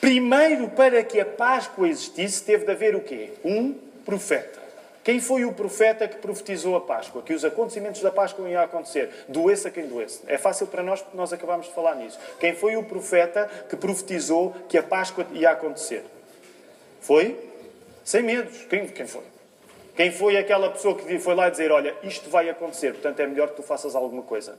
primeiro 0.00 0.68
para 0.70 1.02
que 1.04 1.20
a 1.20 1.26
Páscoa 1.26 1.88
existisse, 1.88 2.42
teve 2.42 2.64
de 2.64 2.72
haver 2.72 2.96
o 2.96 3.00
quê? 3.00 3.32
Um 3.44 3.74
profeta. 4.04 4.63
Quem 5.04 5.20
foi 5.20 5.44
o 5.44 5.52
profeta 5.52 6.08
que 6.08 6.16
profetizou 6.16 6.74
a 6.76 6.80
Páscoa? 6.80 7.22
Que 7.22 7.34
os 7.34 7.44
acontecimentos 7.44 8.00
da 8.00 8.10
Páscoa 8.10 8.48
iam 8.48 8.62
acontecer. 8.62 9.10
Doeça 9.28 9.70
quem 9.70 9.86
doesse. 9.86 10.22
É 10.26 10.38
fácil 10.38 10.66
para 10.66 10.82
nós 10.82 11.02
porque 11.02 11.16
nós 11.16 11.30
acabamos 11.30 11.66
de 11.66 11.74
falar 11.74 11.94
nisso. 11.96 12.18
Quem 12.40 12.54
foi 12.54 12.74
o 12.76 12.82
profeta 12.82 13.50
que 13.68 13.76
profetizou 13.76 14.54
que 14.66 14.78
a 14.78 14.82
Páscoa 14.82 15.26
ia 15.34 15.50
acontecer? 15.50 16.04
Foi? 17.02 17.38
Sem 18.02 18.22
medos. 18.22 18.64
Quem, 18.64 18.88
quem 18.88 19.06
foi? 19.06 19.22
Quem 19.94 20.10
foi 20.10 20.38
aquela 20.38 20.70
pessoa 20.70 20.96
que 20.96 21.18
foi 21.18 21.34
lá 21.34 21.50
dizer: 21.50 21.70
Olha, 21.70 21.94
isto 22.02 22.30
vai 22.30 22.48
acontecer, 22.48 22.92
portanto 22.92 23.20
é 23.20 23.26
melhor 23.26 23.48
que 23.48 23.56
tu 23.56 23.62
faças 23.62 23.94
alguma 23.94 24.22
coisa? 24.22 24.58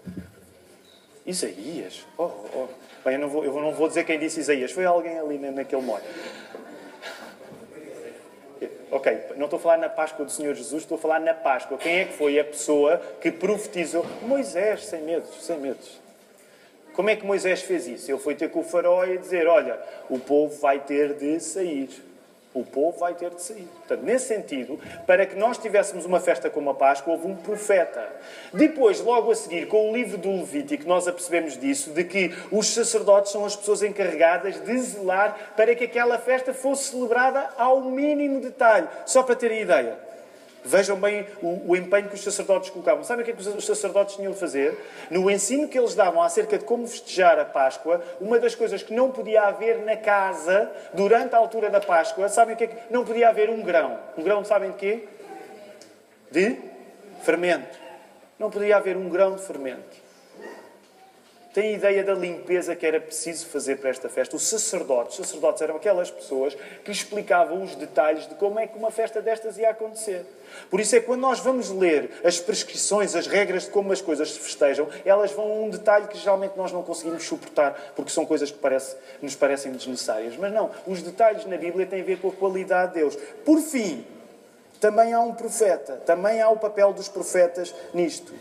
Isaías? 1.25 2.05
Oh, 2.17 2.29
oh. 2.53 2.67
Bem, 3.03 3.15
eu 3.15 3.19
não, 3.19 3.29
vou, 3.29 3.43
eu 3.43 3.53
não 3.59 3.73
vou 3.73 3.87
dizer 3.87 4.03
quem 4.03 4.19
disse 4.19 4.39
Isaías, 4.39 4.71
foi 4.71 4.85
alguém 4.85 5.17
ali 5.17 5.37
naquele 5.39 5.81
molho. 5.81 6.03
Ok, 8.91 9.19
não 9.37 9.45
estou 9.45 9.57
a 9.57 9.61
falar 9.61 9.77
na 9.77 9.89
Páscoa 9.89 10.25
do 10.25 10.31
Senhor 10.31 10.53
Jesus, 10.53 10.83
estou 10.83 10.97
a 10.97 11.01
falar 11.01 11.19
na 11.19 11.33
Páscoa. 11.33 11.77
Quem 11.77 11.99
é 11.99 12.05
que 12.05 12.13
foi 12.13 12.39
a 12.39 12.43
pessoa 12.43 12.97
que 13.21 13.31
profetizou? 13.31 14.05
Moisés, 14.21 14.85
sem 14.85 15.01
medos, 15.01 15.43
sem 15.43 15.57
medos. 15.57 15.99
Como 16.93 17.09
é 17.09 17.15
que 17.15 17.25
Moisés 17.25 17.61
fez 17.61 17.87
isso? 17.87 18.09
Ele 18.09 18.19
foi 18.19 18.35
ter 18.35 18.49
com 18.49 18.61
o 18.61 18.63
faraó 18.63 19.03
e 19.03 19.17
dizer: 19.17 19.47
Olha, 19.47 19.77
o 20.09 20.17
povo 20.17 20.57
vai 20.59 20.79
ter 20.79 21.13
de 21.13 21.39
sair. 21.39 21.89
O 22.55 22.63
povo 22.63 22.97
vai 22.97 23.13
ter 23.13 23.31
de 23.31 23.41
sair. 23.41 23.67
Portanto, 23.79 24.01
nesse 24.03 24.27
sentido, 24.27 24.79
para 25.05 25.25
que 25.25 25.35
nós 25.35 25.57
tivéssemos 25.57 26.05
uma 26.05 26.21
festa 26.21 26.49
como 26.49 26.69
a 26.69 26.73
Páscoa, 26.73 27.13
houve 27.13 27.27
um 27.27 27.35
profeta. 27.35 28.07
Depois, 28.53 29.01
logo 29.01 29.29
a 29.29 29.35
seguir, 29.35 29.67
com 29.67 29.91
o 29.91 29.93
livro 29.93 30.17
do 30.17 30.31
Levítico, 30.31 30.87
nós 30.87 31.05
apercebemos 31.05 31.57
disso, 31.57 31.91
de 31.91 32.05
que 32.05 32.33
os 32.49 32.67
sacerdotes 32.67 33.33
são 33.33 33.43
as 33.43 33.57
pessoas 33.57 33.83
encarregadas 33.83 34.57
de 34.61 34.77
zelar 34.77 35.53
para 35.57 35.75
que 35.75 35.83
aquela 35.83 36.17
festa 36.17 36.53
fosse 36.53 36.91
celebrada 36.91 37.49
ao 37.57 37.81
mínimo 37.81 38.39
detalhe. 38.39 38.87
Só 39.05 39.21
para 39.21 39.35
terem 39.35 39.61
ideia. 39.61 40.14
Vejam 40.65 40.99
bem 40.99 41.27
o, 41.43 41.71
o, 41.71 41.75
empenho 41.75 42.09
que 42.09 42.15
os 42.15 42.23
sacerdotes 42.23 42.71
colocavam. 42.71 43.03
Sabem 43.03 43.21
o 43.21 43.25
que 43.25 43.31
é 43.31 43.35
que 43.35 43.47
os 43.47 43.65
sacerdotes 43.65 44.15
tinham 44.15 44.31
de 44.31 44.39
fazer? 44.39 44.75
No 45.11 45.29
ensino 45.29 45.67
que 45.67 45.77
eles 45.77 45.93
davam 45.93 46.23
acerca 46.23 46.57
de 46.57 46.65
como 46.65 46.87
festejar 46.87 47.37
a 47.37 47.45
Páscoa, 47.45 48.01
uma 48.19 48.39
das 48.39 48.55
coisas 48.55 48.81
que 48.81 48.91
não 48.91 49.11
podia 49.11 49.43
haver 49.43 49.85
na 49.85 49.95
casa 49.95 50.71
durante 50.91 51.35
a 51.35 51.37
altura 51.37 51.69
da 51.69 51.79
Páscoa, 51.79 52.27
sabem 52.29 52.55
o 52.55 52.57
que 52.57 52.63
é 52.63 52.67
que? 52.67 52.91
Não 52.91 53.05
podia 53.05 53.29
haver 53.29 53.47
um 53.47 53.61
grão. 53.61 53.99
Um 54.17 54.23
grão, 54.23 54.43
sabem 54.43 54.71
de 54.71 54.77
quê? 54.77 55.07
De 56.31 56.57
fermento. 57.21 57.77
Não 58.39 58.49
podia 58.49 58.77
haver 58.77 58.97
um 58.97 59.07
grão 59.07 59.35
de 59.35 59.43
fermento. 59.43 60.04
Tem 61.55 61.73
ideia 61.73 62.03
da 62.03 62.13
limpeza 62.13 62.75
que 62.75 62.85
era 62.85 62.99
preciso 62.99 63.45
fazer 63.45 63.77
para 63.77 63.89
esta 63.89 64.09
festa? 64.09 64.35
Os 64.35 64.45
sacerdotes, 64.45 65.17
os 65.17 65.25
sacerdotes 65.25 65.61
eram 65.61 65.77
aquelas 65.77 66.11
pessoas 66.11 66.53
que 66.83 66.91
explicavam 66.91 67.63
os 67.63 67.75
detalhes 67.75 68.27
de 68.27 68.35
como 68.35 68.59
é 68.59 68.67
que 68.67 68.77
uma 68.77 68.91
festa 68.91 69.21
destas 69.21 69.57
ia 69.57 69.69
acontecer. 69.69 70.25
Por 70.69 70.81
isso 70.81 70.97
é 70.97 70.99
que 70.99 71.05
quando 71.05 71.21
nós 71.21 71.39
vamos 71.39 71.69
ler 71.69 72.11
as 72.25 72.41
prescrições, 72.41 73.15
as 73.15 73.25
regras 73.25 73.63
de 73.63 73.69
como 73.69 73.93
as 73.93 74.01
coisas 74.01 74.33
se 74.33 74.39
festejam, 74.41 74.89
elas 75.05 75.31
vão 75.31 75.45
a 75.45 75.55
um 75.61 75.69
detalhe 75.69 76.09
que 76.09 76.17
geralmente 76.17 76.57
nós 76.57 76.73
não 76.73 76.83
conseguimos 76.83 77.23
suportar, 77.23 77.93
porque 77.95 78.11
são 78.11 78.25
coisas 78.25 78.51
que 78.51 78.57
parece, 78.57 78.97
nos 79.21 79.33
parecem 79.33 79.71
desnecessárias. 79.71 80.35
Mas 80.35 80.51
não, 80.51 80.71
os 80.85 81.01
detalhes 81.01 81.45
na 81.45 81.55
Bíblia 81.55 81.85
têm 81.85 82.01
a 82.01 82.03
ver 82.03 82.19
com 82.19 82.27
a 82.27 82.33
qualidade 82.33 82.95
de 82.95 82.99
Deus. 82.99 83.15
Por 83.45 83.61
fim, 83.61 84.05
também 84.81 85.13
há 85.13 85.21
um 85.21 85.33
profeta, 85.33 86.01
também 86.05 86.41
há 86.41 86.49
o 86.49 86.57
papel 86.57 86.91
dos 86.91 87.07
profetas 87.07 87.73
nisto. 87.93 88.33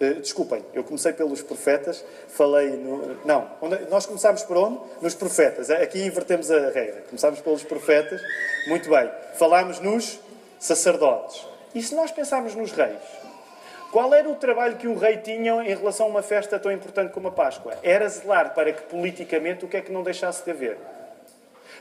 Uh, 0.00 0.20
desculpem, 0.20 0.64
eu 0.74 0.82
comecei 0.82 1.12
pelos 1.12 1.40
profetas, 1.40 2.04
falei 2.28 2.70
no. 2.70 3.16
Não, 3.24 3.48
onde... 3.62 3.88
nós 3.88 4.06
começámos 4.06 4.42
por 4.42 4.56
onde? 4.56 4.80
Nos 5.00 5.14
profetas. 5.14 5.70
Aqui 5.70 6.04
invertemos 6.04 6.50
a 6.50 6.70
regra. 6.70 7.04
Começámos 7.08 7.40
pelos 7.40 7.62
profetas. 7.62 8.20
Muito 8.66 8.90
bem. 8.90 9.10
Falámos 9.34 9.78
nos 9.78 10.18
sacerdotes. 10.58 11.46
E 11.74 11.82
se 11.82 11.94
nós 11.94 12.10
pensarmos 12.10 12.54
nos 12.54 12.72
reis? 12.72 12.98
Qual 13.92 14.12
era 14.12 14.28
o 14.28 14.34
trabalho 14.34 14.76
que 14.76 14.88
o 14.88 14.98
rei 14.98 15.18
tinha 15.18 15.52
em 15.62 15.76
relação 15.76 16.06
a 16.06 16.08
uma 16.08 16.22
festa 16.22 16.58
tão 16.58 16.72
importante 16.72 17.12
como 17.12 17.28
a 17.28 17.30
Páscoa? 17.30 17.74
Era 17.80 18.08
zelar 18.08 18.52
para 18.52 18.72
que 18.72 18.82
politicamente 18.82 19.64
o 19.64 19.68
que 19.68 19.76
é 19.76 19.80
que 19.80 19.92
não 19.92 20.02
deixasse 20.02 20.44
de 20.44 20.50
haver. 20.50 20.76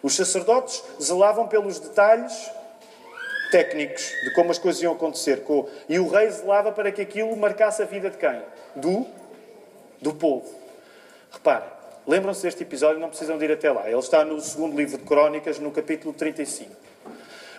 Os 0.04 0.16
sacerdotes 0.16 0.84
zelavam 1.02 1.48
pelos 1.48 1.80
detalhes 1.80 2.52
técnicos 3.54 4.12
de 4.24 4.34
como 4.34 4.50
as 4.50 4.58
coisas 4.58 4.82
iam 4.82 4.94
acontecer. 4.94 5.44
E 5.88 6.00
o 6.00 6.08
rei 6.08 6.28
zelava 6.32 6.72
para 6.72 6.92
que 6.92 7.04
aquilo 7.04 7.38
marcasse 7.38 7.84
a 7.84 7.86
vida 7.86 8.10
de 8.10 8.18
quem? 8.18 8.42
Do, 8.76 9.06
do 10.02 10.12
povo. 10.12 10.52
Repare, 11.32 11.66
lembram-se 12.08 12.42
deste 12.42 12.64
episódio, 12.64 13.00
não 13.00 13.10
precisam 13.10 13.38
de 13.38 13.46
ir 13.46 13.52
até 13.52 13.72
lá. 13.72 13.88
Ele 13.88 14.00
está 14.00 14.26
no 14.26 14.42
segundo 14.42 14.76
livro 14.76 14.98
de 14.98 15.04
Crónicas, 15.04 15.60
no 15.60 15.70
capítulo 15.70 16.16
35. 16.16 16.72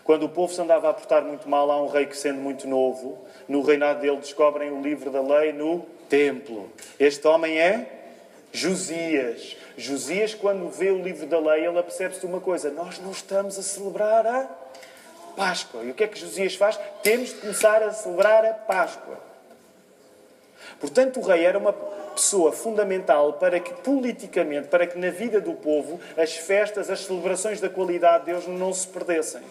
Quando 0.03 0.25
o 0.25 0.29
povo 0.29 0.53
se 0.53 0.61
andava 0.61 0.91
a 0.91 0.95
portar 0.95 1.23
muito 1.23 1.49
mal, 1.49 1.71
há 1.71 1.81
um 1.81 1.87
rei 1.87 2.07
que, 2.07 2.17
sendo 2.17 2.41
muito 2.41 2.67
novo, 2.67 3.25
no 3.47 3.63
reinado 3.63 4.01
dele 4.01 4.17
descobrem 4.17 4.73
o 4.73 4.83
livro 4.83 5.11
da 5.13 5.23
lei 5.23 5.53
no 5.53 5.87
templo. 6.09 6.69
Este 6.99 7.27
homem 7.29 7.57
é 7.57 7.87
Josias. 8.53 9.57
Josias, 9.77 10.35
quando 10.35 10.69
vê 10.69 10.91
o 10.91 11.01
livro 11.01 11.27
da 11.27 11.39
lei, 11.39 11.67
ele 11.67 11.79
apercebe-se 11.79 12.21
de 12.21 12.27
uma 12.27 12.41
coisa: 12.41 12.71
nós 12.73 12.99
não 12.99 13.13
estamos 13.13 13.57
a 13.59 13.63
celebrar 13.63 14.27
a 14.27 14.65
Páscoa. 15.37 15.83
E 15.83 15.91
o 15.91 15.95
que 15.95 16.05
é 16.05 16.09
que 16.09 16.19
Josias 16.19 16.55
faz? 16.55 16.79
Temos 17.03 17.31
de 17.31 17.35
começar 17.37 17.83
a 17.83 17.93
celebrar 17.93 18.45
a 18.45 18.55
Páscoa. 18.55 19.19
Portanto, 20.81 21.21
o 21.21 21.23
rei 21.23 21.45
era 21.45 21.59
uma 21.59 21.73
pessoa 21.73 22.53
fundamental 22.53 23.35
para 23.35 23.61
que, 23.61 23.73
politicamente, 23.83 24.69
para 24.69 24.87
que 24.87 24.99
na 24.99 25.11
vida 25.11 25.41
do 25.41 25.53
povo, 25.53 26.01
as 26.17 26.37
festas, 26.37 26.89
as 26.89 27.05
celebrações 27.05 27.61
da 27.61 27.69
qualidade 27.69 28.25
de 28.25 28.33
Deus 28.33 28.47
não 28.47 28.73
se 28.73 28.87
perdessem. 28.87 29.43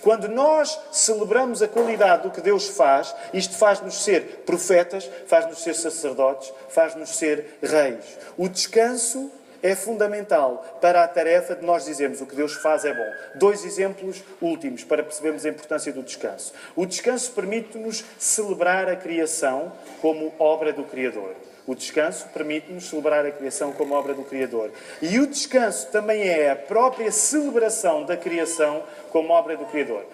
Quando 0.00 0.28
nós 0.28 0.78
celebramos 0.92 1.62
a 1.62 1.68
qualidade 1.68 2.24
do 2.24 2.30
que 2.30 2.40
Deus 2.40 2.68
faz, 2.68 3.14
isto 3.32 3.56
faz-nos 3.56 4.04
ser 4.04 4.42
profetas, 4.44 5.10
faz-nos 5.26 5.62
ser 5.62 5.74
sacerdotes, 5.74 6.52
faz-nos 6.68 7.16
ser 7.16 7.58
reis. 7.62 8.04
O 8.36 8.48
descanso 8.48 9.30
é 9.64 9.74
fundamental 9.74 10.62
para 10.78 11.02
a 11.02 11.08
tarefa 11.08 11.54
de 11.54 11.64
nós 11.64 11.86
dizermos 11.86 12.20
o 12.20 12.26
que 12.26 12.36
Deus 12.36 12.52
faz 12.52 12.84
é 12.84 12.92
bom. 12.92 13.10
Dois 13.34 13.64
exemplos 13.64 14.22
últimos 14.38 14.84
para 14.84 15.02
percebermos 15.02 15.46
a 15.46 15.48
importância 15.48 15.90
do 15.90 16.02
descanso. 16.02 16.52
O 16.76 16.84
descanso 16.84 17.32
permite-nos 17.32 18.04
celebrar 18.18 18.90
a 18.90 18.94
criação 18.94 19.72
como 20.02 20.34
obra 20.38 20.70
do 20.70 20.84
Criador. 20.84 21.34
O 21.66 21.74
descanso 21.74 22.28
permite-nos 22.28 22.90
celebrar 22.90 23.24
a 23.24 23.30
criação 23.30 23.72
como 23.72 23.94
obra 23.94 24.12
do 24.12 24.22
Criador. 24.22 24.70
E 25.00 25.18
o 25.18 25.26
descanso 25.26 25.86
também 25.86 26.28
é 26.28 26.50
a 26.50 26.56
própria 26.56 27.10
celebração 27.10 28.04
da 28.04 28.18
criação 28.18 28.82
como 29.10 29.32
obra 29.32 29.56
do 29.56 29.64
Criador. 29.64 30.04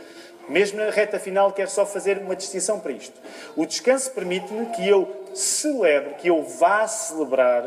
Mesmo 0.49 0.79
na 0.79 0.91
reta 0.91 1.19
final, 1.19 1.53
quero 1.53 1.71
só 1.71 1.85
fazer 1.85 2.19
uma 2.19 2.37
distinção 2.37 2.79
para 2.79 2.93
isto. 2.93 3.21
O 3.57 3.67
descanso 3.67 4.13
permite-me 4.13 4.67
que 4.67 4.89
eu 4.89 5.27
celebre, 5.35 6.15
que 6.15 6.29
eu 6.29 6.45
vá 6.45 6.87
celebrar 6.87 7.65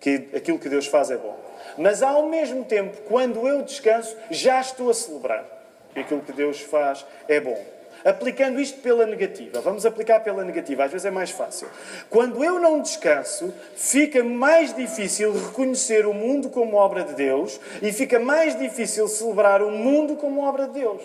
que 0.00 0.28
aquilo 0.34 0.58
que 0.58 0.68
Deus 0.68 0.86
faz 0.86 1.10
é 1.10 1.16
bom. 1.16 1.38
Mas 1.76 2.02
ao 2.02 2.28
mesmo 2.28 2.64
tempo, 2.64 2.96
quando 3.08 3.46
eu 3.46 3.62
descanso, 3.62 4.16
já 4.30 4.60
estou 4.60 4.90
a 4.90 4.94
celebrar 4.94 5.44
que 5.92 6.00
aquilo 6.00 6.20
que 6.20 6.32
Deus 6.32 6.60
faz 6.60 7.04
é 7.28 7.40
bom. 7.40 7.78
Aplicando 8.04 8.60
isto 8.60 8.80
pela 8.80 9.04
negativa, 9.04 9.60
vamos 9.60 9.84
aplicar 9.84 10.20
pela 10.20 10.44
negativa, 10.44 10.84
às 10.84 10.92
vezes 10.92 11.04
é 11.04 11.10
mais 11.10 11.30
fácil. 11.30 11.68
Quando 12.08 12.44
eu 12.44 12.60
não 12.60 12.80
descanso, 12.80 13.52
fica 13.74 14.22
mais 14.22 14.74
difícil 14.74 15.32
reconhecer 15.32 16.06
o 16.06 16.14
mundo 16.14 16.48
como 16.48 16.76
obra 16.76 17.02
de 17.02 17.14
Deus 17.14 17.60
e 17.82 17.92
fica 17.92 18.20
mais 18.20 18.56
difícil 18.56 19.08
celebrar 19.08 19.62
o 19.62 19.70
mundo 19.70 20.14
como 20.14 20.42
obra 20.42 20.66
de 20.68 20.74
Deus. 20.74 21.02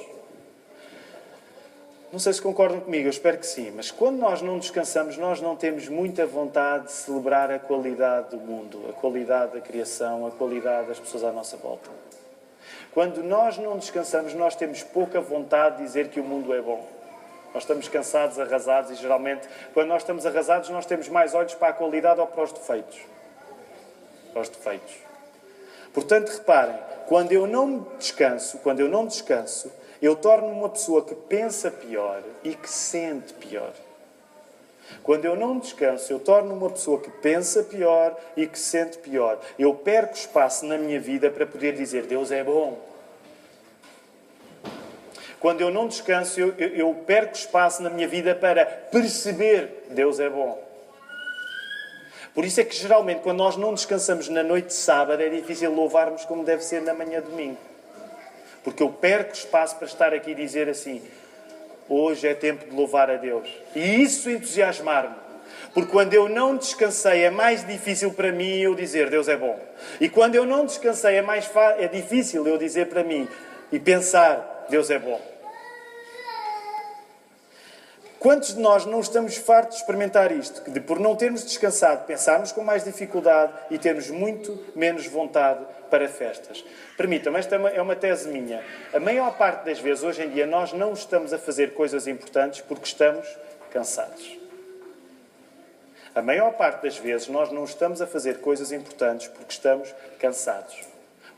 Não 2.13 2.19
sei 2.19 2.31
se 2.31 2.43
concordam 2.43 2.79
comigo, 2.79 3.07
eu 3.07 3.09
espero 3.09 3.39
que 3.39 3.47
sim, 3.47 3.71
mas 3.71 3.89
quando 3.89 4.19
nós 4.19 4.39
não 4.39 4.59
descansamos, 4.59 5.17
nós 5.17 5.41
não 5.41 5.55
temos 5.55 5.89
muita 5.89 6.27
vontade 6.27 6.85
de 6.85 6.91
celebrar 6.91 7.49
a 7.49 7.57
qualidade 7.57 8.29
do 8.29 8.37
mundo, 8.37 8.85
a 8.87 8.93
qualidade 8.93 9.53
da 9.53 9.59
criação, 9.59 10.27
a 10.27 10.29
qualidade 10.29 10.89
das 10.89 10.99
pessoas 10.99 11.23
à 11.23 11.31
nossa 11.31 11.57
volta. 11.57 11.89
Quando 12.93 13.23
nós 13.23 13.57
não 13.57 13.79
descansamos, 13.79 14.35
nós 14.35 14.55
temos 14.55 14.83
pouca 14.83 15.19
vontade 15.19 15.77
de 15.77 15.85
dizer 15.85 16.09
que 16.09 16.19
o 16.19 16.23
mundo 16.23 16.53
é 16.53 16.61
bom. 16.61 16.87
Nós 17.51 17.63
estamos 17.63 17.87
cansados, 17.87 18.39
arrasados 18.39 18.91
e 18.91 18.95
geralmente, 18.95 19.49
quando 19.73 19.87
nós 19.87 20.03
estamos 20.03 20.23
arrasados, 20.23 20.69
nós 20.69 20.85
temos 20.85 21.09
mais 21.09 21.33
olhos 21.33 21.55
para 21.55 21.69
a 21.69 21.73
qualidade 21.73 22.19
ou 22.19 22.27
para 22.27 22.43
os 22.43 22.51
defeitos. 22.51 22.99
Para 24.31 24.41
os 24.43 24.49
defeitos. 24.49 24.93
Portanto, 25.91 26.29
reparem, 26.29 26.77
quando 27.07 27.31
eu 27.31 27.47
não 27.47 27.87
descanso, 27.97 28.59
quando 28.59 28.81
eu 28.81 28.87
não 28.87 29.07
descanso, 29.07 29.71
eu 30.03 30.17
torno-me 30.17 30.51
uma 30.51 30.67
pessoa 30.67 31.01
que 31.01 31.15
pensa 31.15 31.71
pior 31.71 32.21
e 32.43 32.53
que 32.55 32.69
sente 32.69 33.33
pior. 33.35 33.71
Quando 35.01 35.23
eu 35.23 35.33
não 35.33 35.57
descanso, 35.57 36.11
eu 36.11 36.19
torno-me 36.19 36.59
uma 36.59 36.69
pessoa 36.69 36.99
que 36.99 37.09
pensa 37.09 37.63
pior 37.63 38.13
e 38.35 38.45
que 38.45 38.59
sente 38.59 38.97
pior. 38.97 39.39
Eu 39.57 39.73
perco 39.73 40.13
espaço 40.13 40.65
na 40.65 40.77
minha 40.77 40.99
vida 40.99 41.31
para 41.31 41.47
poder 41.47 41.73
dizer 41.73 42.03
Deus 42.03 42.31
é 42.31 42.43
bom. 42.43 42.77
Quando 45.39 45.61
eu 45.61 45.71
não 45.71 45.87
descanso, 45.87 46.37
eu, 46.37 46.53
eu, 46.57 46.69
eu 46.69 46.93
perco 47.07 47.35
espaço 47.35 47.81
na 47.81 47.89
minha 47.89 48.07
vida 48.07 48.35
para 48.35 48.65
perceber 48.65 49.85
Deus 49.91 50.19
é 50.19 50.29
bom. 50.29 50.61
Por 52.33 52.43
isso 52.43 52.59
é 52.59 52.65
que 52.65 52.75
geralmente, 52.75 53.21
quando 53.21 53.37
nós 53.37 53.55
não 53.55 53.73
descansamos 53.73 54.27
na 54.27 54.43
noite 54.43 54.67
de 54.67 54.73
sábado, 54.73 55.21
é 55.21 55.29
difícil 55.29 55.73
louvarmos 55.73 56.25
como 56.25 56.43
deve 56.43 56.61
ser 56.61 56.81
na 56.81 56.93
manhã 56.93 57.21
de 57.21 57.29
domingo. 57.29 57.72
Porque 58.63 58.81
eu 58.81 58.89
perco 58.89 59.33
espaço 59.33 59.75
para 59.75 59.87
estar 59.87 60.13
aqui 60.13 60.31
e 60.31 60.35
dizer 60.35 60.69
assim: 60.69 61.01
hoje 61.89 62.27
é 62.27 62.33
tempo 62.33 62.65
de 62.65 62.75
louvar 62.75 63.09
a 63.09 63.17
Deus. 63.17 63.49
E 63.75 64.01
isso 64.01 64.29
entusiasmar-me. 64.29 65.15
Porque 65.73 65.91
quando 65.91 66.13
eu 66.13 66.29
não 66.29 66.55
descansei, 66.55 67.23
é 67.23 67.29
mais 67.29 67.65
difícil 67.65 68.13
para 68.13 68.31
mim 68.31 68.59
eu 68.59 68.75
dizer 68.75 69.09
Deus 69.09 69.27
é 69.27 69.35
bom. 69.35 69.59
E 69.99 70.07
quando 70.07 70.35
eu 70.35 70.45
não 70.45 70.65
descansei, 70.65 71.15
é, 71.15 71.21
mais 71.21 71.49
é 71.79 71.87
difícil 71.87 72.47
eu 72.47 72.57
dizer 72.57 72.87
para 72.87 73.03
mim 73.03 73.27
e 73.71 73.79
pensar 73.79 74.65
Deus 74.69 74.89
é 74.89 74.99
bom. 74.99 75.19
Quantos 78.19 78.55
de 78.55 78.61
nós 78.61 78.85
não 78.85 79.01
estamos 79.01 79.35
fartos 79.35 79.75
de 79.75 79.81
experimentar 79.81 80.31
isto? 80.31 80.71
De 80.71 80.79
por 80.79 80.97
não 80.97 81.13
termos 81.13 81.43
descansado, 81.43 82.05
pensarmos 82.05 82.53
com 82.53 82.63
mais 82.63 82.85
dificuldade 82.85 83.51
e 83.69 83.77
termos 83.77 84.09
muito 84.09 84.57
menos 84.73 85.05
vontade 85.07 85.59
para 85.93 86.07
festas. 86.07 86.65
Permitam-me, 86.97 87.37
esta 87.37 87.55
é 87.55 87.79
uma 87.79 87.95
tese 87.95 88.27
minha. 88.27 88.63
A 88.91 88.99
maior 88.99 89.37
parte 89.37 89.65
das 89.65 89.77
vezes, 89.77 90.03
hoje 90.03 90.23
em 90.23 90.29
dia, 90.31 90.47
nós 90.47 90.73
não 90.73 90.93
estamos 90.93 91.31
a 91.31 91.37
fazer 91.37 91.75
coisas 91.75 92.07
importantes 92.07 92.61
porque 92.61 92.85
estamos 92.85 93.27
cansados. 93.71 94.39
A 96.15 96.21
maior 96.23 96.53
parte 96.53 96.81
das 96.81 96.97
vezes, 96.97 97.27
nós 97.27 97.51
não 97.51 97.63
estamos 97.63 98.01
a 98.01 98.07
fazer 98.07 98.39
coisas 98.39 98.71
importantes 98.71 99.27
porque 99.27 99.51
estamos 99.51 99.93
cansados. 100.17 100.75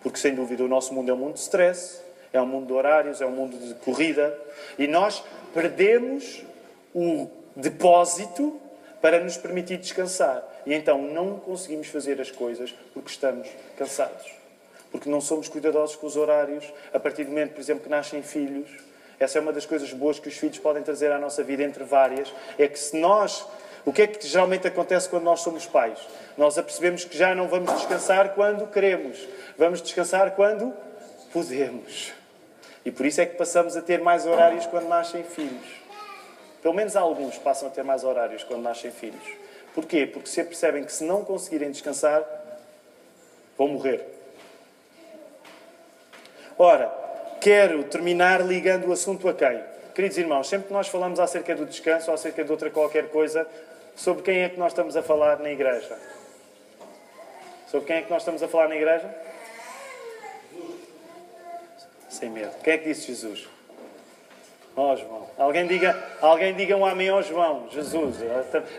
Porque, 0.01 0.17
sem 0.17 0.33
dúvida, 0.33 0.63
o 0.63 0.69
nosso 0.69 0.93
mundo 0.93 1.11
é 1.11 1.13
um 1.13 1.17
mundo 1.17 1.33
de 1.33 1.41
stress, 1.41 1.99
é 2.31 2.41
um 2.41 2.47
mundo 2.47 2.67
de 2.67 2.73
horários, 2.73 3.19
é 3.19 3.25
um 3.25 3.31
mundo 3.31 3.57
de 3.57 3.73
corrida 3.73 4.39
e 4.79 4.87
nós 4.87 5.21
perdemos 5.53 6.45
o 6.93 7.27
depósito 7.57 8.57
para 9.01 9.19
nos 9.19 9.35
permitir 9.35 9.75
descansar. 9.79 10.41
E 10.65 10.73
então 10.73 11.01
não 11.01 11.41
conseguimos 11.41 11.87
fazer 11.87 12.21
as 12.21 12.31
coisas 12.31 12.73
porque 12.93 13.09
estamos 13.09 13.49
cansados. 13.77 14.34
Porque 14.95 15.09
não 15.09 15.19
somos 15.19 15.49
cuidadosos 15.49 15.97
com 15.97 16.07
os 16.07 16.15
horários. 16.15 16.71
A 16.93 16.97
partir 16.97 17.25
do 17.25 17.29
momento, 17.31 17.51
por 17.51 17.59
exemplo, 17.59 17.83
que 17.83 17.89
nascem 17.89 18.23
filhos, 18.23 18.69
essa 19.19 19.37
é 19.37 19.41
uma 19.41 19.51
das 19.51 19.65
coisas 19.65 19.91
boas 19.91 20.19
que 20.19 20.29
os 20.29 20.37
filhos 20.37 20.57
podem 20.57 20.81
trazer 20.81 21.11
à 21.11 21.19
nossa 21.19 21.43
vida, 21.43 21.63
entre 21.63 21.83
várias, 21.83 22.33
é 22.57 22.65
que 22.65 22.79
se 22.79 22.95
nós. 22.95 23.45
O 23.85 23.91
que 23.91 24.03
é 24.03 24.07
que 24.07 24.25
geralmente 24.25 24.65
acontece 24.65 25.09
quando 25.09 25.23
nós 25.23 25.41
somos 25.41 25.65
pais? 25.65 25.99
Nós 26.37 26.57
apercebemos 26.57 27.03
que 27.03 27.17
já 27.17 27.35
não 27.35 27.49
vamos 27.49 27.73
descansar 27.73 28.33
quando 28.35 28.67
queremos. 28.67 29.19
Vamos 29.57 29.81
descansar 29.81 30.31
quando 30.31 30.73
podemos. 31.33 32.13
E 32.85 32.89
por 32.89 33.05
isso 33.05 33.19
é 33.19 33.25
que 33.25 33.35
passamos 33.35 33.75
a 33.75 33.81
ter 33.81 33.99
mais 33.99 34.25
horários 34.25 34.65
quando 34.65 34.87
nascem 34.87 35.25
filhos. 35.25 35.67
Pelo 36.61 36.73
menos 36.73 36.95
alguns 36.95 37.37
passam 37.37 37.67
a 37.67 37.71
ter 37.71 37.83
mais 37.83 38.05
horários 38.05 38.45
quando 38.45 38.61
nascem 38.61 38.91
filhos. 38.91 39.27
Porquê? 39.73 40.07
Porque 40.07 40.29
se 40.29 40.41
percebem 40.41 40.85
que 40.85 40.93
se 40.93 41.03
não 41.03 41.25
conseguirem 41.25 41.69
descansar, 41.69 42.23
vão 43.57 43.67
morrer. 43.67 44.14
Ora, 46.57 46.91
quero 47.41 47.83
terminar 47.83 48.41
ligando 48.45 48.87
o 48.87 48.93
assunto 48.93 49.27
a 49.27 49.33
quem? 49.33 49.61
Queridos 49.93 50.17
irmãos, 50.17 50.47
sempre 50.47 50.67
que 50.67 50.73
nós 50.73 50.87
falamos 50.87 51.19
acerca 51.19 51.55
do 51.55 51.65
descanso 51.65 52.09
ou 52.09 52.15
acerca 52.15 52.43
de 52.43 52.51
outra 52.51 52.69
qualquer 52.69 53.09
coisa, 53.09 53.47
sobre 53.95 54.23
quem 54.23 54.39
é 54.39 54.49
que 54.49 54.59
nós 54.59 54.71
estamos 54.71 54.95
a 54.95 55.03
falar 55.03 55.39
na 55.39 55.51
igreja? 55.51 55.97
Sobre 57.67 57.87
quem 57.87 57.97
é 57.97 58.01
que 58.01 58.09
nós 58.09 58.21
estamos 58.21 58.41
a 58.41 58.47
falar 58.47 58.69
na 58.69 58.75
igreja? 58.75 59.13
Sem 62.09 62.29
medo. 62.29 62.51
Quem 62.63 62.73
é 62.73 62.77
que 62.77 62.85
disse 62.85 63.07
Jesus? 63.07 63.54
Ó 64.77 64.91
oh, 64.91 64.95
João. 64.97 65.25
Alguém 65.37 65.65
diga, 65.67 65.97
alguém 66.21 66.53
diga 66.53 66.75
um 66.75 66.85
amém 66.85 67.07
ao 67.07 67.23
João. 67.23 67.67
Jesus. 67.71 68.17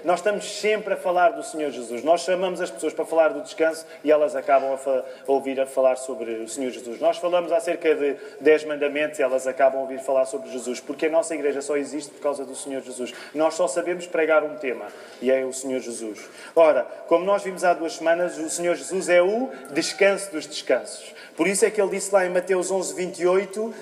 Nós 0.05 0.21
estamos 0.21 0.61
sempre 0.61 0.93
a 0.93 0.97
falar 0.97 1.31
do 1.31 1.43
Senhor 1.43 1.71
Jesus. 1.71 2.05
Nós 2.05 2.21
chamamos 2.21 2.61
as 2.61 2.71
pessoas 2.71 2.93
para 2.93 3.07
falar 3.07 3.29
do 3.29 3.41
descanso 3.41 3.87
e 4.05 4.11
elas 4.11 4.37
acabam 4.37 4.73
a, 4.75 4.91
a 4.91 5.05
ouvir 5.27 5.59
a 5.59 5.67
falar 5.67 5.97
sobre 5.97 6.33
o 6.33 6.49
Senhor 6.49 6.71
Jesus. 6.71 7.01
Nós 7.01 7.17
falamos 7.17 7.51
acerca 7.51 7.95
de 7.95 8.17
10 8.41 8.65
mandamentos 8.65 9.19
e 9.19 9.23
elas 9.23 9.47
acabam 9.47 9.79
a 9.79 9.83
ouvir 9.83 9.99
falar 9.99 10.27
sobre 10.27 10.51
Jesus. 10.51 10.81
Porque 10.81 11.07
a 11.07 11.11
nossa 11.11 11.35
igreja 11.35 11.63
só 11.63 11.79
existe 11.79 12.13
por 12.13 12.21
causa 12.21 12.45
do 12.45 12.55
Senhor 12.55 12.83
Jesus. 12.83 13.15
Nós 13.35 13.55
só 13.55 13.67
sabemos 13.67 14.07
pregar 14.07 14.45
um 14.45 14.57
tema 14.57 14.87
e 15.23 15.31
é 15.31 15.47
o 15.47 15.53
Senhor 15.53 15.81
Jesus. 15.81 16.29
Ora, 16.55 16.87
como 17.07 17.25
nós 17.25 17.43
vimos 17.43 17.65
há 17.65 17.73
duas 17.73 17.95
semanas, 17.95 18.37
o 18.37 18.51
Senhor 18.51 18.75
Jesus 18.75 19.09
é 19.09 19.23
o 19.23 19.49
descanso 19.73 20.31
dos 20.31 20.47
descansos. 20.47 21.15
Por 21.37 21.47
isso 21.47 21.65
é 21.65 21.71
que 21.71 21.81
ele 21.81 21.91
disse 21.91 22.13
lá 22.13 22.27
em 22.27 22.31
Mateus 22.31 22.71
11, 22.71 22.95
28 22.95 23.75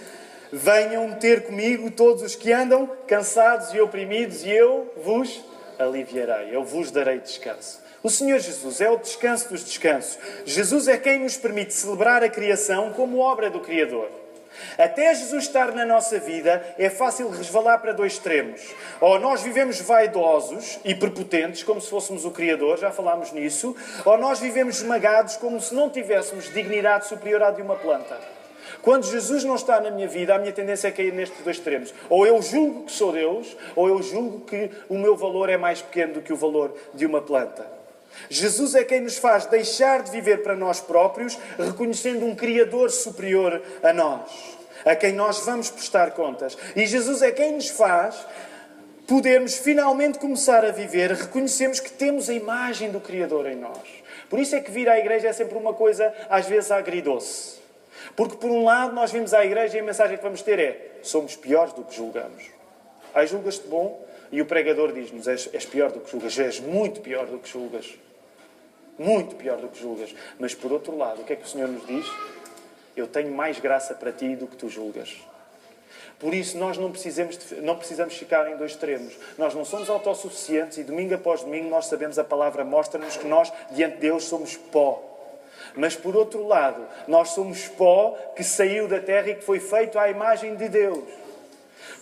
Venham 0.56 1.12
ter 1.14 1.46
comigo 1.46 1.90
todos 1.90 2.22
os 2.22 2.36
que 2.36 2.52
andam 2.52 2.88
cansados 3.08 3.74
e 3.74 3.80
oprimidos, 3.80 4.44
e 4.44 4.52
eu 4.52 4.88
vos 5.02 5.44
aliviarei, 5.76 6.54
eu 6.54 6.62
vos 6.62 6.92
darei 6.92 7.18
descanso. 7.18 7.82
O 8.04 8.08
Senhor 8.08 8.38
Jesus 8.38 8.80
é 8.80 8.88
o 8.88 8.96
descanso 8.96 9.48
dos 9.48 9.64
descansos. 9.64 10.16
Jesus 10.44 10.86
é 10.86 10.96
quem 10.96 11.18
nos 11.18 11.36
permite 11.36 11.74
celebrar 11.74 12.22
a 12.22 12.28
criação 12.28 12.92
como 12.92 13.18
obra 13.18 13.50
do 13.50 13.58
Criador. 13.58 14.08
Até 14.78 15.12
Jesus 15.12 15.42
estar 15.42 15.74
na 15.74 15.84
nossa 15.84 16.20
vida, 16.20 16.64
é 16.78 16.88
fácil 16.88 17.28
resvalar 17.30 17.80
para 17.80 17.90
dois 17.90 18.12
extremos. 18.12 18.60
Ou 19.00 19.18
nós 19.18 19.42
vivemos 19.42 19.80
vaidosos 19.80 20.78
e 20.84 20.94
prepotentes, 20.94 21.64
como 21.64 21.80
se 21.80 21.90
fôssemos 21.90 22.24
o 22.24 22.30
Criador, 22.30 22.78
já 22.78 22.92
falámos 22.92 23.32
nisso, 23.32 23.74
ou 24.04 24.16
nós 24.16 24.38
vivemos 24.38 24.76
esmagados, 24.76 25.36
como 25.36 25.60
se 25.60 25.74
não 25.74 25.90
tivéssemos 25.90 26.44
dignidade 26.52 27.08
superior 27.08 27.42
à 27.42 27.50
de 27.50 27.60
uma 27.60 27.74
planta. 27.74 28.43
Quando 28.82 29.06
Jesus 29.06 29.44
não 29.44 29.54
está 29.54 29.80
na 29.80 29.90
minha 29.90 30.08
vida, 30.08 30.34
a 30.34 30.38
minha 30.38 30.52
tendência 30.52 30.88
é 30.88 30.90
cair 30.90 31.12
nestes 31.12 31.42
dois 31.42 31.56
extremos. 31.56 31.94
Ou 32.08 32.26
eu 32.26 32.40
julgo 32.42 32.84
que 32.84 32.92
sou 32.92 33.12
Deus, 33.12 33.56
ou 33.74 33.88
eu 33.88 34.02
julgo 34.02 34.40
que 34.40 34.70
o 34.88 34.98
meu 34.98 35.16
valor 35.16 35.48
é 35.48 35.56
mais 35.56 35.82
pequeno 35.82 36.14
do 36.14 36.22
que 36.22 36.32
o 36.32 36.36
valor 36.36 36.74
de 36.92 37.06
uma 37.06 37.20
planta. 37.20 37.66
Jesus 38.28 38.74
é 38.74 38.84
quem 38.84 39.00
nos 39.00 39.18
faz 39.18 39.46
deixar 39.46 40.02
de 40.02 40.10
viver 40.10 40.42
para 40.42 40.54
nós 40.54 40.80
próprios, 40.80 41.38
reconhecendo 41.58 42.24
um 42.24 42.34
Criador 42.34 42.90
superior 42.90 43.60
a 43.82 43.92
nós, 43.92 44.30
a 44.84 44.94
quem 44.94 45.12
nós 45.12 45.40
vamos 45.40 45.70
prestar 45.70 46.12
contas. 46.12 46.56
E 46.76 46.86
Jesus 46.86 47.22
é 47.22 47.32
quem 47.32 47.52
nos 47.52 47.68
faz 47.68 48.26
podermos 49.06 49.58
finalmente 49.58 50.18
começar 50.18 50.64
a 50.64 50.70
viver, 50.70 51.12
reconhecemos 51.12 51.80
que 51.80 51.92
temos 51.92 52.30
a 52.30 52.34
imagem 52.34 52.90
do 52.90 53.00
Criador 53.00 53.46
em 53.46 53.56
nós. 53.56 53.82
Por 54.30 54.38
isso 54.38 54.56
é 54.56 54.60
que 54.60 54.70
vir 54.70 54.88
à 54.88 54.98
igreja 54.98 55.28
é 55.28 55.32
sempre 55.32 55.56
uma 55.58 55.74
coisa, 55.74 56.12
às 56.28 56.46
vezes, 56.46 56.70
agridoce. 56.70 57.63
Porque, 58.16 58.36
por 58.36 58.50
um 58.50 58.64
lado, 58.64 58.94
nós 58.94 59.10
vimos 59.10 59.34
à 59.34 59.44
igreja 59.44 59.76
e 59.76 59.80
a 59.80 59.82
mensagem 59.82 60.16
que 60.16 60.22
vamos 60.22 60.42
ter 60.42 60.58
é: 60.58 60.98
somos 61.02 61.36
piores 61.36 61.72
do 61.72 61.82
que 61.82 61.94
julgamos. 61.94 62.44
Aí 63.12 63.26
julgas-te 63.26 63.66
bom 63.66 64.04
e 64.30 64.40
o 64.40 64.46
pregador 64.46 64.92
diz-nos: 64.92 65.26
és, 65.26 65.48
és 65.52 65.64
pior 65.64 65.90
do 65.90 66.00
que 66.00 66.10
julgas, 66.10 66.38
és 66.38 66.60
muito 66.60 67.00
pior 67.00 67.26
do 67.26 67.38
que 67.38 67.48
julgas. 67.48 67.94
Muito 68.96 69.34
pior 69.34 69.58
do 69.58 69.68
que 69.68 69.80
julgas. 69.80 70.14
Mas, 70.38 70.54
por 70.54 70.70
outro 70.72 70.96
lado, 70.96 71.22
o 71.22 71.24
que 71.24 71.32
é 71.32 71.36
que 71.36 71.44
o 71.44 71.48
Senhor 71.48 71.68
nos 71.68 71.84
diz? 71.86 72.06
Eu 72.96 73.08
tenho 73.08 73.32
mais 73.32 73.58
graça 73.58 73.92
para 73.94 74.12
ti 74.12 74.36
do 74.36 74.46
que 74.46 74.56
tu 74.56 74.68
julgas. 74.68 75.16
Por 76.18 76.32
isso, 76.32 76.56
nós 76.56 76.78
não 76.78 76.92
precisamos, 76.92 77.38
não 77.62 77.76
precisamos 77.76 78.14
ficar 78.14 78.50
em 78.50 78.56
dois 78.56 78.72
extremos. 78.72 79.14
Nós 79.36 79.54
não 79.54 79.64
somos 79.64 79.90
autossuficientes 79.90 80.78
e, 80.78 80.84
domingo 80.84 81.14
após 81.14 81.42
domingo, 81.42 81.68
nós 81.68 81.86
sabemos 81.86 82.18
a 82.18 82.24
palavra 82.24 82.64
mostra-nos 82.64 83.16
que 83.16 83.26
nós, 83.26 83.52
diante 83.72 83.96
de 83.96 84.00
Deus, 84.00 84.24
somos 84.24 84.56
pó. 84.56 85.13
Mas 85.76 85.96
por 85.96 86.14
outro 86.14 86.46
lado, 86.46 86.86
nós 87.08 87.30
somos 87.30 87.66
pó 87.68 88.16
que 88.36 88.44
saiu 88.44 88.86
da 88.86 89.00
terra 89.00 89.30
e 89.30 89.34
que 89.34 89.44
foi 89.44 89.58
feito 89.58 89.98
à 89.98 90.08
imagem 90.08 90.54
de 90.54 90.68
Deus. 90.68 91.04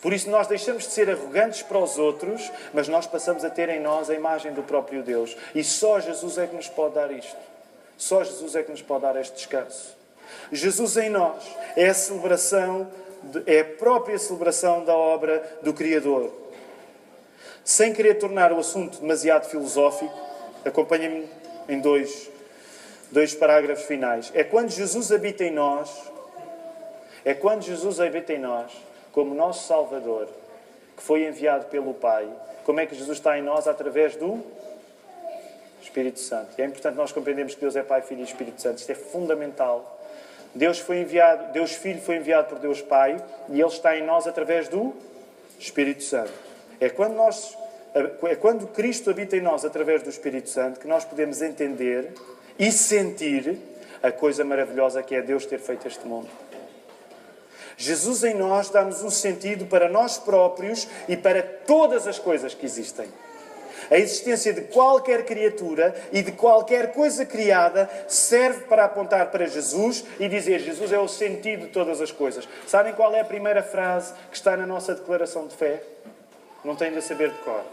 Por 0.00 0.12
isso 0.12 0.28
nós 0.28 0.48
deixamos 0.48 0.84
de 0.84 0.90
ser 0.90 1.08
arrogantes 1.08 1.62
para 1.62 1.78
os 1.78 1.96
outros, 1.96 2.50
mas 2.74 2.88
nós 2.88 3.06
passamos 3.06 3.44
a 3.44 3.50
ter 3.50 3.68
em 3.68 3.80
nós 3.80 4.10
a 4.10 4.14
imagem 4.14 4.52
do 4.52 4.62
próprio 4.62 5.02
Deus. 5.02 5.36
E 5.54 5.62
só 5.62 6.00
Jesus 6.00 6.38
é 6.38 6.46
que 6.46 6.56
nos 6.56 6.68
pode 6.68 6.94
dar 6.94 7.10
isto. 7.12 7.36
Só 7.96 8.24
Jesus 8.24 8.56
é 8.56 8.62
que 8.62 8.70
nos 8.72 8.82
pode 8.82 9.02
dar 9.02 9.16
este 9.16 9.36
descanso. 9.36 9.96
Jesus 10.50 10.96
em 10.96 11.08
nós 11.08 11.42
é 11.76 11.88
a 11.88 11.94
celebração, 11.94 12.90
é 13.46 13.60
a 13.60 13.64
própria 13.64 14.18
celebração 14.18 14.84
da 14.84 14.94
obra 14.96 15.58
do 15.62 15.72
Criador. 15.72 16.32
Sem 17.64 17.92
querer 17.92 18.14
tornar 18.14 18.52
o 18.52 18.58
assunto 18.58 19.00
demasiado 19.00 19.48
filosófico, 19.48 20.12
acompanhem-me 20.64 21.28
em 21.68 21.80
dois 21.80 22.28
dois 23.12 23.34
parágrafos 23.34 23.84
finais. 23.84 24.32
É 24.34 24.42
quando 24.42 24.70
Jesus 24.70 25.12
habita 25.12 25.44
em 25.44 25.52
nós, 25.52 26.10
é 27.24 27.34
quando 27.34 27.62
Jesus 27.62 28.00
habita 28.00 28.32
em 28.32 28.38
nós, 28.38 28.72
como 29.12 29.34
nosso 29.34 29.68
Salvador, 29.68 30.26
que 30.96 31.02
foi 31.02 31.26
enviado 31.26 31.66
pelo 31.66 31.94
Pai. 31.94 32.28
Como 32.64 32.80
é 32.80 32.86
que 32.86 32.94
Jesus 32.94 33.18
está 33.18 33.38
em 33.38 33.42
nós? 33.42 33.68
Através 33.68 34.16
do 34.16 34.42
Espírito 35.80 36.18
Santo. 36.18 36.52
E 36.58 36.62
é 36.62 36.64
importante 36.64 36.96
nós 36.96 37.12
compreendermos 37.12 37.54
que 37.54 37.60
Deus 37.60 37.76
é 37.76 37.82
Pai, 37.82 38.02
Filho 38.02 38.22
e 38.22 38.24
Espírito 38.24 38.60
Santo. 38.60 38.78
Isto 38.78 38.90
é 38.90 38.94
fundamental. 38.94 40.00
Deus 40.54 40.78
foi 40.78 40.98
enviado, 40.98 41.52
Deus 41.52 41.72
Filho 41.72 42.00
foi 42.00 42.16
enviado 42.16 42.48
por 42.48 42.58
Deus 42.58 42.82
Pai 42.82 43.16
e 43.48 43.60
Ele 43.60 43.68
está 43.68 43.96
em 43.96 44.04
nós 44.04 44.26
através 44.26 44.68
do 44.68 44.94
Espírito 45.58 46.02
Santo. 46.02 46.32
É 46.80 46.88
quando 46.88 47.14
nós 47.14 47.56
é 47.94 48.34
quando 48.36 48.66
Cristo 48.68 49.10
habita 49.10 49.36
em 49.36 49.40
nós 49.40 49.66
através 49.66 50.02
do 50.02 50.08
Espírito 50.08 50.48
Santo 50.48 50.80
que 50.80 50.88
nós 50.88 51.04
podemos 51.04 51.42
entender 51.42 52.12
e 52.58 52.70
sentir 52.70 53.58
a 54.02 54.10
coisa 54.10 54.44
maravilhosa 54.44 55.02
que 55.02 55.14
é 55.14 55.22
Deus 55.22 55.46
ter 55.46 55.58
feito 55.58 55.86
este 55.86 56.06
mundo. 56.06 56.28
Jesus 57.76 58.22
em 58.24 58.34
nós 58.34 58.68
dá-nos 58.70 59.02
um 59.02 59.10
sentido 59.10 59.66
para 59.66 59.88
nós 59.88 60.18
próprios 60.18 60.86
e 61.08 61.16
para 61.16 61.42
todas 61.42 62.06
as 62.06 62.18
coisas 62.18 62.54
que 62.54 62.66
existem. 62.66 63.08
A 63.90 63.98
existência 63.98 64.52
de 64.52 64.62
qualquer 64.62 65.24
criatura 65.24 65.94
e 66.12 66.22
de 66.22 66.32
qualquer 66.32 66.92
coisa 66.92 67.26
criada 67.26 67.90
serve 68.06 68.64
para 68.66 68.84
apontar 68.84 69.30
para 69.30 69.46
Jesus 69.46 70.04
e 70.20 70.28
dizer: 70.28 70.60
Jesus 70.60 70.92
é 70.92 70.98
o 70.98 71.08
sentido 71.08 71.66
de 71.66 71.72
todas 71.72 72.00
as 72.00 72.12
coisas. 72.12 72.48
Sabem 72.66 72.94
qual 72.94 73.14
é 73.14 73.20
a 73.20 73.24
primeira 73.24 73.62
frase 73.62 74.14
que 74.30 74.36
está 74.36 74.56
na 74.56 74.66
nossa 74.66 74.94
declaração 74.94 75.46
de 75.46 75.56
fé? 75.56 75.82
Não 76.64 76.76
têm 76.76 76.92
de 76.92 77.02
saber 77.02 77.30
de 77.30 77.38
cor. 77.38 77.64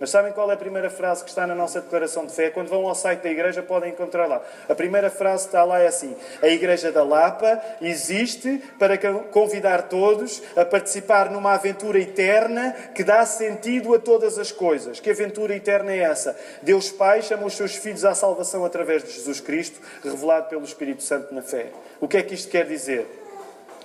Mas 0.00 0.10
sabem 0.10 0.32
qual 0.32 0.48
é 0.50 0.54
a 0.54 0.56
primeira 0.56 0.88
frase 0.88 1.24
que 1.24 1.30
está 1.30 1.44
na 1.46 1.54
nossa 1.54 1.80
declaração 1.80 2.24
de 2.24 2.32
fé? 2.32 2.50
Quando 2.50 2.68
vão 2.68 2.86
ao 2.86 2.94
site 2.94 3.22
da 3.22 3.30
igreja 3.30 3.62
podem 3.62 3.90
encontrar 3.90 4.26
lá. 4.26 4.40
A 4.68 4.74
primeira 4.74 5.10
frase 5.10 5.44
que 5.44 5.48
está 5.48 5.64
lá 5.64 5.80
é 5.80 5.88
assim: 5.88 6.16
A 6.40 6.46
Igreja 6.46 6.92
da 6.92 7.02
Lapa 7.02 7.60
existe 7.80 8.62
para 8.78 8.96
convidar 9.30 9.88
todos 9.88 10.40
a 10.56 10.64
participar 10.64 11.30
numa 11.30 11.54
aventura 11.54 11.98
eterna 11.98 12.72
que 12.94 13.02
dá 13.02 13.26
sentido 13.26 13.92
a 13.94 13.98
todas 13.98 14.38
as 14.38 14.52
coisas. 14.52 15.00
Que 15.00 15.10
aventura 15.10 15.56
eterna 15.56 15.92
é 15.92 15.98
essa? 15.98 16.38
Deus 16.62 16.90
Pai 16.90 17.20
chama 17.20 17.46
os 17.46 17.56
seus 17.56 17.74
filhos 17.74 18.04
à 18.04 18.14
salvação 18.14 18.64
através 18.64 19.02
de 19.02 19.10
Jesus 19.10 19.40
Cristo, 19.40 19.80
revelado 20.04 20.48
pelo 20.48 20.64
Espírito 20.64 21.02
Santo 21.02 21.34
na 21.34 21.42
fé. 21.42 21.66
O 22.00 22.06
que 22.06 22.16
é 22.16 22.22
que 22.22 22.34
isto 22.34 22.48
quer 22.50 22.66
dizer? 22.66 23.27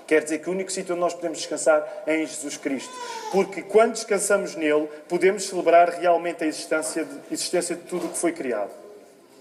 Quer 0.06 0.24
dizer 0.24 0.40
que 0.40 0.50
o 0.50 0.54
único 0.54 0.72
sítio 0.72 0.94
onde 0.94 1.02
nós 1.02 1.14
podemos 1.14 1.38
descansar 1.38 2.04
é 2.06 2.18
em 2.18 2.26
Jesus 2.26 2.58
Cristo. 2.58 2.94
Porque 3.32 3.62
quando 3.62 3.94
descansamos 3.94 4.56
nele, 4.56 4.88
podemos 5.08 5.46
celebrar 5.46 5.90
realmente 5.90 6.44
a 6.44 6.48
existência 6.48 7.06
de, 7.06 7.20
existência 7.32 7.76
de 7.76 7.84
tudo 7.84 8.08
o 8.08 8.10
que 8.10 8.18
foi 8.18 8.34
criado. 8.34 8.72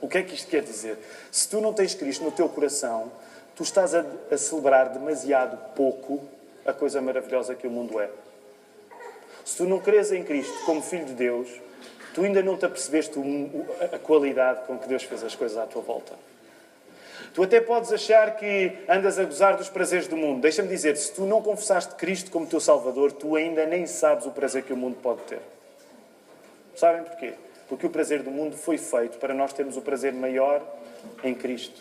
O 0.00 0.08
que 0.08 0.18
é 0.18 0.22
que 0.22 0.34
isto 0.34 0.48
quer 0.48 0.62
dizer? 0.62 0.98
Se 1.30 1.48
tu 1.48 1.60
não 1.60 1.72
tens 1.72 1.94
Cristo 1.94 2.24
no 2.24 2.30
teu 2.30 2.48
coração, 2.48 3.10
tu 3.56 3.62
estás 3.62 3.94
a, 3.94 4.04
a 4.30 4.38
celebrar 4.38 4.90
demasiado 4.90 5.56
pouco 5.74 6.20
a 6.64 6.72
coisa 6.72 7.00
maravilhosa 7.00 7.54
que 7.54 7.66
o 7.66 7.70
mundo 7.70 8.00
é. 8.00 8.08
Se 9.44 9.56
tu 9.56 9.64
não 9.64 9.80
crês 9.80 10.12
em 10.12 10.22
Cristo 10.22 10.54
como 10.64 10.80
Filho 10.80 11.06
de 11.06 11.14
Deus, 11.14 11.48
tu 12.14 12.22
ainda 12.22 12.42
não 12.42 12.56
te 12.56 12.64
apercebeste 12.64 13.18
a 13.92 13.98
qualidade 13.98 14.66
com 14.66 14.78
que 14.78 14.88
Deus 14.88 15.02
fez 15.02 15.24
as 15.24 15.34
coisas 15.34 15.58
à 15.58 15.66
tua 15.66 15.82
volta. 15.82 16.14
Tu 17.34 17.42
até 17.42 17.60
podes 17.60 17.90
achar 17.92 18.36
que 18.36 18.72
andas 18.86 19.18
a 19.18 19.24
gozar 19.24 19.56
dos 19.56 19.70
prazeres 19.70 20.06
do 20.06 20.16
mundo. 20.16 20.42
Deixa-me 20.42 20.68
dizer, 20.68 20.96
se 20.96 21.12
tu 21.12 21.22
não 21.22 21.40
confessaste 21.40 21.94
Cristo 21.94 22.30
como 22.30 22.46
teu 22.46 22.60
Salvador, 22.60 23.12
tu 23.12 23.36
ainda 23.36 23.64
nem 23.64 23.86
sabes 23.86 24.26
o 24.26 24.30
prazer 24.30 24.64
que 24.64 24.72
o 24.72 24.76
mundo 24.76 24.98
pode 25.02 25.22
ter. 25.22 25.40
Sabem 26.76 27.04
porquê? 27.04 27.34
Porque 27.68 27.86
o 27.86 27.90
prazer 27.90 28.22
do 28.22 28.30
mundo 28.30 28.56
foi 28.56 28.76
feito 28.76 29.16
para 29.18 29.32
nós 29.32 29.52
termos 29.52 29.76
o 29.78 29.80
prazer 29.80 30.12
maior 30.12 30.62
em 31.24 31.34
Cristo. 31.34 31.80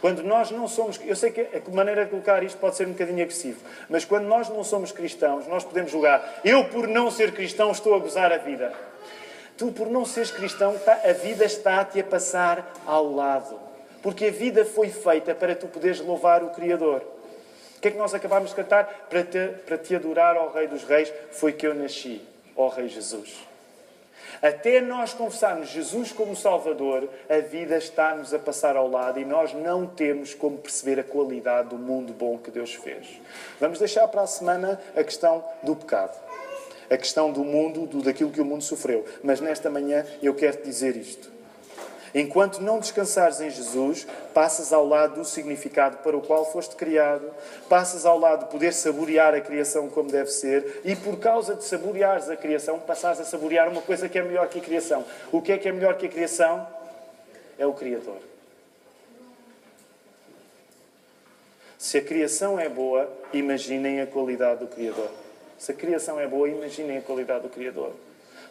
Quando 0.00 0.22
nós 0.22 0.50
não 0.50 0.66
somos. 0.68 1.00
Eu 1.04 1.16
sei 1.16 1.30
que 1.30 1.40
a 1.40 1.70
maneira 1.70 2.04
de 2.04 2.10
colocar 2.10 2.42
isto 2.42 2.58
pode 2.58 2.76
ser 2.76 2.86
um 2.86 2.92
bocadinho 2.92 3.22
agressivo, 3.22 3.60
mas 3.88 4.04
quando 4.04 4.26
nós 4.26 4.48
não 4.48 4.62
somos 4.62 4.92
cristãos, 4.92 5.46
nós 5.46 5.64
podemos 5.64 5.90
julgar. 5.90 6.40
Eu, 6.44 6.64
por 6.64 6.86
não 6.86 7.10
ser 7.10 7.32
cristão, 7.32 7.70
estou 7.70 7.94
a 7.94 7.98
gozar 7.98 8.32
a 8.32 8.38
vida. 8.38 8.72
Tu, 9.56 9.72
por 9.72 9.88
não 9.88 10.04
seres 10.04 10.30
cristão, 10.30 10.78
tá, 10.78 11.00
a 11.04 11.12
vida 11.12 11.44
está-te 11.44 11.98
a 11.98 12.04
passar 12.04 12.72
ao 12.86 13.12
lado. 13.12 13.67
Porque 14.02 14.26
a 14.26 14.30
vida 14.30 14.64
foi 14.64 14.88
feita 14.88 15.34
para 15.34 15.54
tu 15.54 15.66
poderes 15.66 16.00
louvar 16.00 16.42
o 16.42 16.50
Criador. 16.50 17.02
O 17.76 17.80
que 17.80 17.88
é 17.88 17.90
que 17.90 17.98
nós 17.98 18.12
acabámos 18.12 18.50
de 18.50 18.56
cantar? 18.56 19.06
Para 19.08 19.22
te, 19.22 19.48
para 19.64 19.78
te 19.78 19.94
adorar 19.94 20.36
ao 20.36 20.52
Rei 20.52 20.66
dos 20.66 20.84
Reis 20.84 21.12
foi 21.30 21.52
que 21.52 21.66
eu 21.66 21.74
nasci, 21.74 22.20
ó 22.56 22.68
Rei 22.68 22.88
Jesus. 22.88 23.48
Até 24.42 24.80
nós 24.80 25.14
confessarmos 25.14 25.68
Jesus 25.68 26.12
como 26.12 26.36
Salvador, 26.36 27.08
a 27.28 27.38
vida 27.38 27.76
está-nos 27.76 28.32
a 28.32 28.38
passar 28.38 28.76
ao 28.76 28.88
lado 28.88 29.18
e 29.18 29.24
nós 29.24 29.52
não 29.52 29.86
temos 29.86 30.34
como 30.34 30.58
perceber 30.58 31.00
a 31.00 31.04
qualidade 31.04 31.70
do 31.70 31.76
mundo 31.76 32.12
bom 32.12 32.38
que 32.38 32.50
Deus 32.50 32.74
fez. 32.74 33.20
Vamos 33.60 33.78
deixar 33.78 34.06
para 34.08 34.22
a 34.22 34.26
semana 34.26 34.80
a 34.96 35.02
questão 35.02 35.44
do 35.62 35.74
pecado, 35.74 36.16
a 36.90 36.96
questão 36.96 37.32
do 37.32 37.44
mundo, 37.44 37.86
do, 37.86 38.02
daquilo 38.02 38.30
que 38.30 38.40
o 38.40 38.44
mundo 38.44 38.62
sofreu. 38.62 39.04
Mas 39.22 39.40
nesta 39.40 39.70
manhã 39.70 40.06
eu 40.22 40.34
quero 40.34 40.62
dizer 40.62 40.96
isto. 40.96 41.37
Enquanto 42.14 42.60
não 42.60 42.78
descansares 42.78 43.40
em 43.40 43.50
Jesus, 43.50 44.06
passas 44.32 44.72
ao 44.72 44.86
lado 44.86 45.16
do 45.16 45.24
significado 45.24 45.98
para 45.98 46.16
o 46.16 46.22
qual 46.22 46.50
foste 46.50 46.76
criado, 46.76 47.30
passas 47.68 48.06
ao 48.06 48.18
lado 48.18 48.44
de 48.44 48.50
poder 48.50 48.72
saborear 48.72 49.34
a 49.34 49.40
criação 49.40 49.88
como 49.88 50.10
deve 50.10 50.30
ser, 50.30 50.80
e 50.84 50.96
por 50.96 51.18
causa 51.18 51.54
de 51.54 51.64
saboreares 51.64 52.28
a 52.28 52.36
criação, 52.36 52.78
passas 52.78 53.20
a 53.20 53.24
saborear 53.24 53.68
uma 53.68 53.82
coisa 53.82 54.08
que 54.08 54.18
é 54.18 54.22
melhor 54.22 54.48
que 54.48 54.58
a 54.58 54.62
criação. 54.62 55.04
O 55.32 55.42
que 55.42 55.52
é 55.52 55.58
que 55.58 55.68
é 55.68 55.72
melhor 55.72 55.96
que 55.96 56.06
a 56.06 56.08
criação? 56.08 56.66
É 57.58 57.66
o 57.66 57.72
Criador. 57.72 58.18
Se 61.78 61.98
a 61.98 62.02
criação 62.02 62.58
é 62.58 62.68
boa, 62.68 63.08
imaginem 63.32 64.00
a 64.00 64.06
qualidade 64.06 64.60
do 64.60 64.66
Criador. 64.66 65.10
Se 65.56 65.72
a 65.72 65.74
criação 65.74 66.18
é 66.18 66.26
boa, 66.26 66.48
imaginem 66.48 66.98
a 66.98 67.02
qualidade 67.02 67.42
do 67.42 67.48
Criador. 67.48 67.92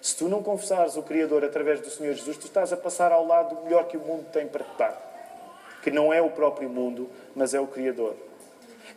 Se 0.02 0.16
tu 0.16 0.28
não 0.28 0.43
confessares 0.43 0.95
o 0.95 1.04
Criador 1.04 1.43
através 1.43 1.82
do 1.82 1.89
Senhor 1.89 2.14
Jesus, 2.14 2.38
tu 2.38 2.48
estás 2.48 2.72
a 2.72 2.78
passar 2.78 3.12
ao 3.12 3.26
lado 3.26 3.56
do 3.56 3.64
melhor 3.64 3.88
que 3.88 3.98
o 3.98 4.02
mundo 4.02 4.26
tem 4.32 4.48
para 4.48 4.64
te 4.64 4.78
dar. 4.78 5.80
Que 5.82 5.91
não 5.91 6.14
é 6.14 6.22
o 6.22 6.30
próprio 6.30 6.70
mundo, 6.70 7.10
mas 7.36 7.54
é 7.54 7.60
o 7.60 7.68
Criador. 7.68 8.16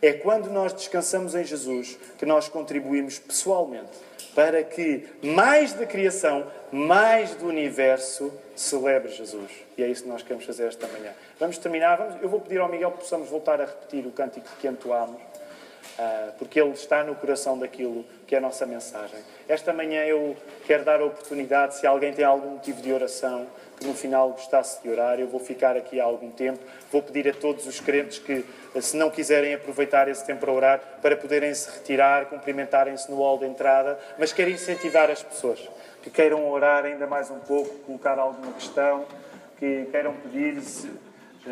É 0.01 0.13
quando 0.13 0.49
nós 0.49 0.73
descansamos 0.73 1.35
em 1.35 1.43
Jesus 1.43 1.97
que 2.17 2.25
nós 2.25 2.49
contribuímos 2.49 3.19
pessoalmente 3.19 3.91
para 4.33 4.63
que 4.63 5.07
mais 5.21 5.73
da 5.73 5.85
criação, 5.85 6.47
mais 6.71 7.35
do 7.35 7.47
universo, 7.47 8.31
celebre 8.55 9.11
Jesus. 9.11 9.51
E 9.77 9.83
é 9.83 9.87
isso 9.87 10.03
que 10.03 10.09
nós 10.09 10.23
queremos 10.23 10.45
fazer 10.45 10.67
esta 10.67 10.87
manhã. 10.87 11.11
Vamos 11.39 11.57
terminar. 11.57 11.97
Vamos, 11.97 12.21
eu 12.21 12.29
vou 12.29 12.39
pedir 12.39 12.59
ao 12.59 12.69
Miguel 12.69 12.91
que 12.91 12.99
possamos 12.99 13.29
voltar 13.29 13.59
a 13.59 13.65
repetir 13.65 14.05
o 14.05 14.11
cântico 14.11 14.47
que 14.59 14.67
entoámos. 14.67 15.21
Ah, 16.03 16.31
porque 16.39 16.59
Ele 16.59 16.71
está 16.71 17.03
no 17.03 17.13
coração 17.13 17.59
daquilo 17.59 18.03
que 18.25 18.33
é 18.33 18.39
a 18.39 18.41
nossa 18.41 18.65
mensagem. 18.65 19.19
Esta 19.47 19.71
manhã 19.71 20.03
eu 20.03 20.35
quero 20.65 20.83
dar 20.83 20.99
a 20.99 21.05
oportunidade, 21.05 21.75
se 21.75 21.85
alguém 21.85 22.11
tem 22.11 22.25
algum 22.25 22.53
motivo 22.53 22.81
de 22.81 22.91
oração, 22.91 23.45
que 23.77 23.85
no 23.85 23.93
final 23.93 24.31
gostasse 24.31 24.81
de 24.81 24.89
orar, 24.89 25.19
eu 25.19 25.27
vou 25.27 25.39
ficar 25.39 25.77
aqui 25.77 26.01
há 26.01 26.03
algum 26.03 26.31
tempo. 26.31 26.59
Vou 26.91 27.03
pedir 27.03 27.29
a 27.29 27.33
todos 27.33 27.67
os 27.67 27.79
crentes 27.79 28.17
que, 28.17 28.43
se 28.81 28.97
não 28.97 29.11
quiserem 29.11 29.53
aproveitar 29.53 30.07
esse 30.07 30.25
tempo 30.25 30.39
para 30.39 30.51
orar, 30.51 30.81
para 31.03 31.15
poderem 31.15 31.53
se 31.53 31.69
retirar, 31.69 32.25
cumprimentarem-se 32.25 33.11
no 33.11 33.17
hall 33.17 33.37
de 33.37 33.45
entrada, 33.45 33.99
mas 34.17 34.33
quero 34.33 34.49
incentivar 34.49 35.11
as 35.11 35.21
pessoas 35.21 35.59
que 36.01 36.09
queiram 36.09 36.49
orar 36.49 36.83
ainda 36.83 37.05
mais 37.05 37.29
um 37.29 37.37
pouco, 37.41 37.69
colocar 37.85 38.17
alguma 38.17 38.53
questão, 38.53 39.05
que 39.59 39.85
queiram 39.91 40.13
pedir-se 40.13 40.89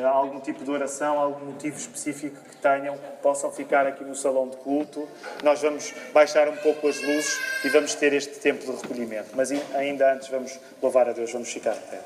algum 0.04 0.40
tipo 0.40 0.64
de 0.64 0.70
oração, 0.70 1.20
algum 1.20 1.46
motivo 1.46 1.78
específico 1.78 2.38
que 2.44 2.58
tenham, 2.58 2.98
possam 3.22 3.52
ficar 3.52 3.88
aqui 3.88 4.04
no 4.04 4.16
salão 4.16 4.48
de 4.48 4.58
culto. 4.58 5.08
Nós 5.44 5.62
vamos 5.62 5.94
baixar 6.14 6.48
um 6.48 6.58
pouco 6.58 6.88
as 6.88 7.02
luzes 7.02 7.40
e 7.64 7.70
vamos 7.70 7.96
ter 7.96 8.14
este 8.14 8.40
tempo 8.40 8.66
de 8.66 8.72
recolhimento. 8.72 9.30
Mas 9.36 9.52
ainda 9.74 10.14
antes 10.14 10.28
vamos 10.28 10.60
louvar 10.82 11.10
a 11.10 11.14
Deus, 11.14 11.32
vamos 11.32 11.52
ficar 11.52 11.74
de 11.74 11.82
pé. 11.82 12.00